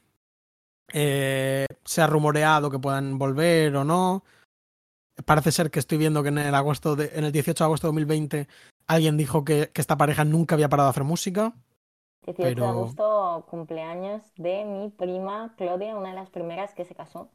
[0.93, 4.25] Eh, se ha rumoreado que puedan volver o no.
[5.25, 7.87] Parece ser que estoy viendo que en el agosto de, en el 18 de agosto
[7.87, 8.49] de 2020
[8.87, 11.53] alguien dijo que, que esta pareja nunca había parado de hacer música.
[12.27, 16.95] 18 Pero- de agosto, cumpleaños de mi prima Claudia, una de las primeras que se
[16.95, 17.31] casó.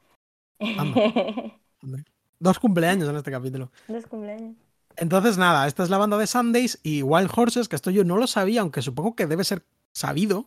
[2.40, 3.72] Dos cumpleaños en este capítulo.
[3.88, 4.56] Dos cumpleaños.
[4.96, 8.18] Entonces, nada, esta es la banda de Sundays y Wild Horses, que esto yo no
[8.18, 10.46] lo sabía, aunque supongo que debe ser sabido.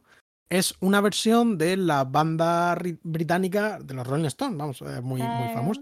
[0.53, 5.47] Es una versión de la banda británica de los Rolling Stones, vamos, eh, muy, muy
[5.49, 5.55] Eh.
[5.55, 5.81] famosa.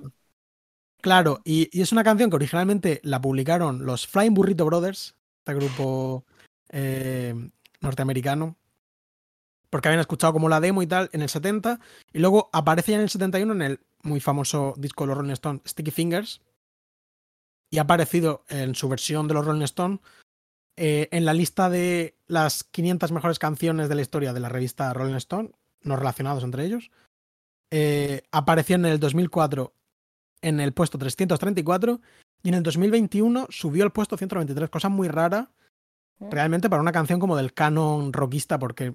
[1.01, 5.55] Claro, y, y es una canción que originalmente la publicaron los Flying Burrito Brothers, este
[5.55, 6.25] grupo
[6.69, 7.35] eh,
[7.81, 8.57] norteamericano,
[9.71, 11.81] porque habían escuchado como la demo y tal en el 70,
[12.13, 15.33] y luego aparece ya en el 71 en el muy famoso disco de los Rolling
[15.33, 16.43] Stones, Sticky Fingers,
[17.71, 19.99] y ha aparecido en su versión de los Rolling Stones
[20.81, 24.93] eh, en la lista de las 500 mejores canciones de la historia de la revista
[24.95, 25.51] Rolling Stone,
[25.83, 26.91] no relacionados entre ellos.
[27.71, 29.73] Eh, apareció en el 2004
[30.43, 32.01] en el puesto 334
[32.43, 35.51] y en el 2021 subió al puesto 193, cosa muy rara
[36.19, 36.31] Mm.
[36.31, 38.95] realmente para una canción como del canon rockista, porque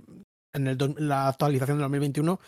[0.54, 2.40] en el la actualización del 2021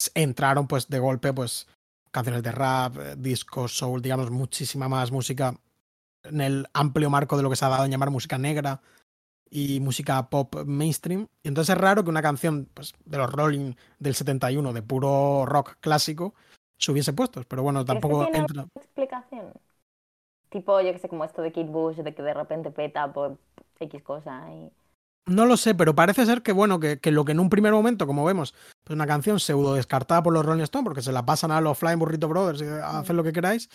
[0.00, 1.66] s- entraron pues de golpe pues
[2.10, 5.54] canciones de rap, eh, disco, soul, digamos, muchísima más música
[6.28, 8.80] en el amplio marco de lo que se ha dado en llamar música negra
[9.50, 11.28] y música pop mainstream.
[11.42, 15.44] Y entonces es raro que una canción pues, de los Rolling del 71, de puro
[15.46, 16.34] rock clásico,
[16.78, 17.46] subiese puestos.
[17.46, 18.66] Pero bueno, ¿Crees que tampoco tiene entra.
[18.74, 19.52] explicación?
[20.50, 23.36] Tipo, yo que sé, como esto de Kid Bush, de que de repente peta por
[23.80, 24.70] X cosa y...
[25.28, 27.72] No lo sé, pero parece ser que, bueno, que, que lo que en un primer
[27.72, 28.54] momento, como vemos,
[28.84, 31.76] pues una canción pseudo descartada por los Rolling Stones, porque se la pasan a los
[31.76, 33.68] Flying Burrito Brothers y a hacer lo que queráis,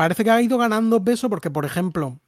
[0.00, 2.18] parece que ha ido ganando peso porque, por ejemplo,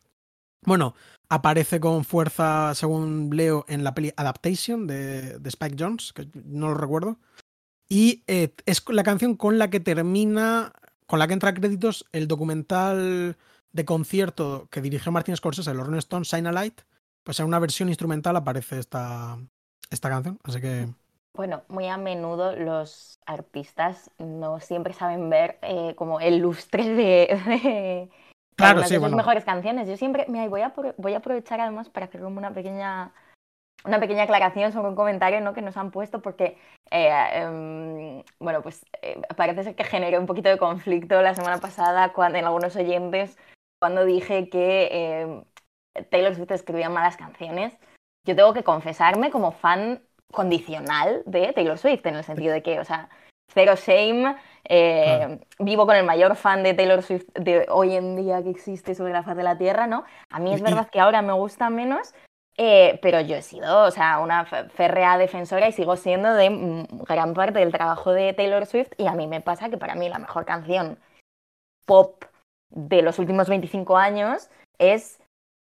[0.67, 0.95] bueno,
[1.31, 6.69] aparece con fuerza, según leo, en la peli Adaptation de, de Spike Jones, que no
[6.69, 7.19] lo recuerdo,
[7.89, 10.75] y eh, es la canción con la que termina,
[11.07, 13.39] con la que entra a créditos el documental
[13.73, 16.83] de concierto que dirigió Martin Scorsese, los Rolling Stones, Shine a Light,
[17.25, 19.39] pues en una versión instrumental aparece esta,
[19.89, 20.39] esta canción.
[20.43, 20.93] Así que.
[21.35, 26.95] Bueno, muy a menudo los artistas no siempre saben ver eh, como el lustre de,
[27.47, 28.11] de
[28.57, 29.89] Claro, sí, sus mejores canciones.
[29.89, 33.13] Yo siempre, mira, voy a, apro- voy a aprovechar además para hacer como una pequeña
[33.85, 35.55] una pequeña aclaración sobre un comentario ¿no?
[35.55, 36.57] que nos han puesto porque,
[36.93, 41.59] eh, em, bueno, pues eh, parece ser que generó un poquito de conflicto la semana
[41.59, 43.37] pasada cuando, en algunos oyentes
[43.81, 45.43] cuando dije que
[46.11, 47.77] Taylor Swift escribía malas canciones.
[48.25, 50.03] Yo tengo que confesarme como fan
[50.33, 53.09] condicional de Taylor Swift, en el sentido de que, o sea,
[53.53, 55.39] cero shame, eh, Claro.
[55.59, 59.13] vivo con el mayor fan de Taylor Swift de hoy en día que existe sobre
[59.13, 60.05] la faz de la Tierra, ¿no?
[60.31, 62.15] A mí es verdad que ahora me gusta menos,
[62.57, 66.87] eh, pero yo he sido, o sea, una férrea defensora y sigo siendo de mm,
[67.07, 70.09] gran parte del trabajo de Taylor Swift y a mí me pasa que para mí
[70.09, 70.99] la mejor canción
[71.87, 72.25] pop
[72.71, 75.22] de los últimos 25 años es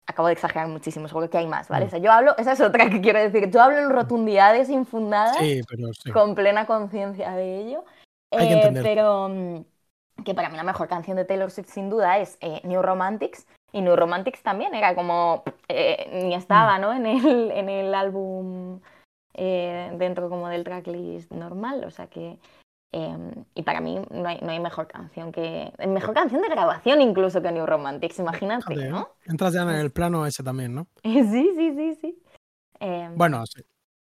[0.06, 1.84] acabo de exagerar muchísimo, seguro que hay más, ¿vale?
[1.84, 1.88] Mm.
[1.88, 5.36] O sea, yo hablo, esa es otra que quiero decir, yo hablo en rotundidades infundadas
[5.38, 6.10] Sí, pero sí.
[6.10, 7.84] con plena conciencia de ello.
[8.30, 9.64] Hay Eh, pero mm,
[10.24, 13.46] que para mí la mejor canción de Taylor Swift sin duda es eh, New Romantics.
[13.72, 16.92] Y New Romantics también era como, eh, ni estaba, ¿no?
[16.92, 18.80] En el, en el álbum
[19.34, 21.84] eh, dentro como del tracklist normal.
[21.84, 22.38] O sea que,
[22.92, 23.16] eh,
[23.54, 27.40] y para mí no hay, no hay mejor canción que, mejor canción de grabación incluso
[27.42, 28.88] que New Romantics, imagínate.
[28.90, 29.08] ¿no?
[29.24, 30.86] Entras ya en el plano ese también, ¿no?
[31.02, 32.22] Sí, sí, sí, sí.
[32.80, 33.62] Eh, Bueno, sí.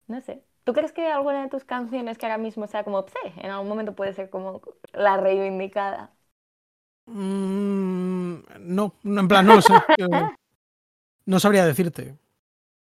[0.08, 0.44] no sé.
[0.64, 3.70] ¿Tú crees que alguna de tus canciones que ahora mismo sea como, "Pse", en algún
[3.70, 4.62] momento puede ser como
[4.94, 6.12] la reivindicada?
[7.06, 9.74] Mm, no, no, en plan, no lo sé.
[11.26, 12.18] No sabría decirte.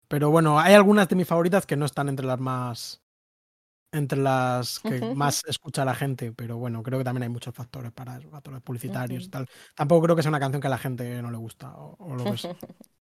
[0.09, 3.03] Pero bueno, hay algunas de mis favoritas que no están entre las más.
[3.91, 6.33] Entre las que más escucha la gente.
[6.33, 9.47] Pero bueno, creo que también hay muchos factores para eso, factores publicitarios y tal.
[9.75, 12.15] Tampoco creo que sea una canción que a la gente no le gusta o, o
[12.15, 12.33] lo que.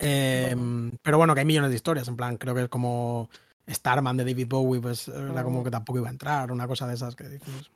[0.00, 2.06] Em, pero bueno, que hay millones de historias.
[2.08, 3.28] En plan, creo que es como
[3.68, 6.94] Starman de David Bowie, pues era como que tampoco iba a entrar, una cosa de
[6.94, 7.70] esas que dices.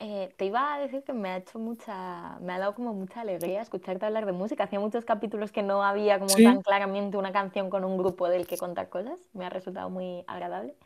[0.00, 3.22] Eh, te iba a decir que me ha hecho mucha, me ha dado como mucha
[3.22, 4.64] alegría escucharte hablar de música.
[4.64, 6.44] Hacía muchos capítulos que no había como Sí.
[6.44, 9.18] tan claramente una canción con un grupo del que contar cosas.
[9.32, 10.76] Me ha resultado muy agradable.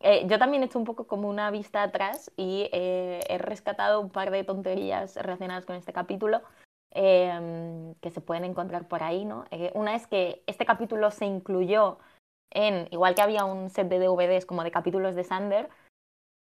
[0.00, 4.00] Eh, yo también he hecho un poco como una vista atrás y eh, he rescatado
[4.00, 6.40] un par de tonterías relacionadas con este capítulo
[6.92, 9.44] eh, que se pueden encontrar por ahí, ¿no?
[9.50, 11.98] Eh, una es que este capítulo se incluyó
[12.50, 15.68] en, igual que había un set de DVDs como de capítulos de Sander,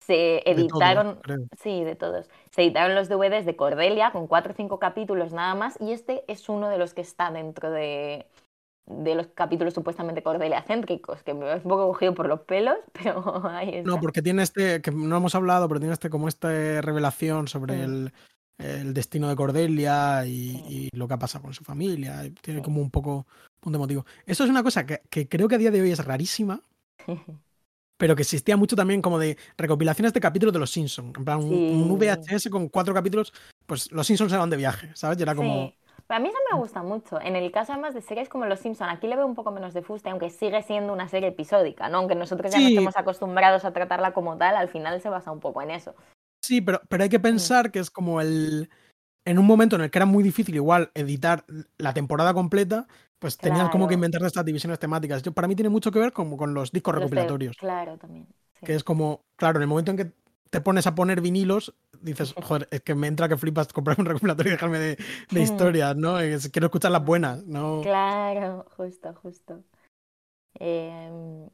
[0.05, 1.19] se De editaron,
[1.61, 5.55] sí, de todos, se editaron los DVDs de Cordelia con cuatro o cinco capítulos nada
[5.55, 8.25] más y este es uno de los que está dentro de,
[8.87, 12.77] de los capítulos supuestamente Cordelia céntricos, que me es un poco cogido por los pelos,
[12.93, 13.89] pero ahí está.
[13.89, 16.49] No, porque tiene este, que no hemos hablado, pero tiene este como esta
[16.81, 17.83] revelación sobre Mm.
[17.83, 18.13] el,
[18.57, 20.63] el destino de Cordelia y, Sí.
[20.93, 22.21] y lo que ha pasado con su familia.
[22.41, 22.63] tiene Sí.
[22.65, 23.25] como un poco
[23.59, 24.05] punto emotivo.
[24.25, 26.61] Eso es una cosa que, que creo que a día de hoy es rarísima,
[28.01, 31.15] pero que existía mucho también como de recopilaciones de capítulos de los Simpsons.
[31.15, 31.99] En plan, un-.
[31.99, 33.31] VHS con cuatro capítulos,
[33.67, 35.19] pues los Simpsons se van de viaje, ¿sabes?
[35.19, 35.67] Y era como.
[35.67, 35.75] Sí.
[36.07, 37.21] Pero a mí eso me gusta mucho.
[37.21, 39.75] En el caso además de series como Los Simpson, aquí le veo un poco menos
[39.75, 41.99] de fuste, aunque sigue siendo una serie episódica, ¿no?
[41.99, 42.73] Aunque nosotros ya no Sí.
[42.73, 45.93] estemos acostumbrados a tratarla como tal, al final se basa un poco en eso.
[46.43, 48.71] Sí, pero, pero hay que pensar que es como el.
[49.27, 51.45] En un momento en el que era muy difícil, igual, editar
[51.77, 52.87] la temporada completa,
[53.21, 55.21] pues tenías como que inventar estas divisiones temáticas.
[55.21, 57.55] Yo, para mí tiene mucho que ver como con los discos Los de- recopilatorios.
[57.55, 58.25] Claro, también.
[58.59, 58.65] sí.
[58.65, 60.11] Que es como, claro, en el momento en que
[60.49, 64.07] te pones a poner vinilos, dices, joder, es que me entra que flipas comprar un
[64.07, 64.97] recopilatorio y dejarme de,
[65.29, 66.19] de historias, ¿no?
[66.19, 67.81] Es- quiero escuchar las buenas, ¿no?
[67.83, 69.63] Claro, justo, justo.
[70.55, 71.47] Em,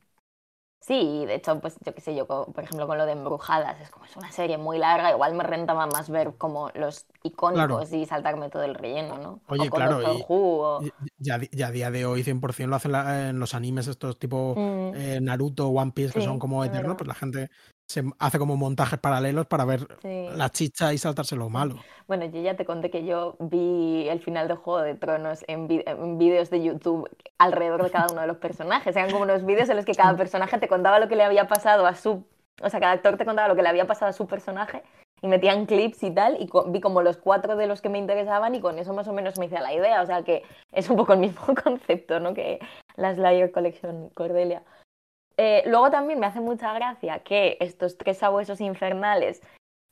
[0.88, 3.90] sí, de hecho, pues yo qué sé, yo, por ejemplo, con lo de Embrujadas, es
[3.90, 8.06] como es una serie muy larga, igual me rentaba más ver como los icónicos y
[8.06, 9.40] saltarme todo el relleno, ¿no?
[9.50, 10.82] Oye, o con claro, y- Who, o-
[11.20, 14.54] Ya, ya a día de hoy 100% lo hacen la- en los animes estos tipo
[14.56, 17.50] Mm, eh, Naruto, One Piece, que Sí, son como eternos, pues la gente
[17.88, 20.28] se hace como montajes paralelos para ver sí.
[20.36, 21.76] la chicha y saltarse lo malo.
[22.08, 25.68] Bueno, yo ya te conté que yo vi el final de Juego de Tronos en,
[25.68, 25.84] vi-
[26.18, 28.96] vídeos de YouTube alrededor de cada uno de los personajes.
[28.96, 31.48] Eran como unos vídeos en los que cada personaje te contaba lo que le había
[31.48, 32.24] pasado a su...
[32.62, 34.84] O sea, cada actor te contaba lo que le había pasado a su personaje
[35.22, 38.54] y metían clips y tal, y vi como los cuatro de los que me interesaban
[38.56, 40.02] y con eso más o menos me hice la idea.
[40.02, 42.34] O sea, que es un poco el mismo concepto, ¿no?
[42.34, 42.60] Que
[42.96, 44.64] la Slayer Collection Cordelia.
[45.38, 49.42] Eh, luego también me hace mucha gracia que estos tres sabuesos infernales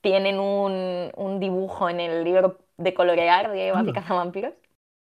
[0.02, 3.94] tienen un, un dibujo en el libro de colorear de Buffy.
[3.94, 4.54] Cazavampiros.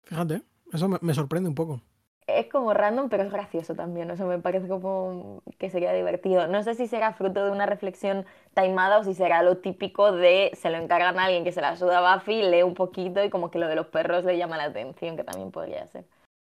[0.03, 0.41] Fíjate,
[0.71, 1.81] eso me, me sorprende un poco.
[2.27, 4.09] Es como random, pero es gracioso también.
[4.09, 6.47] Eso me parece como que sería divertido.
[6.47, 10.51] No sé si será fruto de una reflexión taimada o si será lo típico de
[10.55, 13.29] se lo encargan a alguien que se la suda a Buffy, lee un poquito y
[13.29, 16.05] como que lo de los perros le llama la atención, que también podría ser.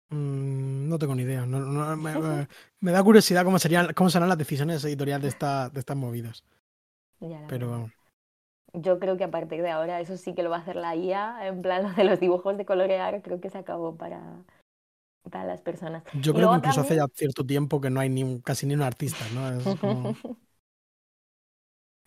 [0.10, 1.46] Mm, no tengo ni idea.
[1.46, 2.48] no- no- me, me-
[2.80, 6.44] me da curiosidad cómo serían, cómo serán las decisiones editoriales de, esta, de estas movidas.
[7.48, 7.92] Pero vamos.
[8.74, 10.96] Yo creo que a partir de ahora eso sí que lo va a hacer la
[10.96, 14.22] IA, en plan lo de los dibujos de colorear, creo que se acabó para,
[15.32, 16.04] para las personas.
[16.22, 18.66] Yo Y creo que incluso hace ya cierto tiempo que no hay ni un- casi
[18.66, 19.50] ni un artista, ¿no?
[19.72, 20.14] Es como-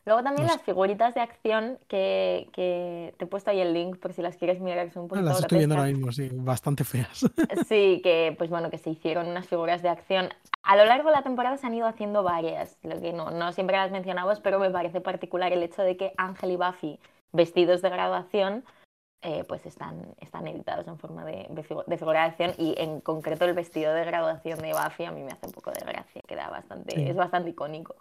[0.08, 0.56] Luego también No sé.
[0.58, 4.36] las figuritas de acción que, que te he puesto ahí el link por si las
[4.38, 7.26] quieres mirar, que son un Ah, poquito las estoy viendo ahora mismo, sí, bastante feas.
[7.68, 10.30] Sí, que pues bueno, que se hicieron unas figuras de acción.
[10.62, 13.52] A lo largo de la temporada se han ido haciendo varias, lo que no, no
[13.52, 16.98] siempre las mencionamos, pero me parece particular el hecho de que Ángel y Buffy,
[17.32, 18.64] vestidos de graduación,
[19.20, 22.74] eh, pues están, están editados en forma de, de figu- de figura de acción y
[22.78, 25.80] en concreto el vestido de graduación de Buffy a mí me hace un poco de
[25.84, 27.02] gracia, queda bastante, Sí.
[27.08, 27.94] es bastante icónico.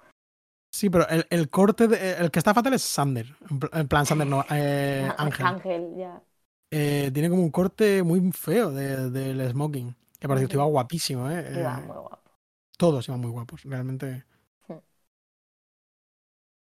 [0.71, 3.25] Sí, pero el, el corte, de- el que está fatal es Sander.
[3.49, 5.45] En pl- en plan, Sander no, eh, Ángel.
[5.45, 6.21] Ángel, ya.
[6.71, 9.95] Eh, tiene como un corte muy feo de- del smoking.
[10.19, 11.47] Que por cierto iba guapísimo, ¿eh?
[11.59, 12.19] Iba Eh, muy guapo.
[12.77, 14.25] todos iban muy guapos, realmente.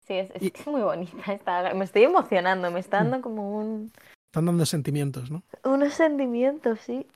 [0.07, 1.33] Sí, es, es Y- es muy bonita.
[1.33, 3.11] Está, me estoy emocionando, me está Mm.
[3.11, 3.93] dando como un,
[4.31, 5.43] Están dando sentimientos, ¿no?
[5.65, 7.07] unos sentimientos, sí.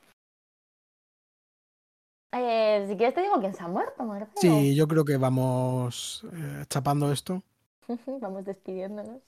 [2.32, 4.32] Eh, si quieres te digo quién se ha muerto, Marcelo.
[4.36, 7.42] Sí, yo creo que vamos eh, chapando esto.
[8.20, 9.22] Vamos despidiéndonos.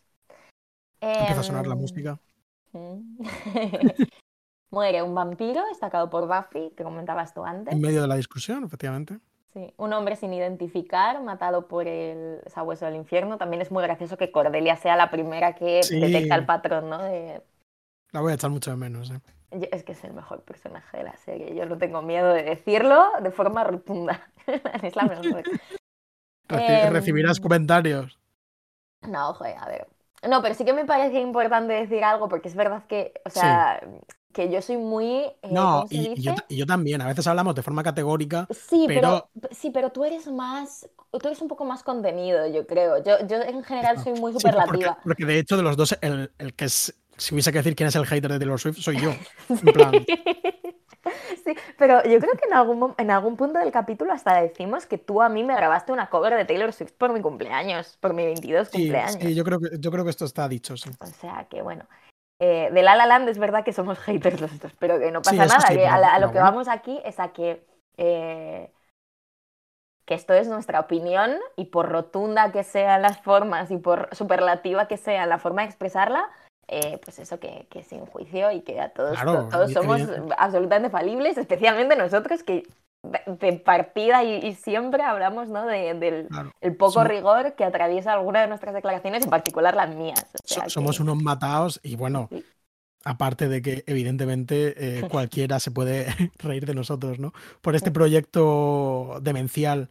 [1.01, 2.19] Empieza a sonar la Em, música.
[4.71, 7.73] Muere un vampiro, destacado por Buffy, que comentabas tú antes.
[7.73, 9.19] En medio de la discusión, efectivamente.
[9.55, 13.39] Sí, un hombre sin identificar, matado por el sabueso del infierno.
[13.39, 15.99] También es muy gracioso que Cordelia sea la primera que Sí.
[15.99, 16.99] detecta el patrón, ¿no?
[17.03, 17.41] De,
[18.13, 19.21] La voy a echar mucho de menos, ¿eh?
[19.51, 21.55] Es que es el mejor personaje de la serie.
[21.55, 24.31] Yo no tengo miedo de decirlo de forma rotunda.
[24.83, 25.43] es la mejor.
[26.51, 28.19] Em, Recibirás comentarios.
[29.03, 29.87] No, joder, a ver.
[30.29, 33.81] No, pero sí que me parece importante decir algo porque es verdad que, o sea,
[34.33, 35.07] que yo soy muy.
[35.07, 36.45] eh, No, ¿cómo se y, y yo, dice?
[36.49, 37.01] y yo también.
[37.01, 38.47] A veces hablamos de forma categórica.
[38.51, 42.67] Sí, pero- pero, sí, pero tú eres más, tú eres un poco más contenido, yo
[42.67, 43.03] creo.
[43.05, 44.99] Yo, yo en general soy muy Sí, porque, superlativa.
[45.05, 46.95] porque de hecho, de los dos, el, el que es.
[47.19, 49.11] Si hubiese que decir quién es el hater de Taylor Swift, soy yo.
[49.49, 49.93] En plan,
[51.45, 54.99] Sí, pero yo creo que en algún, en algún punto del capítulo hasta decimos que
[54.99, 58.25] tú a mí me grabaste una cover de Taylor Swift por mi cumpleaños, por mi
[58.27, 59.15] 22 sí, cumpleaños.
[59.23, 60.91] sí, yo creo que yo creo que esto está dicho, sí.
[61.01, 61.87] O sea que bueno.
[62.41, 65.21] Eh, de La La Land es verdad que somos haters los dos, pero que no
[65.25, 65.69] Sí, pasa eso nada.
[65.69, 66.51] sí, que a, pero- la- a lo pero que bueno.
[66.53, 67.65] vamos aquí es a que,
[67.97, 68.71] eh,
[70.05, 74.87] que esto es nuestra opinión y por rotunda que sean las formas y por superlativa
[74.89, 76.29] que sea la forma de expresarla,
[76.69, 80.01] eh, pues eso que, que sin juicio y que a todos, Claro, to- todos somos
[80.37, 82.63] absolutamente falibles, especialmente nosotros que
[83.03, 85.65] de, partida y, y siempre hablamos ¿no?
[85.67, 86.53] de- del Claro.
[86.61, 90.27] el poco Somos- rigor que atraviesa alguna de nuestras declaraciones, en particular las mías.
[90.35, 92.45] O So- sea que- somos unos matados y bueno, Sí.
[93.05, 96.07] aparte de que evidentemente eh, cualquiera se puede
[96.39, 97.33] reír de nosotros, ¿no?
[97.63, 99.89] Por este proyecto demencial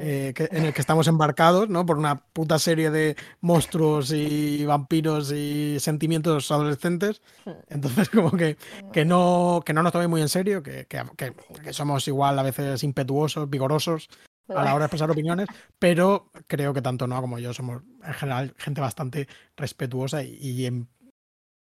[0.00, 1.86] eh, en el que estamos embarcados, ¿no?
[1.86, 7.22] Por una puta serie de monstruos y vampiros y sentimientos adolescentes.
[7.68, 8.58] Entonces, como que,
[8.92, 12.82] que, no, que no nos tomemos muy en serio, que, que, somos igual a veces
[12.82, 14.08] impetuosos, vigorosos
[14.48, 15.46] a la hora de expresar opiniones,
[15.78, 20.86] pero creo que tanto Noah como yo somos en general gente bastante respetuosa y,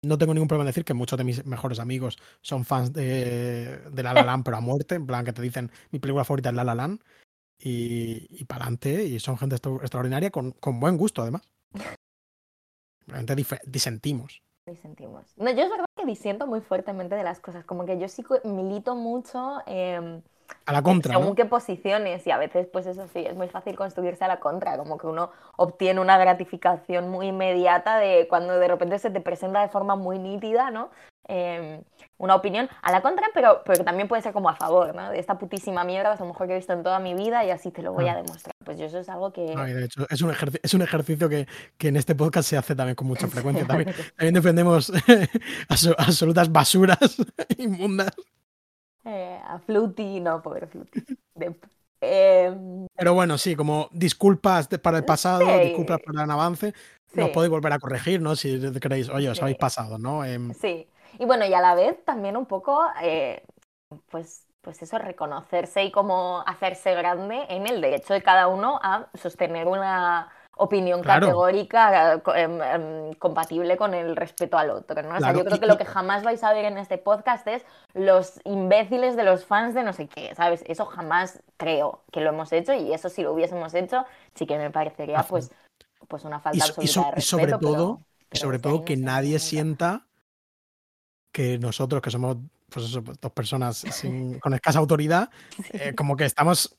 [0.02, 3.80] no tengo ningún problema en decir que muchos de mis mejores amigos son fans de,
[3.92, 6.50] de La La Land, pero a muerte, en plan que te dicen mi película favorita
[6.50, 7.00] es La La Land
[7.60, 11.42] y, y para adelante, y son gente extraordinaria con, con buen gusto además.
[13.08, 14.42] Realmente disentimos.
[14.66, 15.38] Disentimos.
[15.38, 18.24] No, yo es verdad que disiento muy fuertemente de las cosas, como que yo sí
[18.44, 20.22] milito mucho eh,
[20.66, 21.14] a la contra.
[21.14, 24.40] Según qué posiciones, y a veces, pues eso sí, es muy fácil construirse a la
[24.40, 29.22] contra, como que uno obtiene una gratificación muy inmediata de cuando de repente se te
[29.22, 30.90] presenta de forma muy nítida, ¿no?
[31.28, 31.82] Em,
[32.18, 35.10] una opinión a la contra, pero, pero también puede ser como a favor, ¿no?
[35.10, 37.50] De esta putísima mierda, es lo mejor que he visto en toda mi vida y
[37.50, 38.54] así te lo voy a demostrar.
[38.64, 39.42] Pues yo eso es algo que...
[39.42, 40.32] De hecho, es un,
[40.62, 41.48] es un ejercicio que,
[41.78, 43.66] que, en este podcast se hace también con mucha frecuencia.
[43.66, 44.92] También, también defendemos
[45.98, 47.18] absolutas basuras
[47.58, 48.12] inmundas.
[49.06, 51.04] Eh, a Fluty, no, pobre Fluty.
[52.02, 56.74] Em, pero bueno, sí, como disculpas para el pasado, disculpas por el avance,
[57.14, 58.36] nos podéis volver a corregir, ¿no?
[58.36, 60.26] Si queréis, oye, os habéis pasado, ¿no?
[60.26, 60.88] Em, sí,
[61.18, 63.44] y bueno, y a la vez también un poco, eh,
[64.10, 69.08] pues, pues eso, reconocerse y como hacerse grande en el derecho de cada uno a
[69.14, 75.02] sostener una opinión categórica em, em, compatible con el respeto al otro.
[75.04, 75.16] ¿no?
[75.16, 77.66] O sea, yo creo que lo que jamás vais a ver en este podcast es
[77.94, 80.64] los imbéciles de los fans de no sé qué, ¿sabes?
[80.68, 84.58] Eso jamás creo que lo hemos hecho y eso si lo hubiésemos hecho sí que
[84.58, 85.52] me parecería pues,
[86.08, 87.22] pues una falta absoluta de respeto.
[87.22, 88.02] sobre todo,
[88.32, 90.06] sobre todo que nadie sienta
[91.32, 92.38] que nosotros, que somos
[92.70, 93.86] pues eso, dos personas
[94.40, 95.30] con escasa autoridad,
[95.74, 96.78] eh, como que estamos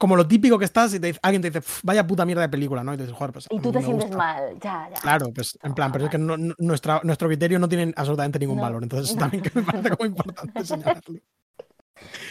[0.00, 2.82] como lo típico que estás y te alguien te dice, vaya puta mierda de película,
[2.82, 2.94] ¿no?
[2.94, 4.98] Y, te dices, Joder, pues, y tú te sientes mal, ya, ya.
[4.98, 8.82] Claro, pues en plan, pero es que nuestra, nuestro criterio no tiene absolutamente ningún valor,
[8.82, 11.20] entonces también que me parece como importante señalarlo.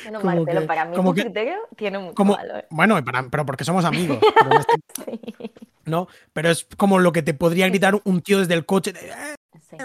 [0.02, 2.66] Bueno, mal, pero para mí tu criterio tiene mucho valor.
[2.72, 4.18] Bueno, pero porque somos amigos.
[4.58, 5.52] Este sí.
[5.86, 6.08] ¿No?
[6.34, 8.96] Pero es como lo que te podría gritar un tío desde el coche.
[9.00, 9.84] Eh,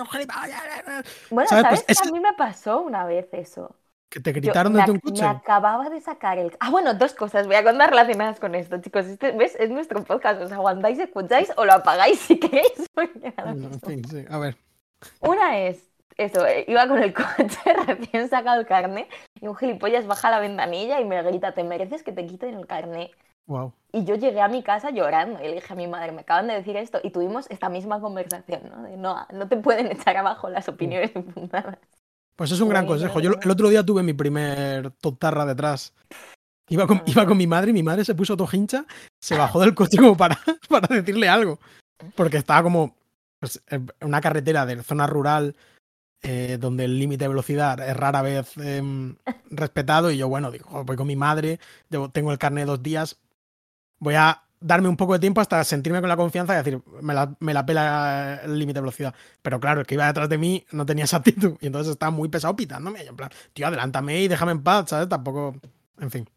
[1.28, 1.84] bueno, ¿sabes?
[1.86, 3.76] Pues a mí me pasó una vez eso.
[4.08, 5.22] Que te gritaron desde un coche.
[5.22, 6.56] Me acababa de sacar el.
[6.60, 7.46] Ah, bueno, dos cosas.
[7.46, 9.06] Voy a contar relacionadas con esto, chicos.
[9.06, 9.56] Este, ¿Ves?
[9.58, 10.40] Es nuestro podcast.
[10.40, 12.72] ¿Os aguantáis, escucháis o lo apagáis si queréis?
[13.86, 14.56] sí, A ver.
[15.20, 15.94] Una es.
[16.16, 19.08] Eso, eh, iba con el coche recién sacado el carne
[19.40, 22.66] y un gilipollas baja la ventanilla y me grita, te mereces que te quiten el
[22.66, 23.10] carne.
[23.46, 23.72] Wow.
[23.92, 26.46] Y yo llegué a mi casa llorando y le dije a mi madre, me acaban
[26.46, 28.82] de decir esto y tuvimos esta misma conversación, ¿no?
[28.82, 31.78] De no, no te pueden echar abajo las opiniones infundadas.
[32.36, 33.20] Pues es un gran consejo.
[33.20, 35.92] Yo el otro día tuve mi primer totarra detrás.
[36.68, 38.86] Iba con, iba con mi madre y mi madre se puso todo hincha,
[39.20, 40.38] se bajó del coche como para,
[40.68, 41.60] para decirle algo.
[42.16, 42.96] Porque estaba como
[43.38, 45.54] pues, en una carretera de zona rural
[46.22, 49.16] eh, donde el límite de velocidad es rara vez em,
[49.50, 50.10] respetado.
[50.10, 51.60] Y yo, bueno, digo, voy con mi madre,
[52.12, 53.18] tengo el carnet dos días,
[53.98, 57.12] voy a darme un poco de tiempo hasta sentirme con la confianza y decir, me
[57.12, 59.14] la, me la pela el límite de velocidad.
[59.42, 62.10] Pero claro, el que iba detrás de mí no tenía esa actitud y entonces estaba
[62.10, 63.04] muy pesado pitándome.
[63.04, 65.08] Y en plan, tío, adelántame y déjame en paz, ¿sabes?
[65.08, 65.54] Tampoco,
[65.98, 66.28] en fin.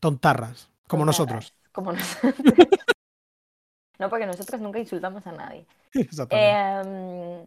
[0.00, 1.54] Tontarras, como nosotros.
[1.70, 2.34] Como nosotros.
[4.00, 5.64] no, porque nosotros nunca insultamos a nadie.
[5.94, 6.90] Exactamente.
[6.90, 7.44] Em,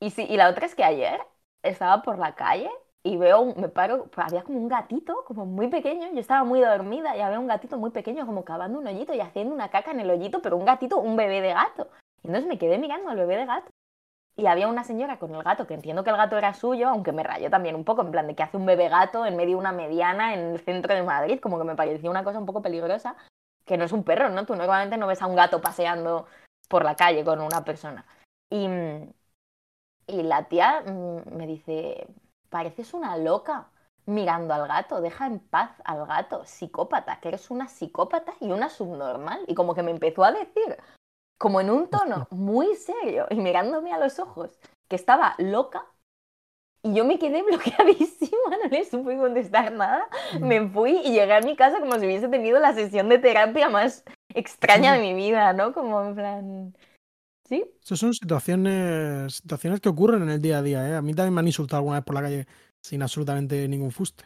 [0.00, 1.18] y, sí, y la otra es que ayer
[1.62, 2.70] estaba por la calle
[3.06, 7.14] y veo, me paro, había como un gatito, como muy pequeño, yo estaba muy dormida
[7.14, 10.00] y había un gatito muy pequeño como cavando un hoyito y haciendo una caca en
[10.00, 11.90] el hoyito, pero un gatito, un bebé de gato.
[12.22, 13.70] Y entonces me quedé mirando al bebé de gato.
[14.36, 17.12] Y había una señora con el gato, que entiendo que el gato era suyo, aunque
[17.12, 19.56] me rayó también un poco, en plan de que hace un bebé gato en medio
[19.56, 22.46] de una mediana en el centro de Madrid, como que me parecía una cosa un
[22.46, 23.16] poco peligrosa,
[23.66, 24.46] que no es un perro, ¿no?
[24.46, 26.26] Tú normalmente no ves a un gato paseando
[26.68, 28.06] por la calle con una persona.
[28.50, 28.66] Y,
[30.06, 32.06] y la tía mm, me dice,
[32.54, 33.66] pareces una loca
[34.06, 38.68] mirando al gato, deja en paz al gato, psicópata, que eres una psicópata y una
[38.68, 39.40] subnormal.
[39.48, 40.76] Y como que me empezó a decir,
[41.36, 44.56] como en un tono muy serio y mirándome a los ojos,
[44.86, 45.84] que estaba loca.
[46.84, 50.06] Y yo me quedé bloqueadísima, no le supe contestar nada.
[50.38, 50.46] Mm.
[50.46, 53.68] Me fui y llegué a mi casa como si hubiese tenido la sesión de terapia
[53.68, 55.72] más extraña de mi vida, ¿no?
[55.72, 56.76] Como en plan...
[57.46, 57.64] ¿Sí?
[57.82, 60.88] Esas son situaciones, situaciones que ocurren en el día a día.
[60.88, 60.94] ¿eh?
[60.96, 62.46] A mí también me han insultado alguna vez por la calle
[62.80, 64.24] sin absolutamente ningún fuste.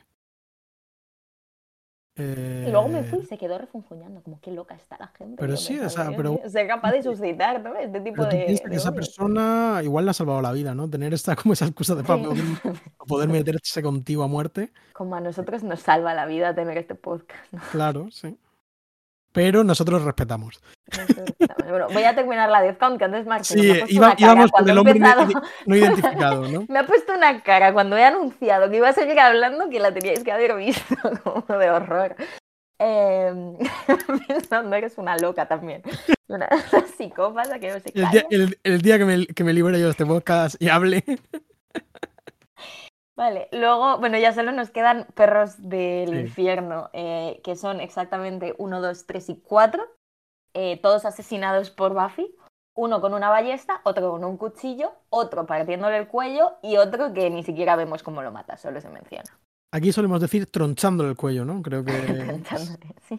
[2.21, 5.37] Y luego me fui y Eh, se quedó refunfuñando, como qué loca está la gente.
[5.39, 7.77] Pero sí, o sea, pero- ser capaz de suscitar ¿no?
[7.77, 8.97] este tipo Pero tú de, piensas que de esa odio.
[8.97, 10.91] persona igual le ha salvado la vida, ¿no?
[10.91, 12.09] Tener esta como esa excusa de Sí.
[13.07, 14.73] poder, meterse contigo a muerte.
[14.95, 17.53] Como a nosotros nos salva la vida tener este podcast.
[17.53, 17.61] ¿no?
[17.71, 18.37] Claro, sí.
[19.39, 20.61] Pero nosotros respetamos.
[21.69, 24.79] Bueno, voy a terminar la Death Count, que antes Marcelo Sí, iba- íbamos cuando el
[24.79, 25.29] hombre empezado-
[25.65, 26.65] no identificado, ¿no?
[26.69, 29.95] Me ha puesto una cara cuando he anunciado que iba a seguir hablando que la
[29.95, 30.83] teníais que haber visto
[31.23, 32.17] como de horror.
[32.81, 33.33] Eh,
[34.27, 35.83] pensando, eres una loca también.
[36.27, 36.49] Una
[36.97, 38.11] psicópata que no se El calla.
[38.11, 41.05] día, el- el día que, me, que me libere yo de este podcast y hable.
[43.19, 46.21] Vale, luego, bueno, ya solo nos quedan perros del Sí.
[46.21, 49.85] infierno, eh, que son exactamente 1, 2, 3 y 4,
[50.83, 52.33] todos asesinados por Buffy.
[52.77, 57.29] Uno con una ballesta, otro con un cuchillo, otro partiéndole el cuello y otro que
[57.29, 59.37] ni siquiera vemos cómo lo mata, solo se menciona.
[59.73, 61.61] Aquí solemos decir tronchándole el cuello, ¿no?
[61.61, 61.93] Creo que.
[63.09, 63.19] Sí.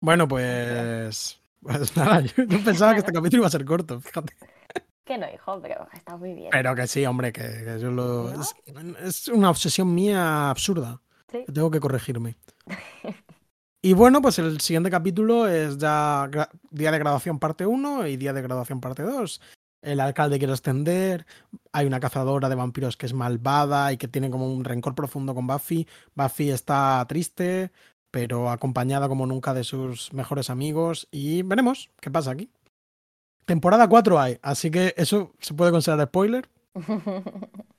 [0.00, 1.38] Bueno, pues.
[1.60, 4.34] Pues nada, yo, yo pensaba que este capítulo iba a ser corto, fíjate.
[5.04, 6.48] Que no, hijo, pero está muy bien.
[6.50, 8.32] Pero que sí, hombre, que, que yo lo.
[8.32, 8.42] ¿No?
[8.42, 8.54] Es,
[9.02, 11.00] es una obsesión mía absurda.
[11.30, 11.44] Sí.
[11.52, 12.36] Tengo que corregirme.
[13.84, 16.30] Y bueno, pues el siguiente capítulo es ya
[16.70, 19.42] día de graduación parte 1 y día de graduación parte 2.
[19.82, 21.26] El alcalde quiere ascender,
[21.70, 25.34] hay una cazadora de vampiros que es malvada y que tiene como un rencor profundo
[25.34, 25.86] con Buffy.
[26.14, 27.72] Buffy está triste,
[28.10, 32.48] pero acompañada como nunca de sus mejores amigos y veremos qué pasa aquí.
[33.44, 36.48] Temporada 4 hay, así que eso se puede considerar spoiler.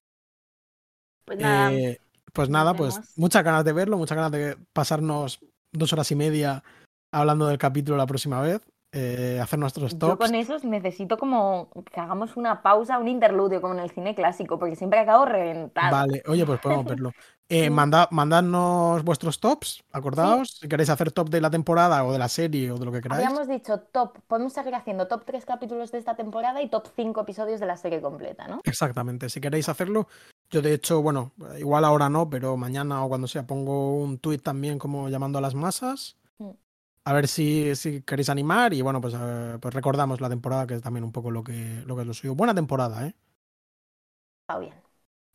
[1.25, 1.99] Pues nada, Eh,
[2.33, 5.39] pues nada, pues muchas ganas de verlo, muchas ganas de pasarnos
[5.71, 6.63] dos horas y media
[7.11, 8.61] hablando del capítulo la próxima vez,
[8.97, 10.17] eh, hacer nuestros yo tops.
[10.25, 14.57] con esos necesito como que hagamos una pausa, un interludio como en el cine clásico,
[14.57, 15.91] porque siempre acabo reventada.
[15.91, 17.11] Vale, oye, pues podemos verlo.
[17.49, 17.69] Eh, Sí.
[17.69, 22.29] manda- mandadnos vuestros tops, acordaos, si queréis hacer top de la temporada o de la
[22.29, 23.23] serie o de lo que queráis.
[23.23, 27.21] Habíamos dicho top, podemos seguir haciendo top 3 capítulos de esta temporada y top 5
[27.21, 28.61] episodios de la serie completa, ¿no?
[28.63, 30.07] Exactamente, si queréis hacerlo,
[30.49, 34.41] yo de hecho, bueno, igual ahora no, pero mañana o cuando sea pongo un tuit
[34.41, 36.15] también como llamando a las masas.
[37.07, 40.73] A ver si, si queréis animar y bueno, pues, eh, pues recordamos la temporada que
[40.73, 42.33] es también un poco lo que, lo que es lo suyo.
[42.33, 43.13] Buena temporada, ¿eh?
[44.47, 44.73] Está bien.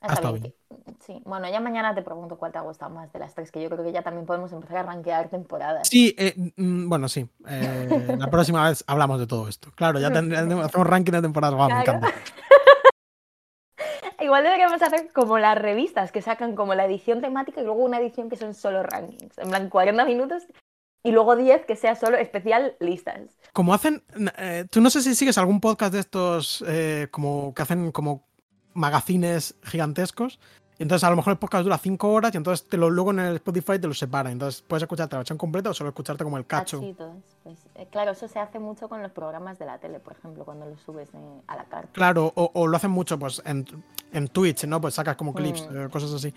[0.01, 0.55] Ha estado bien.
[1.01, 3.63] Sí, bueno, ya mañana te pregunto cuál te ha gustado más de las tres, que
[3.63, 5.89] yo creo que ya también podemos empezar a rankear temporadas.
[5.89, 7.29] Sí, eh, mm, bueno, sí.
[7.47, 9.71] eh, la próxima vez hablamos de todo esto.
[9.75, 11.55] Claro, ya tendremos, hacemos ranking de temporadas.
[11.55, 11.99] Me Claro.
[11.99, 12.09] encanta.
[14.21, 17.99] Igual deberíamos hacer como las revistas que sacan como la edición temática y luego una
[17.99, 19.39] edición que son solo rankings.
[19.39, 20.47] En plan, 40 minutos
[21.03, 23.21] y luego 10 que sea solo especial listas.
[23.53, 24.03] Como hacen,
[24.39, 28.25] eh, tú no sé si sigues algún podcast de estos eh, como que hacen como
[28.75, 30.39] magazines gigantescos.
[30.79, 33.19] Entonces a lo mejor el podcast dura 5 horas y entonces te lo, luego en
[33.19, 34.31] el Spotify te lo separa.
[34.31, 36.81] Entonces puedes escucharte la versión completa o solo escucharte como el cacho.
[37.43, 40.45] Pues, eh, claro, eso se hace mucho con los programas de la tele, por ejemplo,
[40.47, 41.19] cuando los subes eh,
[41.49, 41.91] a la carta.
[41.93, 43.67] Claro, o, o lo hacen mucho pues en,
[44.15, 44.81] en Twitch, ¿no?
[44.81, 45.83] Pues sacas como clips, Mm.
[45.85, 46.33] eh, cosas así.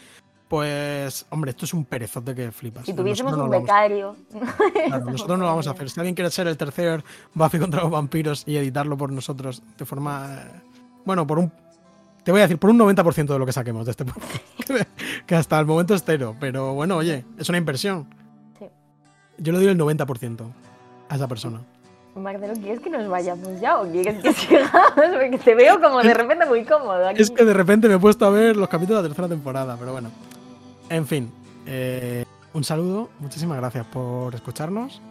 [0.53, 2.85] Pues, hombre, esto es un perezote que flipas.
[2.85, 4.15] Si tuviésemos Nosotros un no becario.
[4.87, 5.89] Claro, nosotros no lo vamos a hacer.
[5.89, 7.03] Si alguien quiere ser el tercer
[7.33, 10.27] Buffy contra los vampiros y editarlo por nosotros de forma.
[10.35, 10.61] eh,
[11.05, 11.51] Bueno, por un.
[12.23, 14.87] Te voy a decir, por un 90% de lo que saquemos de este podcast.
[15.25, 16.35] que hasta el momento es cero.
[16.39, 18.05] Pero bueno, oye, es una inversión.
[18.59, 18.65] Sí.
[19.39, 20.41] Yo le doy el 90%
[21.09, 21.61] a esa persona.
[22.13, 24.71] Marcelo, ¿quieres que nos vayamos ya o quieres que sigamos?
[24.95, 27.23] Porque te veo como de repente muy cómodo aquí.
[27.23, 29.75] Es que de repente me he puesto a ver los capítulos de la tercera temporada,
[29.79, 30.11] pero bueno.
[30.93, 31.31] En fin,
[31.65, 35.01] eh, un saludo, muchísimas gracias por escucharnos.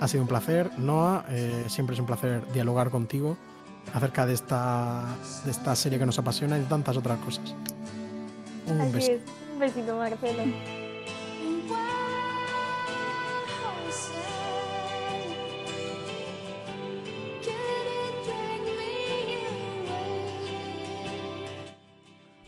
[0.00, 1.24] Ha sido un placer, Noah.
[1.28, 3.36] eh, siempre es un placer dialogar contigo
[3.94, 5.04] acerca de esta,
[5.44, 7.54] de esta serie que nos apasiona y de tantas otras cosas.
[8.66, 9.12] Un Así beso.
[9.12, 9.20] es.
[9.52, 10.42] Un besito, Marcelo.